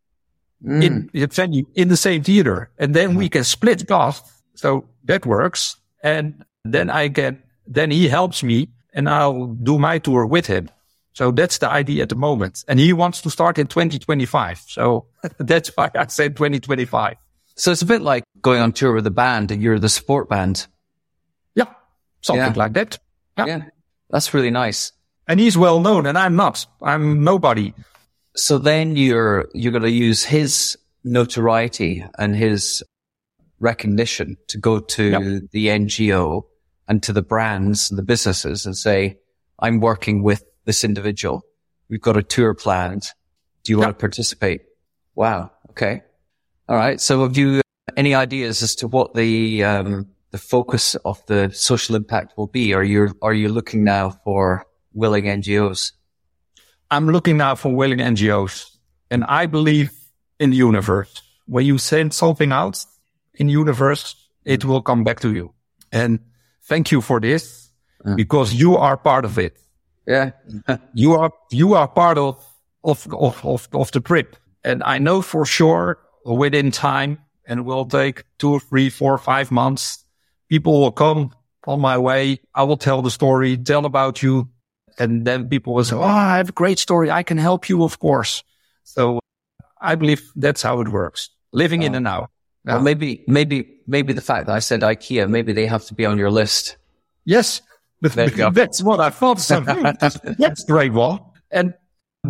mm. 0.64 0.82
in 0.82 1.10
the 1.12 1.26
venue 1.26 1.64
in 1.74 1.88
the 1.88 1.96
same 1.96 2.24
theater. 2.24 2.70
And 2.78 2.94
then 2.94 3.14
we 3.14 3.28
can 3.28 3.44
split 3.44 3.86
cost. 3.86 4.26
So 4.54 4.88
that 5.04 5.24
works. 5.26 5.76
And 6.02 6.44
then 6.64 6.90
I 6.90 7.08
can, 7.08 7.42
then 7.66 7.90
he 7.90 8.08
helps 8.08 8.42
me 8.42 8.68
and 8.92 9.08
I'll 9.08 9.46
do 9.46 9.78
my 9.78 9.98
tour 9.98 10.26
with 10.26 10.46
him. 10.46 10.70
So 11.12 11.30
that's 11.30 11.58
the 11.58 11.68
idea 11.68 12.02
at 12.02 12.08
the 12.08 12.14
moment. 12.14 12.64
And 12.68 12.78
he 12.78 12.92
wants 12.92 13.20
to 13.22 13.30
start 13.30 13.58
in 13.58 13.66
2025. 13.66 14.58
So 14.66 15.06
that's 15.38 15.70
why 15.76 15.90
I 15.94 16.06
said 16.06 16.36
2025. 16.36 17.16
So 17.56 17.72
it's 17.72 17.82
a 17.82 17.86
bit 17.86 18.00
like 18.00 18.24
going 18.40 18.60
on 18.60 18.72
tour 18.72 18.94
with 18.94 19.06
a 19.06 19.10
band 19.10 19.50
and 19.50 19.62
you're 19.62 19.78
the 19.78 19.88
support 19.88 20.28
band. 20.28 20.66
Yeah. 21.54 21.66
Something 22.22 22.54
yeah. 22.54 22.58
like 22.58 22.72
that. 22.74 22.98
Yeah. 23.36 23.46
yeah. 23.46 23.64
That's 24.08 24.32
really 24.32 24.50
nice. 24.50 24.92
And 25.28 25.38
he's 25.38 25.56
well 25.56 25.80
known 25.80 26.06
and 26.06 26.16
I'm 26.16 26.36
not. 26.36 26.66
I'm 26.82 27.22
nobody. 27.22 27.74
So 28.34 28.58
then 28.58 28.96
you're, 28.96 29.48
you're 29.52 29.72
going 29.72 29.82
to 29.82 29.90
use 29.90 30.24
his 30.24 30.78
notoriety 31.04 32.04
and 32.18 32.34
his 32.34 32.82
recognition 33.60 34.36
to 34.48 34.58
go 34.58 34.80
to 34.80 35.10
yep. 35.10 35.42
the 35.52 35.68
NGO 35.68 36.42
and 36.88 37.02
to 37.04 37.12
the 37.12 37.22
brands 37.22 37.90
and 37.90 37.98
the 37.98 38.02
businesses 38.02 38.66
and 38.66 38.76
say, 38.76 39.18
I'm 39.60 39.80
working 39.80 40.22
with 40.22 40.42
this 40.64 40.82
individual. 40.82 41.42
We've 41.88 42.00
got 42.00 42.16
a 42.16 42.22
tour 42.22 42.54
planned. 42.54 43.08
Do 43.62 43.72
you 43.72 43.78
yep. 43.78 43.86
want 43.86 43.98
to 43.98 44.00
participate? 44.00 44.62
Wow. 45.14 45.52
Okay. 45.70 46.02
All 46.68 46.76
right. 46.76 47.00
So 47.00 47.22
have 47.22 47.36
you 47.36 47.60
any 47.96 48.14
ideas 48.14 48.62
as 48.62 48.74
to 48.76 48.88
what 48.88 49.14
the, 49.14 49.62
um, 49.62 50.06
the 50.30 50.38
focus 50.38 50.94
of 51.04 51.24
the 51.26 51.50
social 51.52 51.94
impact 51.94 52.36
will 52.36 52.46
be? 52.46 52.72
Are 52.74 52.84
you, 52.84 53.14
are 53.22 53.34
you 53.34 53.48
looking 53.50 53.84
now 53.84 54.10
for 54.24 54.64
willing 54.92 55.24
NGOs? 55.24 55.92
I'm 56.90 57.08
looking 57.08 57.36
now 57.36 57.54
for 57.54 57.72
willing 57.72 57.98
NGOs 57.98 58.76
and 59.10 59.24
I 59.24 59.46
believe 59.46 59.92
in 60.38 60.50
the 60.50 60.56
universe. 60.56 61.22
When 61.46 61.66
you 61.66 61.78
send 61.78 62.14
something 62.14 62.52
out, 62.52 62.84
in 63.34 63.48
universe, 63.48 64.14
it 64.44 64.64
will 64.64 64.82
come 64.82 65.04
back 65.04 65.20
to 65.20 65.32
you. 65.32 65.54
And 65.92 66.20
thank 66.64 66.90
you 66.90 67.00
for 67.00 67.20
this 67.20 67.70
because 68.16 68.54
you 68.54 68.76
are 68.76 68.96
part 68.96 69.24
of 69.24 69.38
it. 69.38 69.58
Yeah. 70.06 70.32
you 70.94 71.12
are, 71.12 71.32
you 71.50 71.74
are 71.74 71.88
part 71.88 72.18
of, 72.18 72.44
of, 72.84 73.06
of, 73.12 73.44
of, 73.44 73.68
of 73.72 73.90
the 73.92 74.00
trip. 74.00 74.36
And 74.64 74.82
I 74.82 74.98
know 74.98 75.22
for 75.22 75.44
sure 75.44 75.98
within 76.24 76.70
time 76.70 77.18
and 77.46 77.64
will 77.64 77.84
take 77.84 78.24
two, 78.38 78.60
three, 78.60 78.90
four, 78.90 79.18
five 79.18 79.50
months, 79.50 80.04
people 80.48 80.80
will 80.80 80.92
come 80.92 81.32
on 81.66 81.80
my 81.80 81.98
way. 81.98 82.40
I 82.54 82.64
will 82.64 82.76
tell 82.76 83.02
the 83.02 83.10
story, 83.10 83.56
tell 83.56 83.84
about 83.86 84.22
you. 84.22 84.48
And 84.98 85.26
then 85.26 85.48
people 85.48 85.74
will 85.74 85.84
say, 85.84 85.96
Oh, 85.96 86.02
I 86.02 86.36
have 86.36 86.50
a 86.50 86.52
great 86.52 86.78
story. 86.78 87.10
I 87.10 87.22
can 87.22 87.38
help 87.38 87.68
you, 87.68 87.84
of 87.84 87.98
course. 87.98 88.42
So 88.84 89.20
I 89.80 89.94
believe 89.94 90.30
that's 90.36 90.62
how 90.62 90.80
it 90.80 90.88
works. 90.88 91.30
Living 91.52 91.82
in 91.82 91.92
the 91.92 92.00
now. 92.00 92.28
Well, 92.64 92.80
maybe, 92.80 93.24
maybe, 93.26 93.80
maybe 93.86 94.12
the 94.12 94.20
fact 94.20 94.46
that 94.46 94.54
I 94.54 94.58
said 94.58 94.80
IKEA, 94.80 95.28
maybe 95.28 95.52
they 95.52 95.66
have 95.66 95.84
to 95.86 95.94
be 95.94 96.04
on 96.04 96.18
your 96.18 96.30
list. 96.30 96.76
Yes. 97.24 97.62
That's 98.02 98.82
what 98.82 99.00
I 99.00 99.10
thought. 99.10 99.38
that's 100.38 100.64
great 100.64 100.92
one. 100.92 101.20
And 101.50 101.74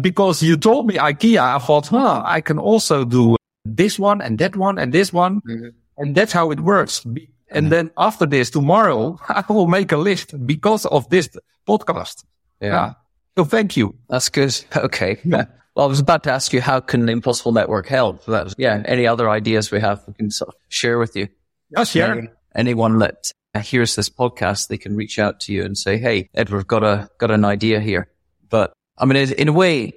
because 0.00 0.42
you 0.42 0.56
told 0.56 0.88
me 0.88 0.94
IKEA, 0.96 1.38
I 1.38 1.58
thought, 1.58 1.86
huh, 1.86 2.22
I 2.24 2.40
can 2.40 2.58
also 2.58 3.04
do 3.04 3.36
this 3.64 3.98
one 3.98 4.20
and 4.20 4.38
that 4.38 4.56
one 4.56 4.78
and 4.78 4.92
this 4.92 5.12
one. 5.12 5.40
Mm-hmm. 5.42 5.68
And 5.98 6.14
that's 6.14 6.32
how 6.32 6.50
it 6.50 6.60
works. 6.60 7.04
And 7.04 7.16
mm-hmm. 7.16 7.68
then 7.68 7.90
after 7.98 8.26
this, 8.26 8.50
tomorrow, 8.50 9.18
I 9.28 9.44
will 9.48 9.68
make 9.68 9.92
a 9.92 9.96
list 9.96 10.34
because 10.46 10.86
of 10.86 11.08
this 11.08 11.28
podcast. 11.68 12.24
Yeah. 12.60 12.68
yeah. 12.68 12.92
So 13.38 13.44
thank 13.44 13.76
you. 13.76 13.94
That's 14.08 14.28
good. 14.28 14.64
Okay. 14.74 15.18
Yeah. 15.24 15.44
Well, 15.74 15.86
I 15.86 15.88
was 15.88 16.00
about 16.00 16.24
to 16.24 16.32
ask 16.32 16.52
you, 16.52 16.60
how 16.60 16.80
can 16.80 17.06
the 17.06 17.12
Impossible 17.12 17.52
Network 17.52 17.86
help? 17.86 18.24
That 18.24 18.44
was, 18.44 18.54
yeah, 18.58 18.82
any 18.86 19.06
other 19.06 19.30
ideas 19.30 19.70
we 19.70 19.80
have 19.80 20.02
we 20.06 20.14
can 20.14 20.30
sort 20.30 20.48
of 20.48 20.54
share 20.68 20.98
with 20.98 21.14
you? 21.16 21.28
Yes, 21.70 21.94
yeah. 21.94 22.10
Any, 22.10 22.28
anyone 22.54 22.98
that 22.98 23.32
hears 23.62 23.94
this 23.94 24.08
podcast, 24.08 24.68
they 24.68 24.78
can 24.78 24.96
reach 24.96 25.18
out 25.18 25.40
to 25.40 25.52
you 25.52 25.64
and 25.64 25.78
say, 25.78 25.96
Hey, 25.98 26.28
Edward, 26.34 26.66
got 26.66 26.82
a, 26.82 27.08
got 27.18 27.30
an 27.30 27.44
idea 27.44 27.80
here. 27.80 28.08
But 28.48 28.72
I 28.98 29.04
mean, 29.04 29.16
in 29.16 29.48
a 29.48 29.52
way, 29.52 29.92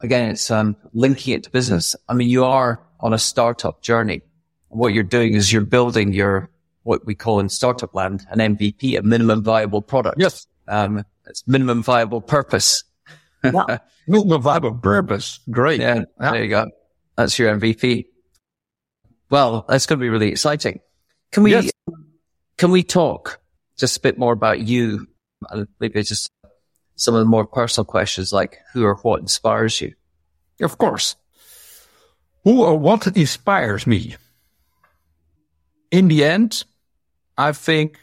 again, 0.00 0.30
it's, 0.30 0.50
um, 0.50 0.76
linking 0.92 1.34
it 1.34 1.44
to 1.44 1.50
business. 1.50 1.96
I 2.08 2.14
mean, 2.14 2.28
you 2.28 2.44
are 2.44 2.82
on 3.00 3.14
a 3.14 3.18
startup 3.18 3.82
journey. 3.82 4.20
What 4.68 4.92
you're 4.92 5.02
doing 5.02 5.34
is 5.34 5.50
you're 5.50 5.62
building 5.62 6.12
your, 6.12 6.50
what 6.82 7.06
we 7.06 7.14
call 7.14 7.40
in 7.40 7.48
startup 7.48 7.94
land, 7.94 8.26
an 8.30 8.56
MVP, 8.56 8.98
a 8.98 9.02
minimum 9.02 9.42
viable 9.42 9.80
product. 9.80 10.20
Yes. 10.20 10.46
Um, 10.68 11.04
it's 11.26 11.46
minimum 11.46 11.82
viable 11.82 12.20
purpose. 12.20 12.84
Yeah. 13.54 13.78
Minimum 14.08 14.42
viable 14.42 14.74
purpose. 14.74 15.40
Great. 15.50 15.80
Yeah, 15.80 16.04
yeah, 16.20 16.30
There 16.30 16.44
you 16.44 16.50
go. 16.50 16.66
That's 17.16 17.38
your 17.38 17.54
MVP. 17.56 18.06
Well, 19.30 19.64
that's 19.68 19.86
going 19.86 19.98
to 19.98 20.02
be 20.02 20.08
really 20.08 20.30
exciting. 20.30 20.80
Can 21.32 21.42
we, 21.42 21.50
yes. 21.50 21.70
can 22.56 22.70
we 22.70 22.82
talk 22.82 23.40
just 23.76 23.96
a 23.96 24.00
bit 24.00 24.18
more 24.18 24.32
about 24.32 24.60
you? 24.60 25.08
Maybe 25.80 26.02
just 26.02 26.30
some 26.94 27.14
of 27.14 27.20
the 27.20 27.26
more 27.26 27.46
personal 27.46 27.84
questions 27.84 28.32
like 28.32 28.58
who 28.72 28.84
or 28.84 28.96
what 28.96 29.20
inspires 29.20 29.80
you? 29.80 29.94
Of 30.60 30.78
course. 30.78 31.16
Who 32.44 32.62
or 32.62 32.78
what 32.78 33.06
inspires 33.08 33.86
me? 33.86 34.16
In 35.90 36.08
the 36.08 36.24
end, 36.24 36.64
I 37.36 37.52
think 37.52 37.98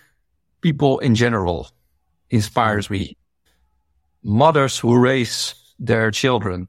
people 0.62 1.00
in 1.00 1.16
general 1.16 1.70
inspires 2.30 2.90
me 2.90 3.18
mothers 4.24 4.80
who 4.80 4.98
raise 4.98 5.56
their 5.80 6.12
children, 6.12 6.68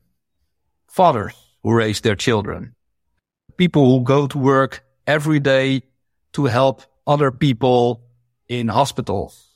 fathers 0.89 1.35
who 1.63 1.73
raise 1.73 2.01
their 2.01 2.17
children. 2.17 2.75
People 3.57 3.87
who 3.87 4.05
go 4.05 4.27
to 4.27 4.39
work 4.39 4.85
every 5.07 5.41
day 5.41 5.83
to 6.33 6.47
help 6.47 6.83
other 7.07 7.31
people 7.31 8.03
in 8.49 8.69
hospitals. 8.69 9.49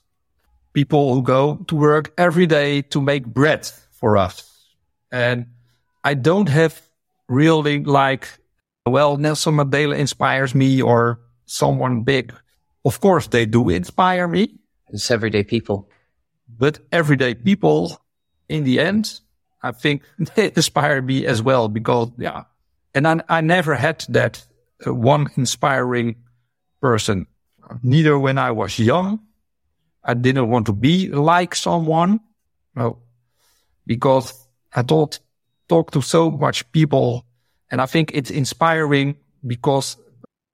People 0.72 1.14
who 1.14 1.22
go 1.22 1.56
to 1.68 1.74
work 1.74 2.12
every 2.16 2.46
day 2.46 2.82
to 2.82 3.00
make 3.00 3.26
bread 3.26 3.68
for 3.90 4.16
us. 4.16 4.66
And 5.10 5.46
I 6.04 6.14
don't 6.14 6.48
have 6.48 6.80
really 7.28 7.82
like, 7.82 8.28
well, 8.86 9.16
Nelson 9.16 9.56
Mandela 9.56 9.98
inspires 9.98 10.54
me 10.54 10.80
or 10.80 11.20
someone 11.46 12.04
big. 12.04 12.32
Of 12.84 13.00
course, 13.00 13.26
they 13.26 13.44
do 13.44 13.68
inspire 13.68 14.28
me. 14.28 14.54
It's 14.90 15.10
everyday 15.10 15.42
people. 15.42 15.88
But 16.58 16.80
everyday 16.90 17.34
people, 17.34 18.00
in 18.48 18.64
the 18.64 18.80
end, 18.80 19.20
I 19.62 19.72
think 19.72 20.02
they 20.34 20.46
inspire 20.46 21.00
me 21.02 21.26
as 21.26 21.42
well 21.42 21.68
because, 21.68 22.10
yeah. 22.18 22.44
And 22.94 23.06
I, 23.06 23.20
I 23.28 23.40
never 23.40 23.74
had 23.74 24.04
that 24.08 24.44
uh, 24.86 24.94
one 24.94 25.28
inspiring 25.36 26.16
person. 26.80 27.26
Neither 27.82 28.18
when 28.18 28.38
I 28.38 28.50
was 28.50 28.78
young. 28.78 29.20
I 30.02 30.14
didn't 30.14 30.48
want 30.48 30.66
to 30.66 30.72
be 30.72 31.08
like 31.08 31.54
someone. 31.54 32.20
No, 32.74 32.98
because 33.86 34.32
I 34.74 34.82
thought, 34.82 35.18
talk 35.68 35.90
to 35.92 36.00
so 36.00 36.30
much 36.30 36.70
people. 36.72 37.26
And 37.70 37.80
I 37.80 37.86
think 37.86 38.12
it's 38.14 38.30
inspiring 38.30 39.16
because, 39.46 39.96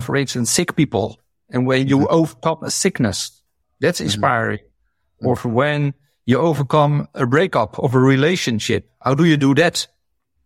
for 0.00 0.16
instance, 0.16 0.50
sick 0.50 0.74
people. 0.74 1.20
And 1.50 1.66
when 1.66 1.86
you 1.86 2.08
overcome 2.08 2.64
a 2.64 2.70
sickness, 2.70 3.42
that's 3.80 3.98
mm-hmm. 3.98 4.06
inspiring. 4.06 4.58
Mm-hmm. 4.58 4.73
Or 5.20 5.36
when 5.36 5.94
you 6.26 6.38
overcome 6.38 7.08
a 7.14 7.26
breakup 7.26 7.78
of 7.78 7.94
a 7.94 7.98
relationship, 7.98 8.90
how 9.00 9.14
do 9.14 9.24
you 9.24 9.36
do 9.36 9.54
that? 9.54 9.86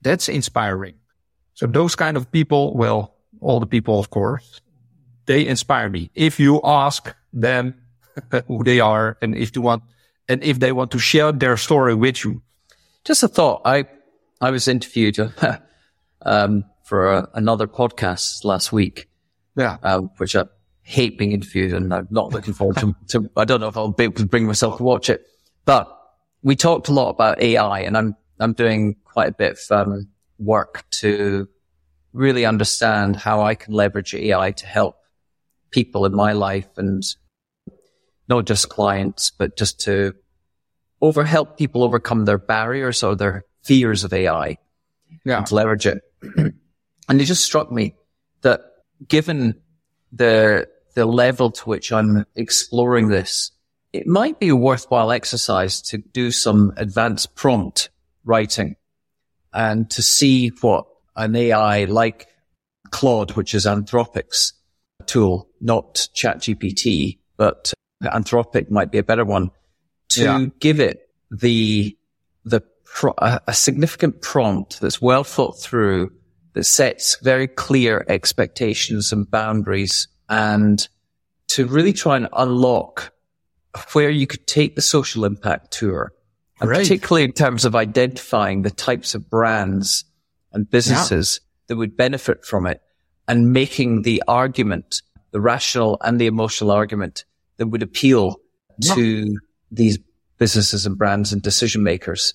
That's 0.02 0.28
inspiring. 0.28 0.94
So 1.54 1.66
those 1.66 1.96
kind 1.96 2.16
of 2.16 2.30
people, 2.30 2.76
well, 2.76 3.14
all 3.40 3.60
the 3.60 3.66
people, 3.66 3.98
of 3.98 4.10
course, 4.10 4.60
they 5.26 5.46
inspire 5.46 5.88
me. 5.88 6.10
If 6.14 6.38
you 6.38 6.60
ask 6.62 7.14
them 7.32 7.74
who 8.46 8.64
they 8.64 8.80
are 8.80 9.16
and 9.20 9.36
if 9.36 9.54
you 9.54 9.62
want, 9.62 9.82
and 10.28 10.42
if 10.42 10.60
they 10.60 10.72
want 10.72 10.90
to 10.92 10.98
share 10.98 11.32
their 11.32 11.56
story 11.56 11.94
with 11.94 12.24
you. 12.24 12.42
Just 13.04 13.22
a 13.22 13.28
thought. 13.28 13.62
I, 13.64 13.86
I 14.40 14.50
was 14.50 14.68
interviewed, 14.68 15.18
um, 16.22 16.64
for 16.84 17.12
a, 17.12 17.28
another 17.34 17.66
podcast 17.66 18.44
last 18.44 18.72
week. 18.72 19.08
Yeah. 19.56 19.78
Uh, 19.82 20.00
which 20.18 20.36
I 20.36 20.44
hate 20.88 21.18
being 21.18 21.32
interviewed 21.32 21.74
and 21.74 21.92
I'm 21.92 22.08
not 22.10 22.32
looking 22.32 22.54
forward 22.54 22.78
to, 22.78 22.96
to, 23.08 23.30
I 23.36 23.44
don't 23.44 23.60
know 23.60 23.68
if 23.68 23.76
I'll 23.76 23.92
be 23.92 24.04
able 24.04 24.14
to 24.14 24.26
bring 24.26 24.46
myself 24.46 24.78
to 24.78 24.82
watch 24.82 25.10
it, 25.10 25.26
but 25.66 25.86
we 26.42 26.56
talked 26.56 26.88
a 26.88 26.92
lot 26.92 27.10
about 27.10 27.42
AI 27.42 27.80
and 27.80 27.94
I'm, 27.94 28.16
I'm 28.40 28.54
doing 28.54 28.96
quite 29.04 29.28
a 29.28 29.32
bit 29.32 29.58
of, 29.70 29.86
um, 29.86 30.08
work 30.38 30.84
to 30.90 31.46
really 32.14 32.46
understand 32.46 33.16
how 33.16 33.42
I 33.42 33.54
can 33.54 33.74
leverage 33.74 34.14
AI 34.14 34.52
to 34.52 34.66
help 34.66 34.96
people 35.70 36.06
in 36.06 36.14
my 36.14 36.32
life 36.32 36.68
and 36.78 37.02
not 38.26 38.46
just 38.46 38.70
clients, 38.70 39.30
but 39.30 39.58
just 39.58 39.80
to 39.80 40.14
over 41.02 41.22
help 41.22 41.58
people 41.58 41.82
overcome 41.82 42.24
their 42.24 42.38
barriers 42.38 43.02
or 43.02 43.14
their 43.14 43.44
fears 43.62 44.04
of 44.04 44.14
AI 44.14 44.56
yeah. 45.26 45.38
and 45.38 45.52
leverage 45.52 45.86
it. 45.86 46.00
and 46.36 47.20
it 47.20 47.24
just 47.24 47.44
struck 47.44 47.70
me 47.70 47.94
that 48.40 48.62
given 49.06 49.60
the 50.12 50.66
the 50.98 51.06
level 51.06 51.52
to 51.52 51.64
which 51.68 51.92
I'm 51.92 52.26
exploring 52.34 53.06
this, 53.06 53.52
it 53.92 54.08
might 54.08 54.40
be 54.40 54.48
a 54.48 54.56
worthwhile 54.56 55.12
exercise 55.12 55.80
to 55.82 55.98
do 55.98 56.32
some 56.32 56.72
advanced 56.76 57.36
prompt 57.36 57.90
writing 58.24 58.74
and 59.52 59.88
to 59.90 60.02
see 60.02 60.48
what 60.60 60.86
an 61.14 61.36
AI 61.36 61.84
like 61.84 62.26
Claude, 62.90 63.30
which 63.36 63.54
is 63.54 63.64
Anthropic's 63.64 64.54
tool, 65.06 65.48
not 65.60 66.08
ChatGPT, 66.16 67.20
but 67.36 67.72
Anthropic 68.02 68.68
might 68.68 68.90
be 68.90 68.98
a 68.98 69.04
better 69.04 69.24
one 69.24 69.52
to 70.08 70.24
yeah. 70.24 70.46
give 70.58 70.80
it 70.80 71.08
the, 71.30 71.96
the, 72.44 72.60
pro- 72.84 73.14
a 73.20 73.54
significant 73.54 74.20
prompt 74.20 74.80
that's 74.80 75.00
well 75.00 75.22
thought 75.22 75.60
through 75.60 76.10
that 76.54 76.64
sets 76.64 77.18
very 77.22 77.46
clear 77.46 78.04
expectations 78.08 79.12
and 79.12 79.30
boundaries 79.30 80.08
and 80.28 80.88
to 81.48 81.66
really 81.66 81.92
try 81.92 82.16
and 82.16 82.28
unlock 82.32 83.12
where 83.92 84.10
you 84.10 84.26
could 84.26 84.46
take 84.46 84.74
the 84.74 84.82
social 84.82 85.24
impact 85.24 85.70
tour. 85.70 86.12
And 86.60 86.70
particularly 86.70 87.24
in 87.24 87.32
terms 87.32 87.64
of 87.64 87.76
identifying 87.76 88.62
the 88.62 88.70
types 88.70 89.14
of 89.14 89.30
brands 89.30 90.04
and 90.52 90.68
businesses 90.68 91.40
yeah. 91.40 91.46
that 91.68 91.76
would 91.76 91.96
benefit 91.96 92.44
from 92.44 92.66
it 92.66 92.82
and 93.28 93.52
making 93.52 94.02
the 94.02 94.22
argument, 94.26 95.02
the 95.30 95.40
rational 95.40 95.98
and 96.02 96.20
the 96.20 96.26
emotional 96.26 96.70
argument 96.70 97.24
that 97.58 97.68
would 97.68 97.82
appeal 97.82 98.36
to 98.82 99.38
these 99.70 99.98
businesses 100.38 100.86
and 100.86 100.96
brands 100.96 101.32
and 101.32 101.42
decision 101.42 101.82
makers. 101.82 102.34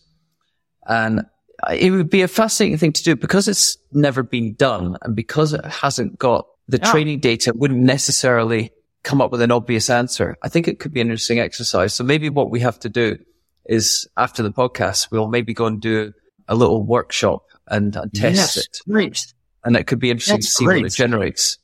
And 0.87 1.25
it 1.71 1.91
would 1.91 2.09
be 2.09 2.21
a 2.21 2.27
fascinating 2.27 2.77
thing 2.77 2.93
to 2.93 3.03
do 3.03 3.15
because 3.15 3.47
it's 3.47 3.77
never 3.91 4.23
been 4.23 4.53
done 4.55 4.97
and 5.01 5.15
because 5.15 5.53
it 5.53 5.65
hasn't 5.65 6.19
got 6.19 6.45
the 6.67 6.77
yeah. 6.77 6.91
training 6.91 7.19
data 7.19 7.53
wouldn't 7.55 7.81
necessarily 7.81 8.71
come 9.03 9.21
up 9.21 9.31
with 9.31 9.41
an 9.41 9.51
obvious 9.51 9.89
answer. 9.89 10.37
I 10.41 10.49
think 10.49 10.67
it 10.67 10.79
could 10.79 10.93
be 10.93 11.01
an 11.01 11.07
interesting 11.07 11.39
exercise. 11.39 11.93
So 11.93 12.03
maybe 12.03 12.29
what 12.29 12.49
we 12.49 12.61
have 12.61 12.79
to 12.79 12.89
do 12.89 13.17
is 13.65 14.07
after 14.17 14.43
the 14.43 14.51
podcast, 14.51 15.11
we'll 15.11 15.27
maybe 15.27 15.53
go 15.53 15.65
and 15.65 15.81
do 15.81 16.13
a 16.47 16.55
little 16.55 16.83
workshop 16.83 17.43
and, 17.67 17.95
and 17.95 18.13
test 18.13 18.35
yes, 18.35 18.57
it. 18.57 18.77
Great. 18.89 19.33
And 19.63 19.75
it 19.75 19.87
could 19.87 19.99
be 19.99 20.09
interesting 20.09 20.37
That's 20.37 20.47
to 20.47 20.51
see 20.51 20.65
great. 20.65 20.83
what 20.83 20.87
it 20.87 20.95
generates. 20.95 21.57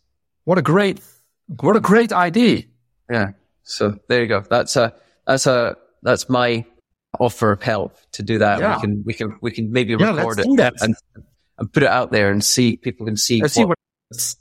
What 0.45 0.57
a 0.57 0.61
great, 0.61 1.01
what 1.61 1.75
a 1.75 1.81
great 1.81 2.11
idea. 2.11 2.63
Yeah. 3.09 3.31
So 3.63 3.99
there 4.07 4.21
you 4.21 4.27
go. 4.27 4.41
That's 4.41 4.75
a 4.75 4.95
that's 5.27 5.45
a 5.45 5.75
that's 6.01 6.29
my 6.29 6.65
offer 7.19 7.51
of 7.51 7.61
help 7.61 7.97
to 8.13 8.23
do 8.23 8.39
that. 8.39 8.59
Yeah. 8.59 8.75
We 8.75 8.81
can 8.81 9.03
we 9.05 9.13
can 9.13 9.37
we 9.41 9.51
can 9.51 9.71
maybe 9.71 9.95
yeah, 9.99 10.15
record 10.15 10.39
it 10.39 10.47
and 10.81 10.95
and 11.57 11.73
put 11.73 11.83
it 11.83 11.89
out 11.89 12.11
there 12.11 12.31
and 12.31 12.43
see 12.43 12.77
people 12.77 13.05
can 13.05 13.17
see, 13.17 13.41
what, 13.41 13.51
see 13.51 13.65
what, 13.65 13.77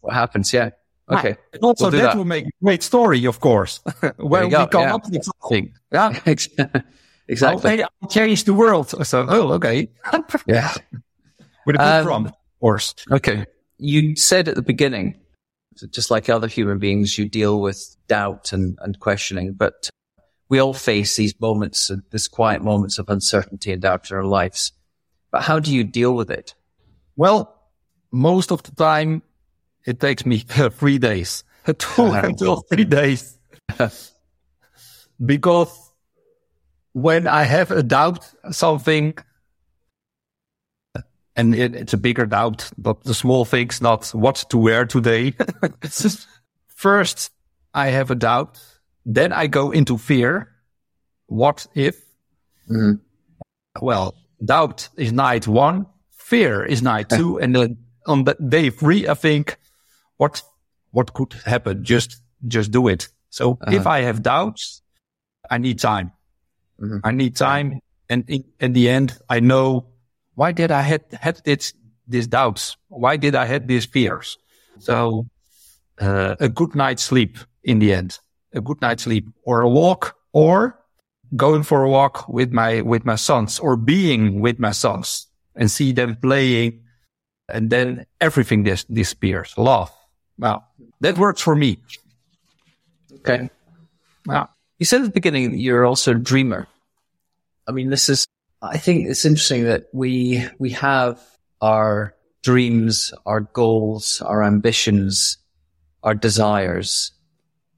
what 0.01 0.15
happens. 0.15 0.53
Yeah. 0.53 0.71
Okay. 1.11 1.37
And 1.53 1.63
also 1.63 1.85
we'll 1.85 1.93
that, 1.93 2.03
that, 2.03 2.17
will 2.17 2.25
make 2.25 2.47
a 2.47 2.51
great 2.63 2.83
story, 2.83 3.25
of 3.25 3.41
course. 3.41 3.81
Where 4.17 4.47
we 4.47 4.55
come 4.55 4.83
yeah. 4.83 4.95
up 4.95 5.09
with 5.09 5.25
something. 5.25 5.73
Yeah. 5.91 6.21
exactly. 7.29 7.83
I'll 7.83 8.09
change 8.09 8.45
the 8.45 8.55
world. 8.55 8.91
So, 9.07 9.27
oh, 9.29 9.53
okay. 9.55 9.89
yeah. 10.47 10.75
With 11.67 11.77
a 11.77 11.79
good 11.79 11.81
um, 11.81 12.05
prompt, 12.05 12.31
of 12.31 12.61
course. 12.61 12.95
Okay. 13.11 13.47
You 13.79 14.17
said 14.17 14.49
at 14.49 14.55
the 14.55 14.63
beginning 14.63 15.19
just 15.87 16.11
like 16.11 16.29
other 16.29 16.49
human 16.49 16.79
beings, 16.79 17.19
you 17.19 17.29
deal 17.29 17.61
with 17.61 17.97
doubt 18.09 18.53
and, 18.53 18.79
and 18.81 18.99
questioning, 18.99 19.53
but 19.53 19.91
we 20.49 20.59
all 20.59 20.75
face 20.75 21.17
these 21.17 21.39
moments, 21.41 21.91
these 22.11 22.29
quiet 22.29 22.63
moments 22.63 22.99
of 22.99 23.09
uncertainty 23.09 23.73
and 23.73 23.83
doubt 23.83 24.11
in 24.11 24.17
our 24.17 24.25
lives. 24.25 24.73
But 25.31 25.43
how 25.43 25.59
do 25.59 25.75
you 25.75 25.85
deal 25.85 26.15
with 26.15 26.31
it? 26.31 26.55
Well, 27.17 27.55
most 28.11 28.51
of 28.51 28.63
the 28.63 28.73
time 28.73 29.23
it 29.89 30.01
takes 30.01 30.27
me 30.27 30.39
three 30.39 30.99
days, 30.99 31.45
two 31.79 32.05
until 32.13 32.61
three 32.71 32.85
days. 32.85 33.39
because 35.25 35.93
when 36.93 37.27
I 37.27 37.45
have 37.45 37.71
a 37.71 37.83
doubt 37.83 38.31
something, 38.51 39.17
and 41.37 41.55
it, 41.55 41.75
it's 41.75 41.95
a 41.95 41.97
bigger 41.97 42.27
doubt, 42.27 42.71
but 42.77 43.03
the 43.05 43.15
small 43.15 43.47
things, 43.47 43.81
not 43.81 44.09
what 44.09 44.37
to 44.51 44.59
wear 44.59 44.85
today. 44.85 45.35
First, 46.67 47.31
I 47.73 47.89
have 47.89 48.11
a 48.11 48.15
doubt. 48.15 48.61
Then 49.07 49.33
I 49.33 49.47
go 49.47 49.71
into 49.71 49.97
fear. 49.97 50.53
What 51.27 51.67
if? 51.75 51.97
Mm-hmm. 52.71 53.01
Well, 53.81 54.15
doubt 54.45 54.89
is 54.99 55.13
night 55.13 55.49
one. 55.49 55.87
Fear 56.11 56.67
is 56.67 56.83
night 56.83 57.09
two. 57.09 57.39
and 57.39 57.55
then 57.55 57.79
on 58.07 58.25
the 58.25 58.35
day 58.35 58.69
three, 58.69 59.09
I 59.09 59.15
think, 59.15 59.57
what, 60.19 60.43
what 60.91 61.15
could 61.15 61.33
happen? 61.45 61.83
Just, 61.83 62.21
just 62.47 62.71
do 62.71 62.87
it. 62.89 63.09
So 63.31 63.59
uh-huh. 63.61 63.75
if 63.75 63.87
I 63.87 64.03
have 64.03 64.23
doubts, 64.23 64.83
I 65.51 65.59
need 65.59 65.79
time. 65.79 66.13
Mm-hmm. 66.81 66.99
I 67.05 67.11
need 67.11 67.37
time. 67.37 67.81
And 68.09 68.25
in, 68.29 68.45
in 68.61 68.73
the 68.73 68.89
end, 68.89 69.19
I 69.29 69.41
know 69.41 69.87
why 70.35 70.53
did 70.53 70.71
I 70.71 70.83
had 70.83 71.03
had 71.21 71.41
this 71.45 71.75
these 72.07 72.27
doubts? 72.27 72.77
Why 72.89 73.17
did 73.17 73.35
I 73.35 73.45
had 73.45 73.67
these 73.67 73.85
fears? 73.85 74.39
So 74.79 75.27
uh, 76.01 76.37
a 76.39 76.49
good 76.49 76.75
night's 76.75 77.03
sleep 77.03 77.39
in 77.65 77.81
the 77.81 77.93
end, 77.93 78.19
a 78.55 78.61
good 78.61 78.81
night's 78.81 79.03
sleep, 79.03 79.27
or 79.43 79.61
a 79.61 79.69
walk, 79.69 80.17
or 80.33 80.79
going 81.37 81.65
for 81.65 81.83
a 81.83 81.91
walk 81.91 82.29
with 82.29 82.53
my 82.53 82.83
with 82.83 83.05
my 83.05 83.17
sons, 83.17 83.59
or 83.59 83.77
being 83.77 84.41
with 84.41 84.59
my 84.59 84.71
sons 84.71 85.27
and 85.57 85.71
see 85.71 85.93
them 85.93 86.17
playing, 86.17 86.85
and 87.49 87.69
then 87.69 88.07
everything 88.21 88.63
dis- 88.63 88.85
disappears. 88.85 89.55
Love. 89.59 89.91
Well, 90.39 90.67
that 91.01 91.19
works 91.19 91.41
for 91.41 91.55
me. 91.55 91.79
Okay. 93.13 93.51
Wow. 94.27 94.49
You 94.79 94.87
said 94.87 95.01
at 95.01 95.05
the 95.05 95.13
beginning 95.13 95.53
that 95.53 95.59
you're 95.59 95.85
also 95.85 96.13
a 96.13 96.15
dreamer. 96.15 96.69
I 97.67 97.73
mean, 97.73 97.91
this 97.91 98.09
is 98.09 98.27
I 98.63 98.79
think 98.79 99.09
it's 99.09 99.25
interesting 99.25 99.65
that 99.65 99.89
we 99.93 100.45
we 100.59 100.71
have 100.71 101.21
our 101.61 102.15
dreams, 102.43 103.13
our 103.27 103.41
goals, 103.41 104.23
our 104.23 104.43
ambitions, 104.43 105.39
our 106.03 106.15
desires. 106.15 107.13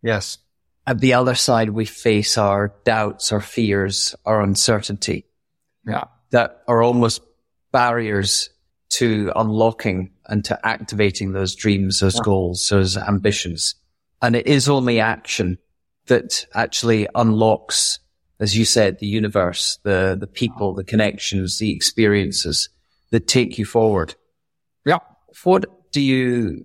Yes. 0.03 0.39
At 0.87 1.01
the 1.01 1.15
other 1.15 1.35
side, 1.35 1.71
we 1.71 1.85
face 1.85 2.39
our 2.39 2.75
doubts, 2.85 3.33
our 3.33 3.41
fears, 3.41 4.15
our 4.25 4.41
uncertainty. 4.41 5.27
Yeah. 5.87 6.05
That 6.31 6.63
are 6.69 6.83
almost 6.83 7.23
barriers 7.73 8.51
to 8.91 9.33
unlocking 9.35 10.11
and 10.31 10.45
to 10.45 10.66
activating 10.66 11.33
those 11.33 11.55
dreams, 11.55 12.01
those 12.01 12.14
yeah. 12.14 12.22
goals, 12.24 12.68
those 12.70 12.97
ambitions. 12.97 13.74
And 14.22 14.37
it 14.37 14.47
is 14.47 14.68
only 14.68 15.01
action 15.01 15.59
that 16.07 16.47
actually 16.55 17.09
unlocks, 17.14 17.99
as 18.39 18.57
you 18.57 18.64
said, 18.64 18.99
the 18.99 19.07
universe, 19.07 19.78
the, 19.83 20.16
the 20.18 20.26
people, 20.26 20.72
the 20.74 20.85
connections, 20.85 21.59
the 21.59 21.74
experiences 21.74 22.68
that 23.11 23.26
take 23.26 23.59
you 23.59 23.64
forward. 23.64 24.14
Yeah. 24.87 24.99
What 25.43 25.91
do 25.91 26.01
you, 26.01 26.64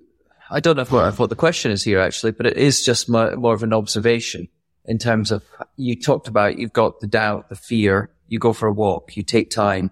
I 0.49 0.59
don't 0.59 0.77
know 0.77 0.85
what, 0.85 1.17
what 1.17 1.29
the 1.29 1.35
question 1.35 1.71
is 1.71 1.83
here 1.83 1.99
actually, 1.99 2.31
but 2.31 2.45
it 2.45 2.57
is 2.57 2.85
just 2.85 3.09
more, 3.09 3.35
more 3.35 3.53
of 3.53 3.63
an 3.63 3.73
observation 3.73 4.47
in 4.85 4.99
terms 4.99 5.31
of 5.31 5.43
you 5.75 5.99
talked 5.99 6.27
about 6.27 6.59
you've 6.59 6.73
got 6.73 6.99
the 6.99 7.07
doubt, 7.07 7.49
the 7.49 7.55
fear, 7.55 8.11
you 8.27 8.37
go 8.37 8.53
for 8.53 8.67
a 8.67 8.73
walk, 8.73 9.17
you 9.17 9.23
take 9.23 9.49
time. 9.49 9.91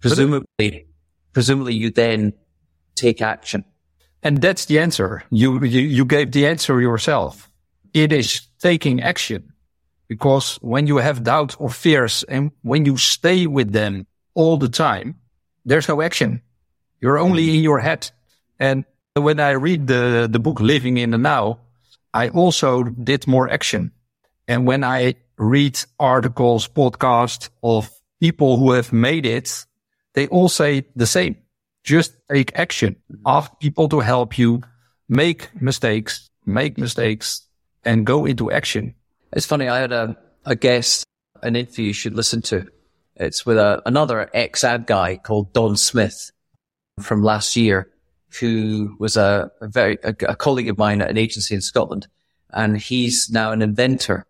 Presumably, 0.00 0.86
presumably 1.32 1.74
you 1.74 1.90
then 1.90 2.32
take 2.98 3.22
action. 3.22 3.64
And 4.22 4.40
that's 4.40 4.66
the 4.66 4.78
answer. 4.78 5.22
You, 5.30 5.62
you, 5.64 5.80
you 5.80 6.04
gave 6.04 6.32
the 6.32 6.46
answer 6.46 6.80
yourself. 6.80 7.50
It 7.94 8.12
is 8.12 8.42
taking 8.58 9.00
action 9.02 9.52
because 10.08 10.56
when 10.56 10.86
you 10.86 10.96
have 10.96 11.22
doubt 11.22 11.56
or 11.58 11.70
fears 11.70 12.24
and 12.24 12.50
when 12.62 12.84
you 12.84 12.96
stay 12.96 13.46
with 13.46 13.72
them 13.72 14.06
all 14.34 14.56
the 14.56 14.68
time, 14.68 15.16
there's 15.64 15.88
no 15.88 16.02
action. 16.02 16.42
You're 17.00 17.18
only 17.18 17.56
in 17.56 17.62
your 17.62 17.78
head. 17.78 18.10
And 18.58 18.84
when 19.14 19.38
I 19.38 19.50
read 19.50 19.86
the, 19.86 20.28
the 20.30 20.38
book 20.38 20.60
Living 20.60 20.96
in 20.96 21.10
the 21.10 21.18
Now, 21.18 21.60
I 22.12 22.30
also 22.30 22.82
did 22.82 23.26
more 23.26 23.48
action. 23.48 23.92
And 24.48 24.66
when 24.66 24.82
I 24.82 25.14
read 25.36 25.78
articles, 26.00 26.66
podcasts 26.66 27.50
of 27.62 27.90
people 28.20 28.56
who 28.56 28.72
have 28.72 28.92
made 28.92 29.26
it, 29.26 29.66
they 30.14 30.26
all 30.28 30.48
say 30.48 30.86
the 30.96 31.06
same. 31.06 31.36
Just 31.88 32.12
take 32.30 32.52
action. 32.54 32.96
Mm-hmm. 33.10 33.22
Ask 33.24 33.58
people 33.60 33.88
to 33.88 34.00
help 34.00 34.36
you 34.36 34.60
make 35.08 35.48
mistakes, 35.58 36.28
make 36.44 36.76
mistakes 36.76 37.48
and 37.82 38.04
go 38.04 38.26
into 38.26 38.52
action. 38.52 38.94
It's 39.32 39.46
funny. 39.46 39.68
I 39.68 39.78
had 39.78 39.92
a, 39.92 40.14
a 40.44 40.54
guest, 40.54 41.06
an 41.42 41.56
interview 41.56 41.86
you 41.86 41.92
should 41.94 42.14
listen 42.14 42.42
to. 42.42 42.66
It's 43.16 43.46
with 43.46 43.56
a, 43.56 43.80
another 43.86 44.28
ex 44.34 44.64
ad 44.64 44.86
guy 44.86 45.16
called 45.16 45.54
Don 45.54 45.78
Smith 45.78 46.30
from 47.00 47.22
last 47.22 47.56
year, 47.56 47.90
who 48.38 48.94
was 48.98 49.16
a, 49.16 49.50
a 49.62 49.68
very, 49.68 49.96
a, 50.04 50.14
a 50.28 50.36
colleague 50.36 50.68
of 50.68 50.76
mine 50.76 51.00
at 51.00 51.08
an 51.08 51.16
agency 51.16 51.54
in 51.54 51.62
Scotland. 51.62 52.06
And 52.50 52.76
he's 52.76 53.30
now 53.30 53.50
an 53.52 53.62
inventor 53.62 54.26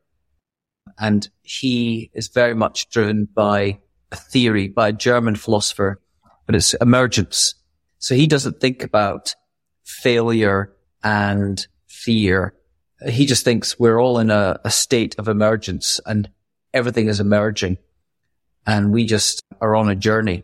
and 0.96 1.28
he 1.42 2.12
is 2.14 2.28
very 2.28 2.54
much 2.54 2.88
driven 2.88 3.24
by 3.24 3.80
a 4.12 4.16
theory 4.16 4.68
by 4.68 4.88
a 4.90 4.92
German 4.92 5.34
philosopher, 5.34 6.00
but 6.48 6.54
it's 6.54 6.72
emergence. 6.74 7.54
So 7.98 8.14
he 8.14 8.26
doesn't 8.26 8.58
think 8.58 8.82
about 8.82 9.34
failure 9.84 10.74
and 11.04 11.64
fear. 11.86 12.54
He 13.06 13.26
just 13.26 13.44
thinks 13.44 13.78
we're 13.78 14.00
all 14.00 14.18
in 14.18 14.30
a, 14.30 14.58
a 14.64 14.70
state 14.70 15.14
of 15.18 15.28
emergence 15.28 16.00
and 16.06 16.30
everything 16.72 17.08
is 17.08 17.20
emerging 17.20 17.76
and 18.66 18.92
we 18.92 19.04
just 19.04 19.44
are 19.60 19.76
on 19.76 19.90
a 19.90 19.94
journey 19.94 20.42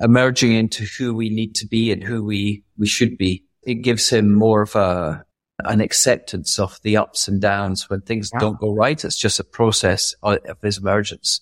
emerging 0.00 0.52
into 0.52 0.84
who 0.84 1.14
we 1.14 1.30
need 1.30 1.54
to 1.54 1.66
be 1.66 1.90
and 1.90 2.04
who 2.04 2.22
we, 2.22 2.62
we 2.76 2.86
should 2.86 3.16
be. 3.16 3.44
It 3.62 3.76
gives 3.76 4.10
him 4.10 4.34
more 4.34 4.60
of 4.60 4.76
a, 4.76 5.24
an 5.64 5.80
acceptance 5.80 6.58
of 6.58 6.78
the 6.82 6.98
ups 6.98 7.28
and 7.28 7.40
downs 7.40 7.88
when 7.88 8.02
things 8.02 8.30
don't 8.38 8.60
go 8.60 8.74
right. 8.74 9.02
It's 9.02 9.18
just 9.18 9.40
a 9.40 9.44
process 9.44 10.14
of 10.22 10.38
his 10.62 10.76
emergence. 10.76 11.40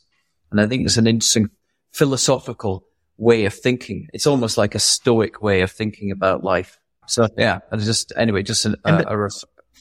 And 0.52 0.60
I 0.60 0.66
think 0.66 0.86
it's 0.86 0.96
an 0.96 1.08
interesting 1.08 1.50
philosophical 1.92 2.87
way 3.18 3.44
of 3.44 3.52
thinking. 3.54 4.08
It's 4.12 4.26
almost 4.26 4.56
like 4.56 4.74
a 4.74 4.78
stoic 4.78 5.42
way 5.42 5.60
of 5.60 5.70
thinking 5.70 6.10
about 6.10 6.42
life. 6.42 6.78
So 7.06 7.28
yeah, 7.36 7.60
and 7.70 7.80
just 7.82 8.12
anyway, 8.16 8.42
just 8.42 8.64
an, 8.64 8.76
a, 8.84 8.88
uh, 8.88 9.04
a, 9.08 9.18
ref, 9.18 9.32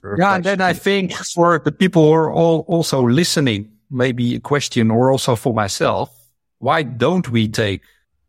a 0.04 0.18
yeah. 0.18 0.36
And 0.36 0.44
then 0.44 0.62
I 0.62 0.74
think 0.74 1.14
for 1.14 1.60
the 1.64 1.72
people 1.72 2.04
who 2.04 2.14
are 2.14 2.32
all 2.32 2.66
also 2.68 3.02
listening, 3.02 3.72
maybe 3.90 4.36
a 4.36 4.40
question 4.40 4.92
or 4.92 5.12
also 5.12 5.36
for 5.36 5.54
myself, 5.54 6.14
why 6.60 6.84
don't 6.84 7.30
we 7.30 7.48
take 7.48 7.82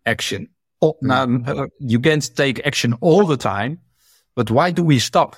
action? 0.05 0.49
Oh, 0.81 0.97
now, 1.01 1.25
uh, 1.25 1.67
you 1.81 1.99
can't 1.99 2.37
take 2.37 2.65
action 2.65 2.95
all 3.01 3.27
the 3.27 3.37
time, 3.37 3.81
but 4.35 4.51
why 4.51 4.71
do 4.71 4.85
we 4.85 4.99
stop? 4.99 5.37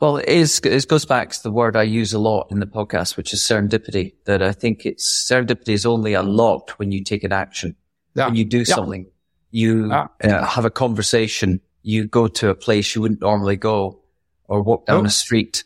Well, 0.00 0.18
it 0.18 0.28
is, 0.28 0.58
it 0.60 0.88
goes 0.88 1.06
back 1.06 1.30
to 1.30 1.42
the 1.42 1.50
word 1.50 1.74
I 1.76 1.84
use 1.84 2.12
a 2.12 2.18
lot 2.18 2.48
in 2.50 2.60
the 2.60 2.66
podcast, 2.66 3.16
which 3.16 3.32
is 3.32 3.40
serendipity, 3.40 4.14
that 4.26 4.42
I 4.42 4.52
think 4.52 4.84
it's 4.84 5.26
serendipity 5.30 5.70
is 5.70 5.86
only 5.86 6.14
unlocked 6.14 6.78
when 6.78 6.92
you 6.92 7.02
take 7.02 7.24
an 7.24 7.32
action. 7.32 7.76
Yeah. 8.16 8.26
When 8.26 8.36
you 8.36 8.44
do 8.44 8.64
something, 8.64 9.06
you 9.50 9.92
uh, 9.92 10.08
have 10.22 10.64
a 10.64 10.70
conversation, 10.70 11.60
you 11.82 12.06
go 12.06 12.28
to 12.28 12.48
a 12.48 12.54
place 12.54 12.94
you 12.94 13.02
wouldn't 13.02 13.20
normally 13.20 13.56
go 13.56 14.00
or 14.48 14.62
walk 14.62 14.86
down 14.86 15.02
oh. 15.02 15.06
a 15.06 15.10
street. 15.10 15.64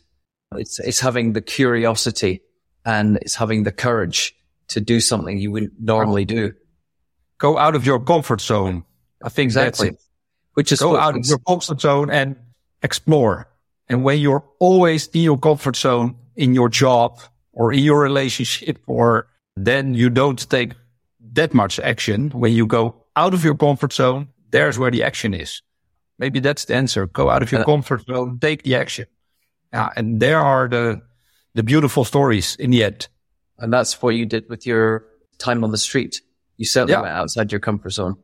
It's, 0.56 0.80
it's 0.80 1.00
having 1.00 1.32
the 1.32 1.40
curiosity 1.40 2.42
and 2.84 3.18
it's 3.18 3.36
having 3.36 3.62
the 3.62 3.72
courage 3.72 4.34
to 4.68 4.80
do 4.80 5.00
something 5.00 5.38
you 5.38 5.50
wouldn't 5.50 5.80
normally 5.80 6.24
do. 6.24 6.54
Go 7.38 7.56
out 7.56 7.74
of 7.74 7.86
your 7.86 8.00
comfort 8.00 8.40
zone. 8.40 8.84
I 9.22 9.28
think 9.28 9.46
exactly. 9.46 9.96
Which 10.54 10.72
is 10.72 10.80
go 10.80 10.96
out 10.96 11.16
of 11.16 11.24
your 11.24 11.38
comfort 11.38 11.80
zone 11.80 12.10
and 12.10 12.36
explore. 12.82 13.48
And 13.88 14.04
when 14.04 14.18
you're 14.18 14.44
always 14.58 15.06
in 15.08 15.22
your 15.22 15.38
comfort 15.38 15.76
zone 15.76 16.16
in 16.36 16.54
your 16.54 16.68
job 16.68 17.20
or 17.52 17.72
in 17.72 17.80
your 17.80 18.00
relationship, 18.00 18.78
or 18.86 19.28
then 19.56 19.94
you 19.94 20.10
don't 20.10 20.48
take 20.48 20.72
that 21.32 21.54
much 21.54 21.78
action. 21.80 22.30
When 22.30 22.52
you 22.52 22.66
go 22.66 23.04
out 23.16 23.34
of 23.34 23.44
your 23.44 23.56
comfort 23.56 23.92
zone, 23.92 24.28
there's 24.50 24.78
where 24.78 24.90
the 24.90 25.02
action 25.02 25.34
is. 25.34 25.62
Maybe 26.18 26.40
that's 26.40 26.66
the 26.66 26.74
answer. 26.74 27.06
Go 27.06 27.30
out 27.30 27.42
of 27.42 27.50
your 27.50 27.62
uh, 27.62 27.64
comfort 27.64 28.04
zone, 28.06 28.38
take 28.40 28.62
the 28.62 28.74
action. 28.74 29.06
Yeah. 29.72 29.90
And 29.96 30.20
there 30.20 30.40
are 30.40 30.68
the, 30.68 31.02
the 31.54 31.62
beautiful 31.62 32.04
stories 32.04 32.56
in 32.56 32.70
the 32.70 32.84
end. 32.84 33.08
And 33.58 33.72
that's 33.72 34.00
what 34.02 34.14
you 34.14 34.26
did 34.26 34.48
with 34.48 34.66
your 34.66 35.04
time 35.38 35.64
on 35.64 35.70
the 35.70 35.78
street. 35.78 36.20
You 36.56 36.66
certainly 36.66 36.92
yeah. 36.92 37.02
went 37.02 37.14
outside 37.14 37.52
your 37.52 37.60
comfort 37.60 37.90
zone. 37.90 38.16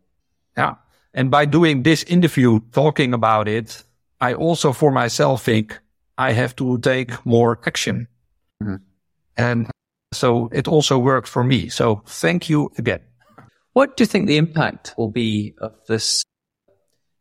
Yeah. 0.57 0.75
And 1.15 1.31
by 1.31 1.47
doing 1.47 1.83
this 1.83 2.03
interview, 2.05 2.61
talking 2.73 3.15
about 3.15 3.49
it, 3.49 3.83
I 4.21 4.35
also 4.35 4.73
for 4.73 4.91
myself 4.91 5.45
think 5.45 5.79
I 6.19 6.33
have 6.33 6.55
to 6.57 6.79
take 6.79 7.25
more 7.25 7.59
action. 7.67 8.09
Mm-hmm. 8.63 8.77
And 9.37 9.71
so 10.17 10.49
it 10.53 10.69
also 10.69 10.99
worked 10.99 11.29
for 11.29 11.45
me. 11.45 11.69
So 11.69 12.03
thank 12.07 12.49
you 12.49 12.71
again. 12.79 13.01
What 13.73 13.97
do 13.97 14.03
you 14.03 14.07
think 14.07 14.27
the 14.27 14.39
impact 14.39 14.95
will 14.97 15.11
be 15.11 15.55
of 15.59 15.73
this 15.87 16.25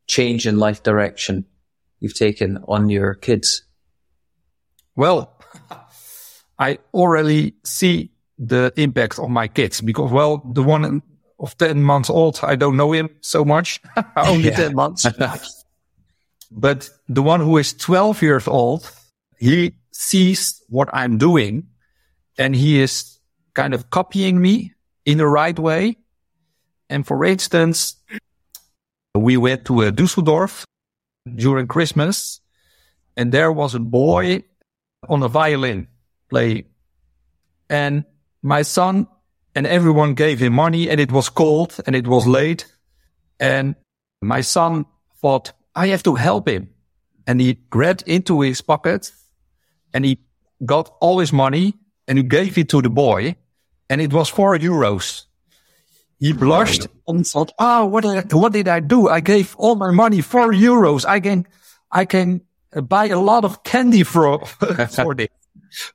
change 0.08 0.48
in 0.48 0.58
life 0.58 0.84
direction 0.84 1.46
you've 2.00 2.16
taken 2.16 2.60
on 2.68 2.90
your 2.90 3.14
kids? 3.14 3.64
Well, 4.96 5.38
I 6.60 6.80
already 6.94 7.56
see 7.64 8.12
the 8.38 8.72
impact 8.78 9.20
on 9.20 9.32
my 9.32 9.48
kids 9.48 9.82
because, 9.82 10.12
well, 10.12 10.42
the 10.54 10.64
one 10.64 11.02
of 11.40 11.58
10 11.58 11.82
months 11.82 12.10
old, 12.10 12.40
I 12.44 12.56
don't 12.56 12.78
know 12.78 12.94
him 12.94 13.10
so 13.22 13.44
much, 13.44 13.82
only 14.16 14.52
10 14.52 14.76
months. 14.76 15.06
But 16.52 16.90
the 17.10 17.24
one 17.24 17.42
who 17.42 17.58
is 17.58 17.74
12 17.74 18.22
years 18.22 18.48
old, 18.48 18.90
he 19.38 19.74
sees 19.92 20.64
what 20.70 20.88
I'm 20.94 21.18
doing 21.18 21.68
and 22.38 22.56
he 22.56 22.80
is 22.80 23.20
kind 23.54 23.74
of 23.74 23.90
copying 23.90 24.40
me 24.42 24.74
in 25.06 25.18
the 25.18 25.28
right 25.28 25.58
way. 25.58 25.98
And 26.90 27.06
for 27.06 27.24
instance, 27.26 27.96
we 29.16 29.38
went 29.38 29.66
to 29.66 29.84
uh, 29.84 29.88
a 29.88 29.92
Dusseldorf 29.92 30.66
during 31.36 31.68
Christmas 31.68 32.42
and 33.18 33.32
there 33.32 33.52
was 33.52 33.74
a 33.74 33.80
boy 33.80 34.44
on 35.08 35.24
a 35.24 35.28
violin 35.28 35.88
playing. 36.30 36.66
And 37.70 38.06
my 38.42 38.62
son 38.62 39.08
and 39.56 39.66
everyone 39.66 40.14
gave 40.14 40.40
him 40.40 40.54
money 40.54 40.90
and 40.90 41.00
it 41.00 41.12
was 41.12 41.30
cold 41.30 41.80
and 41.88 41.96
it 41.96 42.08
was 42.08 42.28
late. 42.28 42.66
And 43.40 43.76
my 44.22 44.42
son 44.42 44.86
thought, 45.18 45.54
I 45.76 45.88
have 45.88 46.04
to 46.04 46.16
help 46.16 46.48
him. 46.48 46.70
And 47.26 47.42
he 47.42 47.54
grabbed 47.70 48.04
into 48.06 48.42
his 48.42 48.62
pocket 48.62 49.12
and 49.94 50.06
he 50.06 50.20
got 50.64 50.94
all 51.00 51.20
his 51.20 51.34
money 51.34 51.74
and 52.08 52.18
he 52.18 52.24
gave 52.24 52.58
it 52.58 52.70
to 52.70 52.82
the 52.82 52.90
boy. 52.90 53.36
And 53.90 54.02
it 54.02 54.12
was 54.12 54.30
four 54.30 54.58
euros. 54.58 55.26
He 56.20 56.34
blushed 56.34 56.88
and 57.08 57.26
thought, 57.28 57.52
oh, 57.60 57.86
what 57.86 58.04
did, 58.04 58.34
I, 58.34 58.36
what 58.36 58.54
did 58.54 58.68
I 58.68 58.80
do? 58.80 59.10
I 59.10 59.20
gave 59.20 59.56
all 59.58 59.76
my 59.76 59.92
money, 59.92 60.22
four 60.22 60.52
euros. 60.52 61.06
I 61.06 61.20
can, 61.20 61.46
I 61.92 62.06
can 62.06 62.42
buy 62.84 63.10
a 63.10 63.20
lot 63.20 63.46
of 63.46 63.64
candy 63.64 64.04
for, 64.04 64.46
for 64.90 65.14
this. 65.14 65.28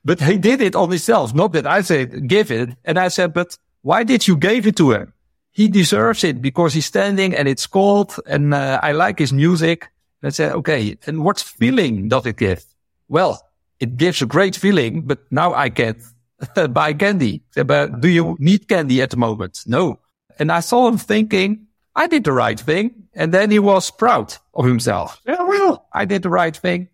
But 0.05 0.21
he 0.21 0.37
did 0.37 0.61
it 0.61 0.75
on 0.75 0.89
himself. 0.89 1.33
Not 1.33 1.53
that 1.53 1.67
I 1.67 1.81
said, 1.81 2.27
give 2.27 2.51
it. 2.51 2.69
And 2.85 2.97
I 2.97 3.09
said, 3.09 3.33
but 3.33 3.57
why 3.81 4.03
did 4.03 4.27
you 4.27 4.37
give 4.37 4.67
it 4.67 4.77
to 4.77 4.91
him? 4.91 5.13
he 5.51 5.67
deserves 5.67 6.23
it 6.23 6.41
because 6.41 6.73
he's 6.73 6.85
standing 6.85 7.35
and 7.35 7.47
it's 7.47 7.67
cold 7.67 8.15
and 8.25 8.53
uh, 8.53 8.79
I 8.81 8.93
like 8.93 9.19
his 9.19 9.33
music. 9.33 9.89
And 10.21 10.27
I 10.27 10.31
said, 10.31 10.53
okay, 10.53 10.97
and 11.05 11.23
what 11.23 11.39
feeling 11.39 12.07
does 12.07 12.25
it 12.25 12.37
give? 12.37 12.63
Well, 13.09 13.41
it 13.81 13.97
gives 13.97 14.21
a 14.21 14.27
great 14.27 14.55
feeling, 14.55 15.01
but 15.01 15.19
now 15.31 15.53
I 15.53 15.69
can't 15.69 16.01
buy 16.69 16.93
candy. 16.93 17.41
But 17.55 17.99
do 17.99 18.07
you 18.07 18.37
need 18.39 18.67
candy 18.67 19.01
at 19.01 19.09
the 19.09 19.17
moment? 19.17 19.63
No. 19.65 19.99
And 20.39 20.51
I 20.51 20.59
saw 20.61 20.87
him 20.87 20.97
thinking, 20.97 21.65
I 21.95 22.07
did 22.07 22.23
the 22.23 22.31
right 22.31 22.59
thing. 22.59 22.91
And 23.13 23.33
then 23.33 23.51
he 23.51 23.59
was 23.59 23.91
proud 23.91 24.33
of 24.53 24.65
himself. 24.65 25.19
Yeah, 25.25 25.43
well, 25.43 25.87
I 25.91 26.05
did 26.05 26.21
the 26.21 26.29
right 26.29 26.55
thing. 26.55 26.87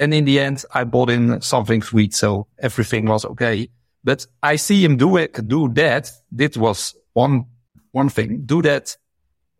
And 0.00 0.12
in 0.12 0.24
the 0.24 0.40
end, 0.40 0.64
I 0.74 0.84
bought 0.84 1.08
in 1.08 1.40
something 1.40 1.80
sweet. 1.80 2.14
So 2.14 2.48
everything 2.58 3.06
was 3.06 3.24
okay. 3.24 3.70
But 4.02 4.26
I 4.42 4.56
see 4.56 4.84
him 4.84 4.96
do 4.96 5.16
it, 5.16 5.48
do 5.48 5.68
that. 5.74 6.10
This 6.30 6.56
was 6.56 6.94
one, 7.14 7.46
one 7.92 8.10
thing. 8.10 8.42
Do 8.44 8.60
that 8.62 8.96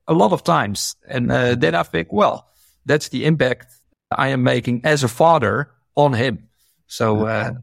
a 0.09 0.13
lot 0.13 0.33
of 0.33 0.43
times. 0.43 0.97
And 1.09 1.31
uh, 1.31 1.55
then 1.55 1.75
I 1.75 1.85
think, 1.85 2.13
well, 2.13 2.49
that's 2.85 3.09
the 3.09 3.25
impact 3.25 3.73
I 4.11 4.29
am 4.29 4.43
making 4.43 4.83
as 4.85 5.05
a 5.05 5.09
father 5.09 5.71
on 5.95 6.13
him. 6.13 6.49
So, 6.95 7.27
uh, 7.27 7.55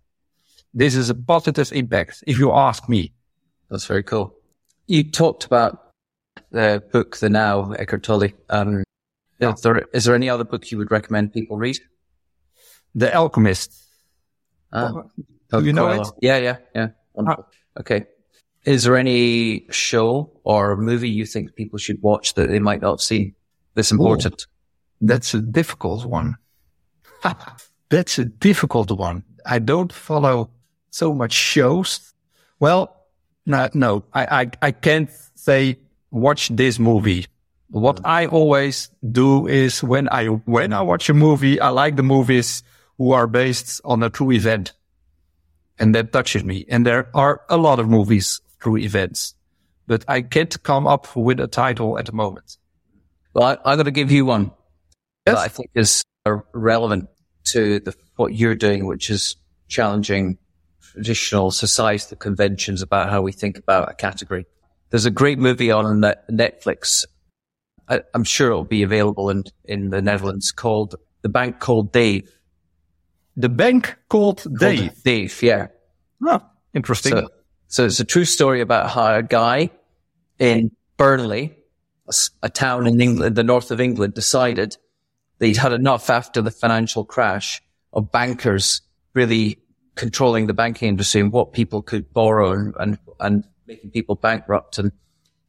this 0.73 0.93
is 0.93 1.09
a 1.09 1.15
positive 1.15 1.71
impact, 1.71 2.21
if 2.27 2.37
you 2.37 2.51
ask 2.51 2.89
me. 2.89 3.13
That's 3.69 3.85
very 3.85 4.03
cool. 4.03 4.35
You 4.87 5.09
talked 5.09 5.45
about 5.45 5.93
the 6.51 6.83
book, 6.91 7.15
The 7.15 7.29
Now, 7.29 7.71
Eckhart 7.71 8.03
Tolle. 8.03 8.31
Um, 8.49 8.83
yeah. 9.39 9.53
is, 9.53 9.61
there, 9.61 9.77
is 9.93 10.03
there 10.03 10.15
any 10.15 10.29
other 10.29 10.43
book 10.43 10.69
you 10.69 10.77
would 10.79 10.91
recommend 10.91 11.31
people 11.31 11.55
read? 11.55 11.77
The 12.93 13.15
Alchemist. 13.15 13.73
Ah, 14.73 14.91
Do 15.49 15.63
you 15.63 15.71
know 15.71 15.87
it? 15.87 16.07
Yeah, 16.21 16.35
yeah, 16.35 16.57
yeah. 16.75 16.87
Wonderful. 17.13 17.45
Ah. 17.47 17.79
Okay. 17.79 18.07
Is 18.65 18.83
there 18.83 18.97
any 18.97 19.65
show 19.71 20.41
or 20.43 20.75
movie 20.75 21.09
you 21.09 21.25
think 21.25 21.55
people 21.55 21.79
should 21.79 22.01
watch 22.01 22.33
that 22.33 22.49
they 22.49 22.59
might 22.59 22.81
not 22.81 22.99
see? 22.99 23.33
This 23.75 23.93
important. 23.93 24.41
Ooh, 24.41 25.07
that's 25.07 25.33
a 25.33 25.39
difficult 25.39 26.05
one. 26.05 26.35
that's 27.91 28.17
a 28.17 28.25
difficult 28.25 28.89
one. 28.89 29.23
I 29.45 29.59
don't 29.59 29.91
follow 29.91 30.49
so 30.89 31.13
much 31.13 31.33
shows. 31.33 32.13
Well, 32.59 32.95
no, 33.45 33.69
no, 33.73 34.03
I, 34.13 34.41
I, 34.41 34.51
I 34.61 34.71
can't 34.71 35.09
say 35.35 35.77
watch 36.09 36.49
this 36.49 36.79
movie. 36.79 37.27
What 37.69 37.97
mm. 37.97 38.01
I 38.05 38.27
always 38.27 38.89
do 39.11 39.45
is 39.47 39.83
when 39.83 40.07
I, 40.09 40.25
when 40.25 40.73
I 40.73 40.81
watch 40.81 41.09
a 41.09 41.13
movie, 41.13 41.59
I 41.59 41.69
like 41.69 41.97
the 41.97 42.03
movies 42.03 42.63
who 42.97 43.11
are 43.11 43.27
based 43.27 43.81
on 43.83 44.03
a 44.03 44.09
true 44.09 44.31
event. 44.31 44.73
And 45.77 45.93
that 45.95 46.13
touches 46.13 46.43
me. 46.43 46.65
And 46.69 46.85
there 46.85 47.09
are 47.13 47.41
a 47.49 47.57
lot 47.57 47.79
of 47.79 47.89
movies 47.89 48.39
true 48.59 48.77
events, 48.77 49.35
but 49.87 50.05
I 50.07 50.21
can't 50.21 50.61
come 50.63 50.87
up 50.87 51.15
with 51.15 51.39
a 51.39 51.47
title 51.47 51.97
at 51.97 52.05
the 52.05 52.11
moment. 52.11 52.57
Well, 53.33 53.59
I, 53.65 53.71
am 53.71 53.77
going 53.77 53.85
to 53.85 53.91
give 53.91 54.11
you 54.11 54.25
one 54.25 54.51
yes? 55.25 55.35
that 55.35 55.37
I 55.37 55.47
think 55.47 55.71
is 55.73 56.03
uh, 56.25 56.37
relevant 56.53 57.09
to 57.45 57.79
the, 57.79 57.95
what 58.15 58.33
you're 58.33 58.55
doing, 58.55 58.85
which 58.85 59.09
is 59.09 59.35
challenging 59.67 60.37
traditional 60.81 61.51
societal 61.51 62.17
conventions 62.17 62.81
about 62.81 63.09
how 63.09 63.21
we 63.21 63.31
think 63.31 63.57
about 63.57 63.89
a 63.89 63.93
category. 63.93 64.45
There's 64.89 65.05
a 65.05 65.11
great 65.11 65.39
movie 65.39 65.71
on 65.71 66.01
Netflix. 66.29 67.05
I, 67.87 68.01
am 68.13 68.23
sure 68.23 68.51
it'll 68.51 68.63
be 68.65 68.83
available 68.83 69.29
in, 69.29 69.43
in 69.63 69.89
the 69.89 70.01
Netherlands 70.01 70.51
called 70.51 70.95
The 71.21 71.29
Bank 71.29 71.59
Called 71.59 71.91
Dave. 71.91 72.29
The 73.37 73.49
Bank 73.49 73.97
Called 74.09 74.45
Dave? 74.59 74.79
Called 74.79 75.03
Dave, 75.03 75.41
yeah. 75.41 75.67
Oh, 76.23 76.41
interesting. 76.73 77.13
So, 77.13 77.27
so 77.67 77.85
it's 77.85 77.99
a 78.01 78.05
true 78.05 78.25
story 78.25 78.59
about 78.59 78.89
how 78.89 79.15
a 79.15 79.23
guy 79.23 79.69
in 80.39 80.71
Burnley, 80.97 81.55
a, 82.07 82.13
a 82.43 82.49
town 82.49 82.87
in 82.87 82.99
England, 82.99 83.35
the 83.37 83.43
north 83.43 83.71
of 83.71 83.79
England, 83.79 84.13
decided 84.13 84.75
he'd 85.47 85.57
had 85.57 85.73
enough 85.73 86.09
after 86.09 86.41
the 86.41 86.51
financial 86.51 87.03
crash 87.03 87.61
of 87.93 88.11
bankers 88.11 88.81
really 89.13 89.57
controlling 89.95 90.47
the 90.47 90.53
banking 90.53 90.87
industry 90.87 91.21
and 91.21 91.31
what 91.31 91.53
people 91.53 91.81
could 91.81 92.13
borrow 92.13 92.51
and, 92.51 92.73
and, 92.79 92.97
and 93.19 93.43
making 93.67 93.91
people 93.91 94.15
bankrupt 94.15 94.77
and 94.77 94.91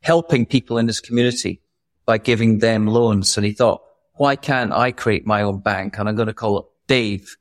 helping 0.00 0.46
people 0.46 0.78
in 0.78 0.86
his 0.86 1.00
community 1.00 1.60
by 2.04 2.18
giving 2.18 2.58
them 2.58 2.86
loans. 2.86 3.36
And 3.36 3.46
he 3.46 3.52
thought, 3.52 3.82
why 4.14 4.36
can't 4.36 4.72
I 4.72 4.92
create 4.92 5.26
my 5.26 5.42
own 5.42 5.60
bank? 5.60 5.98
And 5.98 6.08
I'm 6.08 6.16
going 6.16 6.26
to 6.26 6.34
call 6.34 6.58
it 6.58 6.64
Dave. 6.86 7.36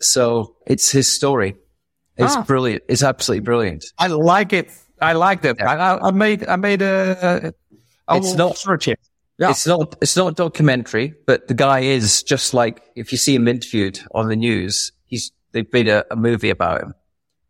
So 0.00 0.56
it's 0.66 0.90
his 0.90 1.12
story. 1.14 1.56
It's 2.16 2.36
ah. 2.36 2.42
brilliant. 2.42 2.84
It's 2.88 3.02
absolutely 3.02 3.44
brilliant. 3.44 3.84
I 3.98 4.08
like 4.08 4.52
it. 4.52 4.70
I 5.00 5.12
like 5.12 5.42
that. 5.42 5.56
Yeah. 5.58 5.70
I, 5.70 6.08
I, 6.08 6.10
made, 6.10 6.46
I 6.46 6.56
made 6.56 6.82
a, 6.82 7.52
a 8.08 8.16
it's 8.16 8.34
not, 8.34 8.56
search 8.56 8.88
it. 8.88 9.00
Yeah. 9.38 9.50
It's 9.50 9.66
not, 9.66 9.96
it's 10.00 10.16
not 10.16 10.28
a 10.28 10.34
documentary, 10.34 11.14
but 11.26 11.48
the 11.48 11.54
guy 11.54 11.80
is 11.80 12.22
just 12.22 12.54
like, 12.54 12.82
if 12.94 13.10
you 13.10 13.18
see 13.18 13.34
him 13.34 13.48
interviewed 13.48 13.98
on 14.14 14.28
the 14.28 14.36
news, 14.36 14.92
he's, 15.06 15.32
they've 15.52 15.72
made 15.72 15.88
a, 15.88 16.04
a 16.12 16.16
movie 16.16 16.50
about 16.50 16.82
him, 16.82 16.94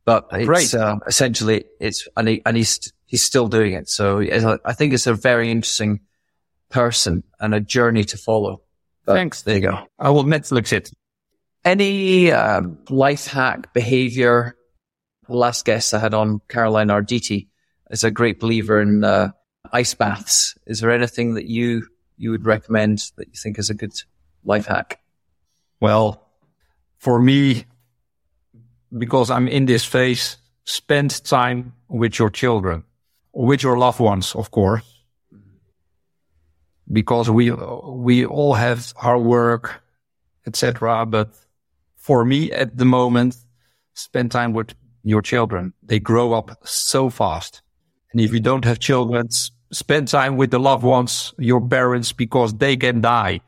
but 0.04 0.26
it's, 0.32 0.74
uh, 0.74 0.96
essentially 1.06 1.64
it's, 1.80 2.08
and 2.16 2.28
he, 2.28 2.42
and 2.46 2.56
he's, 2.56 2.92
he's 3.04 3.22
still 3.22 3.48
doing 3.48 3.74
it. 3.74 3.88
So 3.88 4.20
I 4.64 4.72
think 4.72 4.94
it's 4.94 5.06
a 5.06 5.14
very 5.14 5.50
interesting 5.50 6.00
person 6.70 7.22
and 7.38 7.54
a 7.54 7.60
journey 7.60 8.04
to 8.04 8.16
follow. 8.16 8.62
But 9.04 9.14
Thanks. 9.14 9.42
There 9.42 9.56
you 9.56 9.60
go. 9.60 9.86
I 9.98 10.08
will 10.10 10.24
Netflix 10.24 10.72
it. 10.72 10.90
Any 11.64 12.32
um, 12.32 12.78
life 12.88 13.26
hack 13.26 13.74
behavior? 13.74 14.56
The 15.28 15.36
last 15.36 15.64
guest 15.64 15.94
I 15.94 15.98
had 15.98 16.14
on, 16.14 16.40
Caroline 16.48 16.88
Arditti, 16.88 17.48
is 17.90 18.04
a 18.04 18.10
great 18.10 18.40
believer 18.40 18.80
in 18.80 19.04
uh, 19.04 19.32
ice 19.74 19.92
baths. 19.92 20.56
Is 20.66 20.80
there 20.80 20.90
anything 20.90 21.34
that 21.34 21.46
you 21.46 21.88
you 22.16 22.30
would 22.30 22.46
recommend 22.46 23.10
that 23.16 23.26
you 23.26 23.34
think 23.34 23.58
is 23.58 23.70
a 23.70 23.74
good 23.74 23.92
life 24.44 24.66
hack? 24.66 25.00
Well, 25.80 26.24
for 26.98 27.18
me, 27.20 27.64
because 28.96 29.30
I'm 29.30 29.48
in 29.48 29.66
this 29.66 29.84
phase, 29.84 30.36
spend 30.64 31.24
time 31.24 31.74
with 31.88 32.18
your 32.18 32.30
children, 32.30 32.84
with 33.32 33.62
your 33.62 33.76
loved 33.76 34.00
ones, 34.00 34.34
of 34.34 34.50
course, 34.50 34.84
because 36.90 37.28
we 37.28 37.50
we 37.50 38.24
all 38.24 38.54
have 38.54 38.92
our 39.02 39.18
work, 39.18 39.82
etc. 40.46 41.04
But 41.04 41.34
for 41.96 42.24
me 42.24 42.52
at 42.52 42.78
the 42.78 42.84
moment, 42.84 43.36
spend 43.94 44.30
time 44.30 44.52
with 44.52 44.72
your 45.02 45.20
children. 45.22 45.74
They 45.82 45.98
grow 45.98 46.32
up 46.32 46.56
so 46.64 47.10
fast. 47.10 47.62
And 48.12 48.20
if 48.20 48.32
you 48.32 48.40
don't 48.40 48.64
have 48.64 48.78
children, 48.78 49.28
spend 49.74 50.08
time 50.08 50.36
with 50.36 50.50
the 50.50 50.60
loved 50.60 50.84
ones, 50.84 51.34
your 51.38 51.60
parents, 51.60 52.12
because 52.12 52.54
they 52.54 52.76
can 52.76 53.00
die 53.00 53.40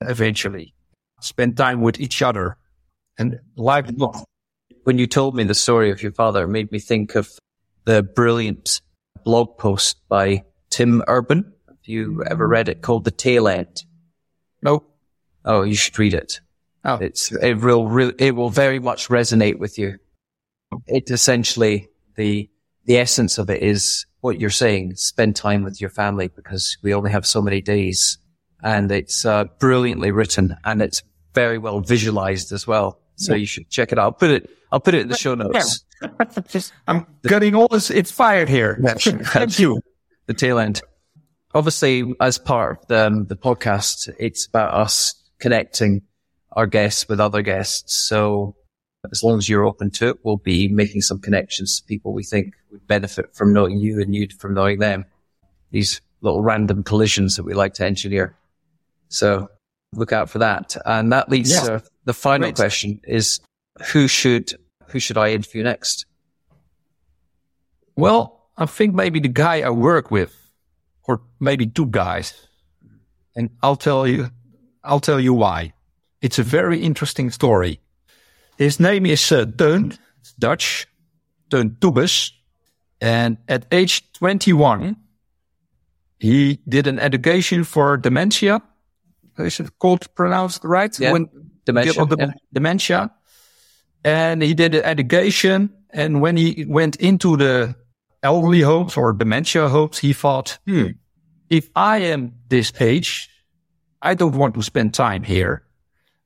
eventually. 0.00 0.74
Spend 1.20 1.56
time 1.56 1.80
with 1.82 2.00
each 2.00 2.22
other 2.22 2.56
and 3.18 3.38
life 3.56 3.90
long. 3.96 4.24
When 4.84 4.98
you 4.98 5.06
told 5.06 5.34
me 5.34 5.44
the 5.44 5.54
story 5.54 5.90
of 5.90 6.02
your 6.02 6.12
father, 6.12 6.44
it 6.44 6.48
made 6.48 6.72
me 6.72 6.78
think 6.78 7.14
of 7.14 7.30
the 7.84 8.02
brilliant 8.02 8.80
blog 9.24 9.58
post 9.58 10.00
by 10.08 10.44
Tim 10.70 11.02
Urban. 11.06 11.52
Have 11.68 11.76
you 11.84 12.24
ever 12.24 12.48
read 12.48 12.68
it 12.68 12.82
called 12.82 13.04
The 13.04 13.10
Tail 13.10 13.48
End? 13.48 13.84
No. 14.62 14.84
Oh, 15.44 15.62
you 15.62 15.74
should 15.74 15.98
read 15.98 16.14
it. 16.14 16.40
Oh. 16.84 16.96
It's, 16.96 17.30
it 17.32 17.54
will, 17.60 17.88
re- 17.88 18.14
it 18.18 18.34
will 18.34 18.50
very 18.50 18.80
much 18.80 19.08
resonate 19.08 19.58
with 19.58 19.78
you. 19.78 19.98
It 20.86 21.10
essentially 21.10 21.88
the, 22.16 22.50
the 22.86 22.98
essence 22.98 23.38
of 23.38 23.50
it 23.50 23.62
is 23.62 24.06
what 24.22 24.40
you're 24.40 24.50
saying. 24.50 24.94
Spend 24.96 25.36
time 25.36 25.62
with 25.62 25.80
your 25.80 25.90
family 25.90 26.28
because 26.28 26.78
we 26.82 26.94
only 26.94 27.10
have 27.10 27.26
so 27.26 27.42
many 27.42 27.60
days 27.60 28.18
and 28.62 28.90
it's 28.90 29.26
uh, 29.26 29.44
brilliantly 29.58 30.10
written 30.10 30.56
and 30.64 30.80
it's 30.80 31.02
very 31.34 31.58
well 31.58 31.80
visualized 31.80 32.52
as 32.52 32.66
well. 32.66 33.00
So 33.16 33.34
yeah. 33.34 33.40
you 33.40 33.46
should 33.46 33.68
check 33.68 33.92
it 33.92 33.98
out. 33.98 34.04
I'll 34.04 34.12
put 34.12 34.30
it, 34.30 34.50
I'll 34.70 34.80
put 34.80 34.94
it 34.94 35.02
in 35.02 35.08
the 35.08 35.16
show 35.16 35.34
notes. 35.34 35.84
Yeah. 36.00 36.08
I'm 36.88 37.06
the, 37.22 37.28
getting 37.28 37.54
all 37.54 37.68
this. 37.68 37.90
It's 37.90 38.10
fired 38.10 38.48
here. 38.48 38.78
Thank 38.98 39.58
you. 39.58 39.80
The 40.26 40.34
tail 40.34 40.60
end. 40.60 40.82
Obviously, 41.52 42.14
as 42.20 42.38
part 42.38 42.78
of 42.78 42.86
the, 42.86 43.24
the 43.28 43.34
podcast, 43.34 44.08
it's 44.20 44.46
about 44.46 44.72
us 44.72 45.20
connecting 45.40 46.02
our 46.52 46.68
guests 46.68 47.08
with 47.08 47.18
other 47.18 47.42
guests. 47.42 48.06
So 48.06 48.54
as 49.10 49.22
long 49.22 49.38
as 49.38 49.48
you're 49.48 49.64
open 49.64 49.90
to 49.90 50.10
it, 50.10 50.18
we'll 50.22 50.36
be 50.36 50.68
making 50.68 51.00
some 51.00 51.18
connections 51.18 51.80
to 51.80 51.86
people 51.86 52.12
we 52.12 52.22
think 52.22 52.54
would 52.70 52.86
benefit 52.86 53.34
from 53.34 53.52
knowing 53.52 53.78
you 53.78 54.00
and 54.00 54.14
you 54.14 54.28
from 54.38 54.54
knowing 54.54 54.78
them. 54.78 55.04
These 55.70 56.00
little 56.20 56.42
random 56.42 56.84
collisions 56.84 57.36
that 57.36 57.42
we 57.42 57.54
like 57.54 57.74
to 57.74 57.84
engineer. 57.84 58.36
So 59.08 59.48
look 59.92 60.12
out 60.12 60.30
for 60.30 60.38
that. 60.38 60.76
And 60.86 61.12
that 61.12 61.28
leads 61.28 61.50
yes. 61.50 61.66
to 61.66 61.82
the 62.04 62.14
final 62.14 62.46
Great. 62.46 62.56
question 62.56 63.00
is 63.04 63.40
who 63.86 64.06
should, 64.06 64.52
who 64.86 65.00
should 65.00 65.18
I 65.18 65.32
interview 65.32 65.64
next? 65.64 66.06
Well, 67.96 68.48
I 68.56 68.66
think 68.66 68.94
maybe 68.94 69.18
the 69.18 69.28
guy 69.28 69.62
I 69.62 69.70
work 69.70 70.10
with 70.10 70.34
or 71.04 71.22
maybe 71.40 71.66
two 71.66 71.86
guys. 71.86 72.34
And 73.34 73.50
I'll 73.62 73.76
tell 73.76 74.06
you, 74.06 74.30
I'll 74.84 75.00
tell 75.00 75.18
you 75.18 75.34
why. 75.34 75.72
It's 76.20 76.38
a 76.38 76.44
very 76.44 76.80
interesting 76.80 77.30
story. 77.30 77.80
His 78.58 78.78
name 78.78 79.06
is 79.06 79.32
uh, 79.32 79.44
Teun, 79.46 79.98
Dutch, 80.38 80.86
Teun 81.50 81.78
Toebes. 81.78 82.32
And 83.00 83.38
at 83.48 83.66
age 83.72 84.12
21, 84.12 84.96
he 86.20 86.60
did 86.68 86.86
an 86.86 86.98
education 87.00 87.64
for 87.64 87.96
dementia. 87.96 88.62
Is 89.38 89.58
it 89.58 89.78
called 89.78 90.14
pronounced 90.14 90.62
right? 90.62 90.96
Yeah. 90.98 91.12
When, 91.12 91.28
Dementia. 91.64 92.06
yeah. 92.18 92.32
dementia. 92.52 93.10
And 94.04 94.42
he 94.42 94.54
did 94.54 94.74
an 94.74 94.84
education. 94.84 95.70
And 95.90 96.20
when 96.20 96.36
he 96.36 96.64
went 96.68 96.96
into 96.96 97.36
the 97.36 97.74
elderly 98.22 98.60
homes 98.60 98.96
or 98.96 99.12
dementia 99.12 99.68
homes, 99.68 99.98
he 99.98 100.12
thought, 100.12 100.58
hmm, 100.66 100.88
if 101.50 101.70
I 101.74 101.98
am 101.98 102.34
this 102.48 102.72
age, 102.80 103.28
I 104.00 104.14
don't 104.14 104.36
want 104.36 104.54
to 104.54 104.62
spend 104.62 104.94
time 104.94 105.22
here. 105.22 105.64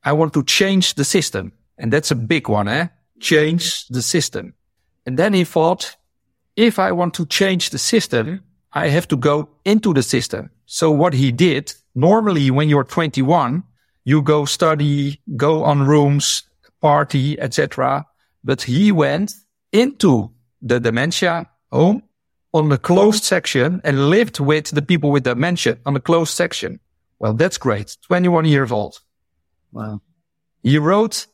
I 0.04 0.12
want 0.12 0.34
to 0.34 0.44
change 0.44 0.94
the 0.94 1.04
system. 1.04 1.52
And 1.78 1.92
that's 1.92 2.10
a 2.10 2.14
big 2.14 2.48
one, 2.48 2.68
eh? 2.68 2.88
Change 3.20 3.86
the 3.88 4.02
system. 4.02 4.54
And 5.04 5.18
then 5.18 5.32
he 5.32 5.44
thought, 5.44 5.96
if 6.56 6.78
I 6.78 6.92
want 6.92 7.14
to 7.14 7.26
change 7.26 7.70
the 7.70 7.78
system, 7.78 8.42
I 8.72 8.88
have 8.88 9.08
to 9.08 9.16
go 9.16 9.48
into 9.64 9.94
the 9.94 10.02
system. 10.02 10.50
So 10.66 10.90
what 10.90 11.14
he 11.14 11.32
did, 11.32 11.72
normally 11.94 12.50
when 12.50 12.68
you're 12.68 12.84
21, 12.84 13.62
you 14.04 14.22
go 14.22 14.44
study, 14.44 15.20
go 15.36 15.64
on 15.64 15.86
rooms, 15.86 16.42
party, 16.80 17.38
etc. 17.40 18.06
But 18.42 18.62
he 18.62 18.92
went 18.92 19.34
into 19.72 20.30
the 20.62 20.80
dementia 20.80 21.46
home 21.70 22.02
on 22.54 22.68
the 22.68 22.78
closed 22.78 23.24
section 23.24 23.80
and 23.84 24.08
lived 24.08 24.40
with 24.40 24.70
the 24.70 24.82
people 24.82 25.10
with 25.10 25.24
dementia 25.24 25.78
on 25.84 25.94
the 25.94 26.00
closed 26.00 26.32
section. 26.32 26.80
Well, 27.18 27.34
that's 27.34 27.58
great. 27.58 27.96
21 28.06 28.44
years 28.44 28.72
old. 28.72 29.00
Wow. 29.72 30.00
He 30.62 30.78
wrote 30.78 31.26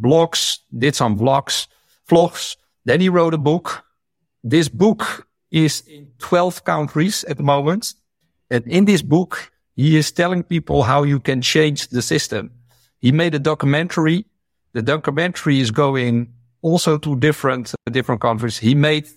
blogs, 0.00 0.58
did 0.76 0.94
some 0.94 1.18
vlogs, 1.18 1.66
vlogs. 2.08 2.56
Then 2.84 3.00
he 3.00 3.08
wrote 3.08 3.34
a 3.34 3.38
book. 3.38 3.84
This 4.42 4.68
book 4.68 5.26
is 5.50 5.82
in 5.86 6.08
12 6.18 6.64
countries 6.64 7.24
at 7.24 7.36
the 7.36 7.42
moment. 7.42 7.94
And 8.50 8.66
in 8.66 8.84
this 8.84 9.02
book, 9.02 9.50
he 9.76 9.96
is 9.96 10.12
telling 10.12 10.42
people 10.42 10.82
how 10.82 11.02
you 11.04 11.20
can 11.20 11.40
change 11.40 11.88
the 11.88 12.02
system. 12.02 12.50
He 12.98 13.12
made 13.12 13.34
a 13.34 13.38
documentary. 13.38 14.26
The 14.72 14.82
documentary 14.82 15.60
is 15.60 15.70
going 15.70 16.32
also 16.62 16.98
to 16.98 17.16
different, 17.16 17.74
uh, 17.74 17.90
different 17.90 18.20
countries. 18.20 18.58
He 18.58 18.74
made 18.74 19.08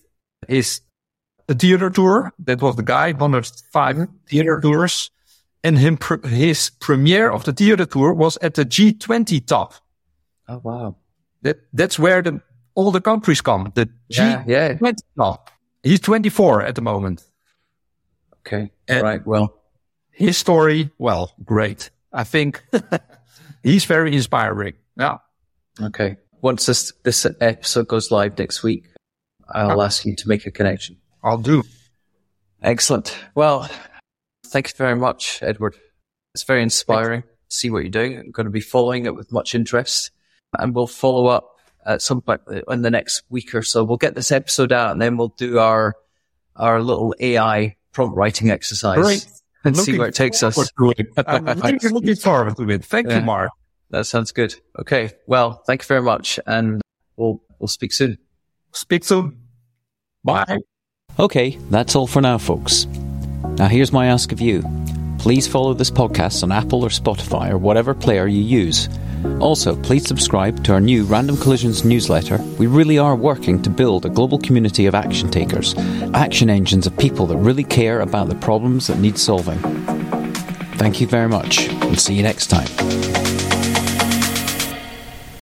his 0.48 0.82
theater 1.50 1.90
tour. 1.90 2.34
That 2.40 2.62
was 2.62 2.76
the 2.76 2.84
guy, 2.84 3.12
105 3.12 4.08
theater 4.30 4.60
tours. 4.62 5.12
And 5.64 5.78
him, 5.78 5.98
his 6.26 6.72
premiere 6.80 7.30
of 7.30 7.46
the 7.46 7.54
theater 7.54 7.86
tour 7.86 8.14
was 8.14 8.38
at 8.42 8.56
the 8.56 8.66
G20 8.66 9.46
top. 9.46 9.74
Oh, 10.48 10.60
wow. 10.64 10.96
That, 11.42 11.60
that's 11.74 11.98
where 12.00 12.22
the, 12.22 12.42
all 12.76 12.92
the 12.92 13.02
countries 13.02 13.42
come. 13.42 13.72
The 13.76 13.90
Yeah, 14.10 14.44
yeah. 14.48 14.74
G20 14.76 14.98
top. 15.18 15.50
He's 15.84 16.00
24 16.00 16.62
at 16.64 16.76
the 16.76 16.82
moment. 16.82 17.24
Okay. 18.46 18.72
And- 18.88 19.02
right. 19.04 19.26
Well, 19.26 19.54
His 20.12 20.38
story, 20.38 20.92
well, 20.98 21.34
great. 21.44 21.90
I 22.12 22.24
think 22.24 22.64
he's 23.64 23.86
very 23.86 24.14
inspiring. 24.16 24.74
Yeah. 24.98 25.18
okay. 25.82 26.18
Once 26.42 26.66
this, 26.66 26.92
this 27.04 27.26
episode 27.40 27.88
goes 27.88 28.12
live 28.12 28.38
next 28.38 28.64
week, 28.64 28.90
I'll 29.50 29.80
Oh. 29.80 29.84
ask 29.84 30.06
you 30.06 30.16
to 30.16 30.28
make 30.28 30.46
a 30.46 30.52
connection. 30.52 30.98
I'll 31.24 31.38
do. 31.38 31.64
Excellent. 32.62 33.18
Well, 33.34 33.70
thank 34.48 34.68
you 34.70 34.74
very 34.78 34.96
much, 34.96 35.40
Edward. 35.42 35.76
It's 36.34 36.44
very 36.44 36.62
inspiring 36.62 37.22
to 37.24 37.28
see 37.56 37.70
what 37.70 37.80
you're 37.80 37.90
doing. 37.90 38.18
I'm 38.20 38.32
going 38.32 38.46
to 38.46 38.52
be 38.52 38.62
following 38.62 39.06
it 39.06 39.16
with 39.16 39.32
much 39.32 39.56
interest 39.56 40.12
and 40.60 40.74
we'll 40.76 40.88
follow 40.88 41.28
up 41.28 41.58
at 41.86 42.02
some 42.02 42.22
point 42.22 42.42
in 42.70 42.82
the 42.82 42.90
next 42.92 43.24
week 43.30 43.54
or 43.54 43.62
so. 43.62 43.84
We'll 43.84 43.98
get 43.98 44.16
this 44.16 44.32
episode 44.32 44.72
out 44.72 44.92
and 44.92 45.02
then 45.02 45.18
we'll 45.18 45.34
do 45.38 45.60
our, 45.60 45.96
our 46.56 46.82
little 46.82 47.14
AI 47.20 47.76
prompt 47.92 48.16
writing 48.16 48.50
exercise 48.52 48.98
Great. 48.98 49.28
and 49.64 49.78
see 49.78 49.98
where 49.98 50.08
it 50.08 50.16
takes 50.16 50.42
us. 50.44 50.56
forward 50.72 50.96
to 50.98 51.04
it. 51.04 51.08
I'm 51.28 51.46
really 51.46 51.90
looking 51.90 52.16
forward 52.16 52.56
to 52.58 52.70
it. 52.70 52.86
Thank 52.86 53.08
Yeah. 53.10 53.20
you, 53.20 53.26
Mark. 53.26 53.52
That 53.90 54.06
sounds 54.06 54.32
good. 54.32 54.56
Okay. 54.80 55.12
Well, 55.28 55.62
thank 55.68 55.82
you 55.84 55.88
very 55.88 56.02
much 56.02 56.40
and 56.48 56.82
we'll, 57.18 57.42
we'll 57.60 57.68
speak 57.68 57.92
soon. 57.94 58.18
Speak 58.72 59.04
soon. 59.04 59.38
Bye. 60.24 60.58
Okay, 61.20 61.58
that's 61.70 61.96
all 61.96 62.08
for 62.08 62.22
now, 62.22 62.38
folks. 62.40 62.86
Now, 63.58 63.68
here's 63.68 63.92
my 63.94 64.08
ask 64.08 64.32
of 64.32 64.42
you. 64.42 64.64
Please 65.20 65.48
follow 65.48 65.74
this 65.76 65.92
podcast 65.92 66.42
on 66.44 66.52
Apple 66.52 66.84
or 66.84 66.90
Spotify 66.90 67.52
or 67.52 67.58
whatever 67.58 67.94
player 67.94 68.26
you 68.26 68.42
use. 68.42 68.90
Also, 69.40 69.76
please 69.76 70.08
subscribe 70.08 70.64
to 70.64 70.74
our 70.74 70.82
new 70.82 71.04
Random 71.04 71.38
Collisions 71.38 71.84
newsletter. 71.84 72.38
We 72.58 72.68
really 72.68 72.98
are 72.98 73.16
working 73.16 73.62
to 73.62 73.70
build 73.70 74.06
a 74.06 74.10
global 74.10 74.40
community 74.40 74.86
of 74.86 74.96
action 74.96 75.30
takers, 75.30 75.76
action 76.14 76.50
engines 76.50 76.88
of 76.88 76.98
people 76.98 77.26
that 77.28 77.38
really 77.38 77.64
care 77.64 78.02
about 78.02 78.30
the 78.30 78.36
problems 78.36 78.88
that 78.88 79.00
need 79.00 79.18
solving. 79.18 79.60
Thank 80.78 81.02
you 81.02 81.08
very 81.08 81.30
much, 81.30 81.68
and 81.68 82.00
see 82.00 82.16
you 82.16 82.24
next 82.24 82.48
time. 82.48 82.68